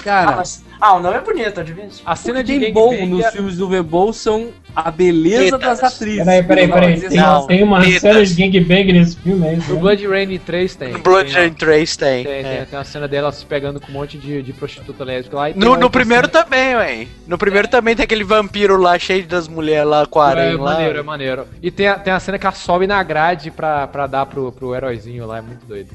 [0.09, 1.87] Ah, Cara, mas- ah, o nome é bonito, adivinha?
[2.05, 5.79] A cena de Bang nos é- filmes do Boll são a beleza Tetas.
[5.79, 6.23] das atrizes.
[6.25, 6.99] Peraí, peraí, Não, peraí.
[7.01, 8.01] Tem, Não, tem uma tetas.
[8.01, 9.69] cena de gangbang nesse filme, é isso?
[9.69, 9.81] No né?
[9.81, 10.93] Blood Rain 3 tem.
[10.97, 12.23] Blood tem, and Trace tem.
[12.23, 12.65] Tem, tem, é.
[12.69, 15.49] tem uma cena dela se pegando com um monte de, de prostituta lésbica lá.
[15.49, 17.07] E tem No, no primeiro cena- também, ué.
[17.27, 20.73] No primeiro também tem aquele vampiro lá, cheio das mulheres lá, com É aranha lá.
[20.73, 21.47] maneiro, é maneiro.
[21.61, 24.51] E tem a, tem a cena que ela sobe na grade pra, pra dar pro,
[24.51, 25.89] pro heróizinho lá, é muito doido.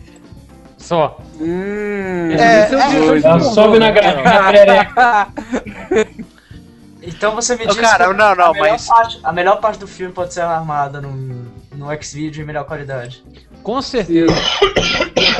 [0.88, 1.18] Só.
[1.38, 3.20] Hum, É, é.
[3.22, 4.22] Ela sobe na grade.
[7.02, 9.78] Então você me diz cara, que não, não, a, melhor mas- parte, a melhor parte
[9.78, 13.22] do filme pode ser armada no, no X-Video em melhor qualidade.
[13.62, 14.34] Com certeza.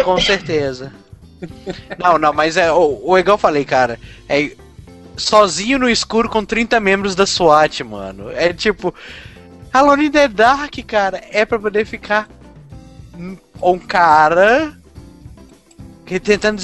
[0.04, 0.92] Com certeza.
[1.98, 2.72] Não, não, mas é.
[2.72, 3.98] O, o igual eu falei, cara.
[4.28, 4.50] É.
[5.16, 8.30] Sozinho no escuro com 30 membros da SWAT, mano.
[8.30, 8.94] É tipo.
[9.72, 12.28] Alone in the Dark, cara, é pra poder ficar.
[13.18, 14.72] um- Um cara.
[16.20, 16.62] Tentando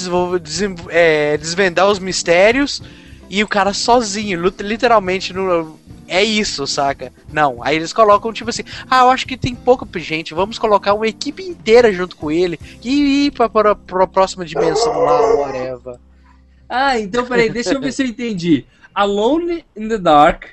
[0.89, 2.81] é, desvendar os mistérios.
[3.29, 7.11] E o cara sozinho, literalmente no, é isso, saca?
[7.31, 10.93] Não, aí eles colocam tipo assim, ah, eu acho que tem pouca gente, vamos colocar
[10.93, 15.95] uma equipe inteira junto com ele e ir pra, pra, pra próxima dimensão lá, whatever.
[16.69, 18.65] Ah, então peraí, deixa eu ver se eu entendi.
[18.93, 20.45] Alone in the Dark,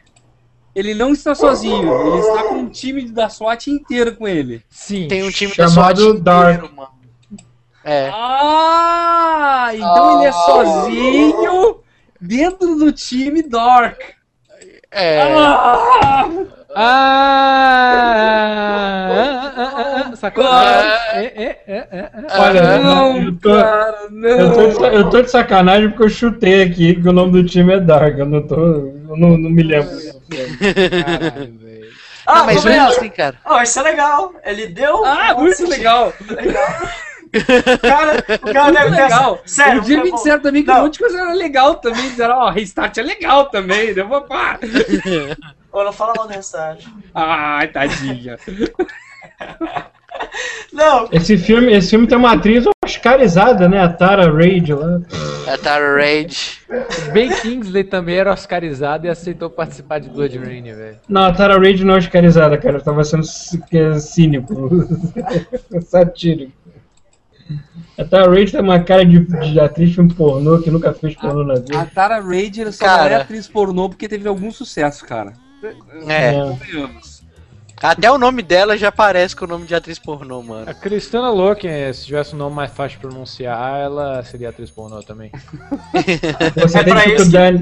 [0.74, 4.62] ele não está sozinho, ele está com um time da SWAT inteiro com ele.
[4.70, 5.06] Sim.
[5.08, 6.72] Tem um time da SWAT Chamado inteiro, Dark.
[6.74, 6.91] mano.
[7.84, 8.10] É.
[8.12, 11.80] Ah, então ele é sozinho
[12.20, 14.00] dentro do time Dark.
[14.90, 15.22] É.
[15.22, 16.28] Ah!
[16.74, 16.78] Ah!
[19.10, 20.44] ah, ah, ah, ah, Sacou?
[20.46, 20.98] Ah.
[21.14, 22.10] É, é, é, é, é.
[22.38, 24.28] Olha, não, eu, tô, cara, não.
[24.28, 27.32] eu, tô de, sa- eu tô de sacanagem porque eu chutei aqui que o nome
[27.32, 28.16] do time é Dark.
[28.18, 28.54] Eu não tô.
[28.56, 29.90] Eu não, não me lembro.
[30.30, 31.82] Caralho, velho.
[32.26, 33.36] Ah, Não, mas mas mesmo assim, cara.
[33.44, 34.32] Oh, isso é legal.
[34.44, 35.04] Ele deu.
[35.04, 36.12] Ah, muito legal.
[36.22, 37.11] O
[37.80, 39.40] cara, o cara Muito deve ter- legal.
[39.46, 40.82] Sério, o dia me disseram também que um Não.
[40.82, 42.02] monte de coisa era legal também.
[42.10, 43.94] Disseram, ó, restart é legal também.
[43.94, 44.58] Deu uma pá.
[45.72, 46.84] Ô, não fala mal do restart.
[47.14, 48.38] Ai, tadinha.
[50.72, 53.80] Não, Esse filme, esse filme tem uma atriz oscarizada, né?
[53.82, 55.00] A Tara Reid lá.
[55.52, 56.60] A Tara Rage.
[57.12, 60.96] Ben Kingsley também era oscarizado e aceitou participar de Blood Rain, velho.
[61.08, 62.76] Não, a Tara Reid não é oscarizada, cara.
[62.78, 63.24] Eu tava sendo
[63.72, 64.70] é cínico.
[65.82, 66.52] Satírico.
[67.98, 71.14] A Tara Reid tem uma cara de, de atriz de filme pornô que nunca fez
[71.14, 71.90] pornô na A vida.
[71.94, 73.02] Tara Rager só Cara.
[73.10, 75.32] não é atriz pornô porque teve algum sucesso, cara.
[76.08, 76.28] É.
[76.28, 76.32] É.
[76.32, 77.22] Convenhamos.
[77.82, 80.70] Até o nome dela já parece com o nome de atriz pornô, mano.
[80.70, 85.02] A Cristana Loken, se tivesse um nome mais fácil de pronunciar, ela seria atriz pornô
[85.02, 85.30] também.
[86.56, 87.52] Você É tem que isso cuidar,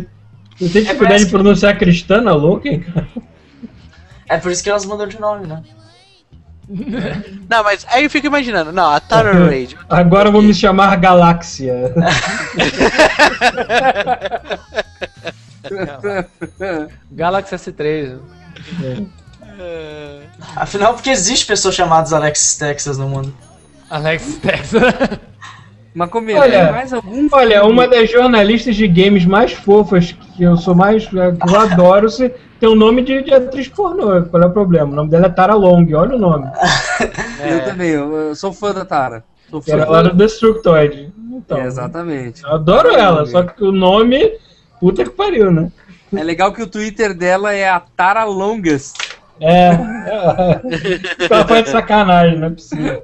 [0.59, 3.09] você tem que é de que- pronunciar Cristana Loken, cara.
[4.29, 5.63] é por isso que elas mudam de nome, né?
[7.49, 9.77] Não, mas aí eu fico imaginando, não, a Tara Rage.
[9.89, 11.93] Agora eu vou me chamar Galáxia.
[17.11, 18.19] Galaxy S3.
[20.55, 23.35] Afinal, porque existe pessoas chamadas Alexis Texas no mundo.
[23.91, 24.81] Alex Texas.
[25.93, 27.73] Mas comenta, Olha, tem mais algum Olha, filme?
[27.73, 31.05] uma das jornalistas de games mais fofas que eu sou mais.
[31.05, 34.23] que eu adoro, se tem o nome de, de atriz pornô.
[34.27, 34.93] Qual é o problema?
[34.93, 36.47] O nome dela é Tara Long, olha o nome.
[37.43, 39.25] Eu também, eu, eu sou fã da Tara.
[39.49, 39.73] Sou fã.
[39.73, 41.11] Era lá do Destructoid.
[41.33, 42.43] Então, É, exatamente.
[42.45, 44.39] eu adoro ela, só que o nome.
[44.79, 45.73] Puta que pariu, né?
[46.15, 48.95] É legal que o Twitter dela é a Tara Longest.
[49.41, 49.69] É.
[49.71, 50.63] Ela,
[51.19, 53.03] ela faz de sacanagem, não é possível.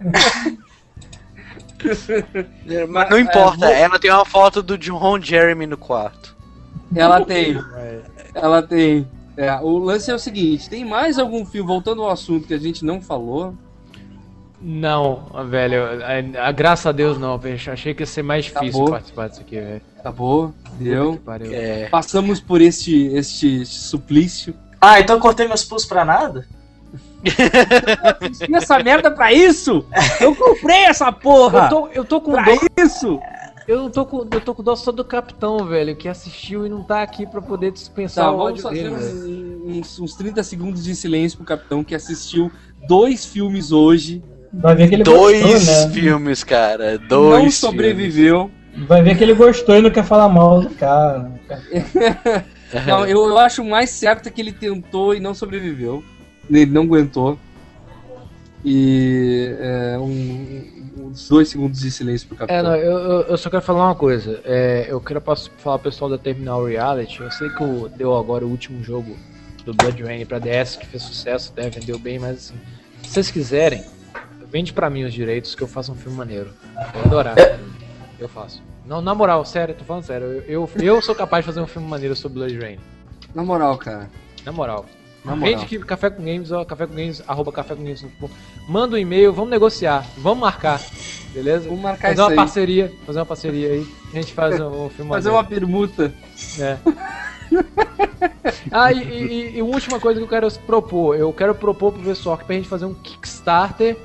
[2.91, 6.37] Mas não importa, ela tem uma foto do John Jeremy no quarto.
[6.95, 7.57] Ela tem.
[8.35, 9.07] Ela tem.
[9.37, 12.59] É, o lance é o seguinte: tem mais algum filme, voltando ao assunto que a
[12.59, 13.55] gente não falou?
[14.61, 17.59] Não, velho, a, a- graças a Deus não, velho.
[17.71, 18.91] Achei que ia ser mais difícil Acabou.
[18.91, 19.83] participar disso aqui, velho.
[19.99, 21.21] Acabou, deu.
[21.53, 21.89] É.
[21.91, 24.55] Passamos por este, este suplício.
[24.81, 26.47] Ah, então eu cortei meus pulsos pra nada?
[28.21, 29.85] Fiz essa merda pra isso?
[30.21, 31.65] Eu comprei essa porra!
[31.65, 32.57] Eu tô, eu tô com Pra dó.
[32.79, 33.21] isso!
[33.67, 36.83] Eu tô com, eu tô com dó só do capitão, velho, que assistiu e não
[36.85, 40.43] tá aqui pra poder dispensar Tá, o vamos ódio fazer dele, uns, uns, uns 30
[40.45, 42.51] segundos de silêncio pro capitão que assistiu
[42.87, 44.23] dois filmes hoje,
[44.53, 45.93] Vai ver que ele Dois gostou, né?
[45.93, 46.99] filmes, cara.
[46.99, 48.51] Dois não sobreviveu.
[48.87, 51.31] Vai ver que ele gostou e não quer falar mal do cara.
[52.87, 56.03] Não, eu, eu acho mais certo que ele tentou e não sobreviveu.
[56.51, 57.39] Ele não aguentou.
[58.65, 62.63] E é, um- uns dois segundos de silêncio pro É, capitão.
[62.63, 64.41] não, eu, eu, só quero falar uma coisa.
[64.45, 67.21] É, eu quero falar pro pessoal da Terminal Reality.
[67.21, 69.17] Eu sei que o, deu agora o último jogo
[69.65, 72.55] do Blood Rain pra DS, que fez sucesso, né, vendeu bem, mas assim,
[73.03, 73.85] se vocês quiserem,
[74.51, 76.51] vende pra mim os direitos que eu faço um filme maneiro.
[76.77, 77.37] Eu vou adorar.
[78.19, 78.63] Eu faço.
[78.87, 80.27] Não, na moral, sério, tô falando sério.
[80.27, 82.79] Eu, eu, eu sou capaz de fazer um filme maneiro sobre Blood Rain.
[83.35, 84.09] Na moral, cara.
[84.45, 84.87] Na moral.
[85.35, 88.05] Vende que Café com Games, ó, Café com Games, arroba Café com Games.
[88.69, 90.81] Manda um e-mail, vamos negociar, vamos marcar,
[91.33, 91.69] beleza?
[91.69, 92.37] Vamos marcar fazer uma aí.
[92.37, 96.15] parceria, fazer uma parceria aí, a gente faz um, um filme Fazer uma permuta.
[96.61, 96.79] É.
[98.71, 102.39] ah, e, e, e última coisa que eu quero propor, eu quero propor pro pessoal
[102.39, 103.97] que pra gente fazer um Kickstarter,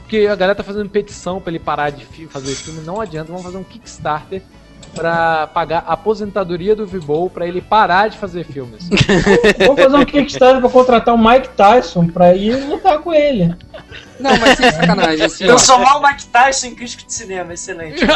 [0.00, 3.44] porque a galera tá fazendo petição pra ele parar de fazer filme, não adianta, vamos
[3.44, 4.42] fazer um Kickstarter
[4.94, 8.88] pra pagar a aposentadoria do Vibol pra ele parar de fazer filmes.
[9.58, 13.54] Vamos fazer um Kickstarter pra contratar o Mike Tyson pra ir lutar com ele.
[14.20, 15.46] Não, mas sem sacanagem, assim.
[15.46, 18.02] Transformar o Mike Tyson em crítico de cinema, excelente.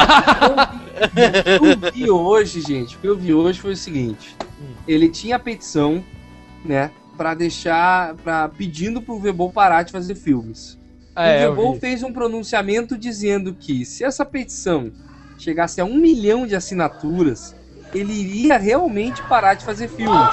[0.97, 4.35] O que eu vi hoje, gente, o que eu vi hoje foi o seguinte:
[4.89, 6.03] ele tinha a petição,
[6.65, 10.79] né, pra deixar, pra, pedindo pro Vebol parar de fazer filmes.
[11.15, 14.91] Ah, é, o eu Vebol fez um pronunciamento dizendo que se essa petição
[15.39, 17.55] chegasse a um milhão de assinaturas,
[17.95, 20.29] ele iria realmente parar de fazer filmes.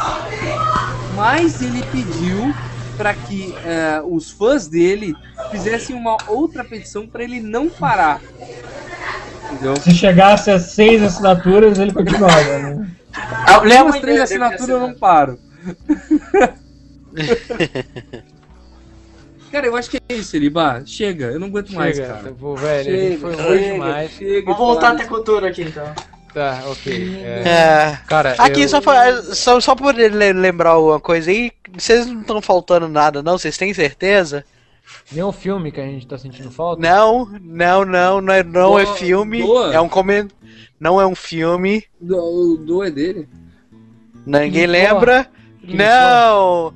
[1.15, 2.53] mas ele pediu
[2.97, 5.15] para que eh, os fãs dele
[5.51, 8.21] fizessem uma outra petição para ele não parar.
[9.51, 9.75] Entendeu?
[9.77, 12.87] Se chegasse a seis assinaturas, ele continuava, né?
[13.47, 15.39] Ah, Lê umas três assinaturas eu não paro.
[19.53, 20.81] Cara, eu acho que é isso, Eliba.
[20.83, 22.31] Chega, eu não aguento mais, Chega, cara.
[22.31, 24.11] pô, velho, Chega, foi chega, longe demais.
[24.13, 25.85] chega Vou voltar até cultura aqui então.
[26.33, 27.21] Tá, ok.
[27.23, 27.43] É.
[27.47, 27.99] É.
[28.07, 32.41] Cara, Aqui, eu- só, pra, só, só pra lembrar uma coisa aí, vocês não estão
[32.41, 33.37] faltando nada, não?
[33.37, 34.43] Vocês têm certeza?
[35.11, 36.81] Nenhum filme que a gente tá sentindo falta?
[36.81, 39.43] Não, não, não, não é, não é filme.
[39.43, 39.71] doa.
[39.71, 40.29] É um coment...
[40.79, 41.83] Não é um filme.
[42.01, 43.29] Do, do é dele?
[44.25, 45.27] Ninguém lembra?
[45.63, 46.73] Quem Não!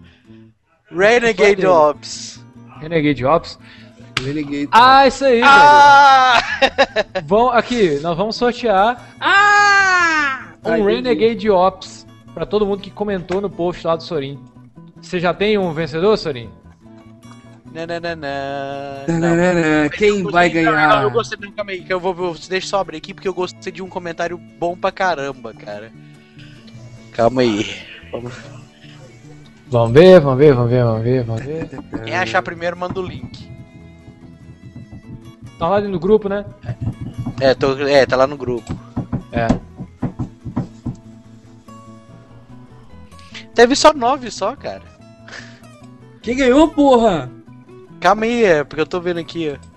[0.91, 1.65] Renegade?
[1.65, 2.37] Ops.
[2.79, 3.59] Renegade Ops.
[4.21, 4.67] Renegade.
[4.71, 6.39] Ah, isso aí, Ah!
[6.59, 7.25] velho.
[7.25, 10.47] Vão, aqui, nós vamos sortear Ah!
[10.65, 14.39] um Ai, Renegade Ops pra todo mundo que comentou no post lá do Sorin.
[15.01, 16.49] Você já tem um vencedor, Sorin?
[17.71, 19.03] Nananana.
[19.05, 21.03] Tananana, Quem vai Não, não, ganhar?
[21.03, 23.27] eu gostei, não, calma aí, que eu vou, vou deixa eu só abrir aqui porque
[23.27, 25.91] eu gostei de um comentário bom pra caramba, cara.
[27.11, 27.67] Calma aí.
[28.11, 28.33] Vamos-
[29.69, 31.69] Vamos ver, vamos ver, vamos ver, vamos ver, vamos ver.
[32.05, 33.47] Quem achar primeiro manda o link.
[35.59, 36.45] Tá lá no grupo, né?
[37.41, 38.73] É, tô, é, tá lá no grupo.
[39.31, 39.47] É.
[43.53, 44.83] Teve só nove só, cara.
[46.21, 47.29] Quem ganhou, porra?
[47.99, 49.67] Calma aí, é, porque eu tô vendo aqui, ó.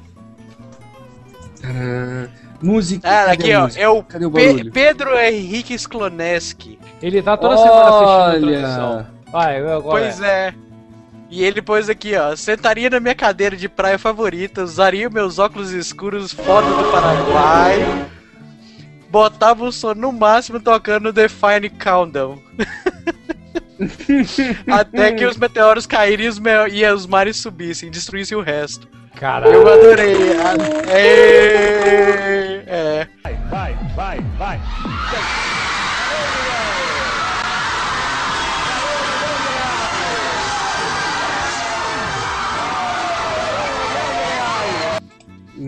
[1.64, 2.28] Ah,
[2.62, 3.08] música.
[3.08, 3.80] Ah, cadê aqui, ó.
[3.80, 4.72] É o Cadê o Pe- barulho?
[4.72, 6.78] Pedro Henrique Skloneski.
[7.02, 8.26] Ele tá toda semana assistindo Olha.
[8.28, 9.06] a transmissão.
[9.32, 9.82] Vai, agora.
[9.82, 10.54] Pois é.
[11.30, 12.34] E ele pôs aqui, ó.
[12.34, 18.06] Sentaria na minha cadeira de praia favorita, usaria meus óculos escuros foda do Paraguai.
[19.08, 22.38] Botava o som no máximo tocando Define Countdown.
[24.70, 26.40] Até que os meteoros caírem e os,
[26.72, 28.88] e os mares subissem, destruíssem o resto.
[29.14, 29.52] Caralho.
[29.52, 30.14] Eu adorei.
[30.38, 32.62] Ah, É.
[32.66, 33.06] é.
[33.50, 34.60] Vai, vai, vai.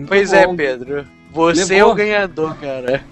[0.07, 0.47] Pois é.
[0.55, 1.05] Pedro.
[1.31, 1.91] Você é Levou?
[1.91, 3.03] o ganhador, cara.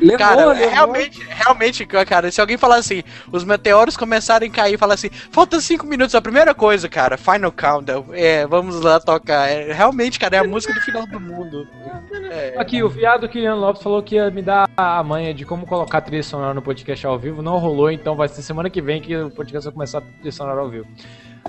[0.00, 0.70] Levou, Cara, levou.
[0.70, 3.02] realmente, realmente, cara, se alguém falar assim,
[3.32, 7.16] os meteoros começarem a cair e falar assim, falta 5 minutos, a primeira coisa, cara,
[7.16, 9.48] Final Countdown, é, vamos lá tocar.
[9.48, 11.66] É, realmente, cara, é a música do final do mundo.
[12.30, 15.66] É, Aqui, o viado Kilian Lopes falou que ia me dar a manha de como
[15.66, 17.42] colocar trilha sonora no podcast ao vivo.
[17.42, 20.32] Não rolou, então vai ser semana que vem que o podcast vai começar a trilha
[20.32, 20.86] sonora ao vivo.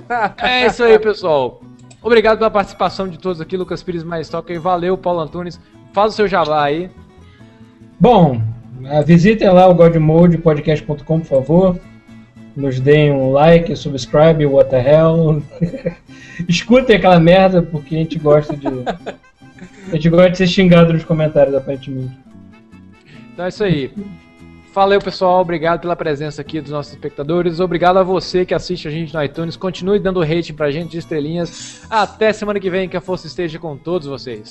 [0.40, 1.62] É isso aí, pessoal.
[2.02, 5.60] Obrigado pela participação de todos aqui, Lucas Pires mais toca e valeu, Paulo Antunes.
[5.94, 6.90] Faz o seu jabá aí.
[8.00, 8.42] Bom,
[8.86, 11.80] eh, visitem lá o godmodepodcast.com, por favor.
[12.56, 15.44] Nos deem um like, subscribe, what the hell.
[16.48, 18.68] Escutem aquela merda, porque a gente gosta de.
[19.92, 22.16] A gente gosta de ser xingado nos comentários, aparentemente.
[23.34, 23.92] Então é isso aí.
[24.74, 25.42] Valeu, pessoal.
[25.42, 27.60] Obrigado pela presença aqui dos nossos espectadores.
[27.60, 29.58] Obrigado a você que assiste a gente no iTunes.
[29.58, 31.82] Continue dando rating pra gente de estrelinhas.
[31.90, 32.88] Até semana que vem.
[32.88, 34.48] Que a força esteja com todos vocês.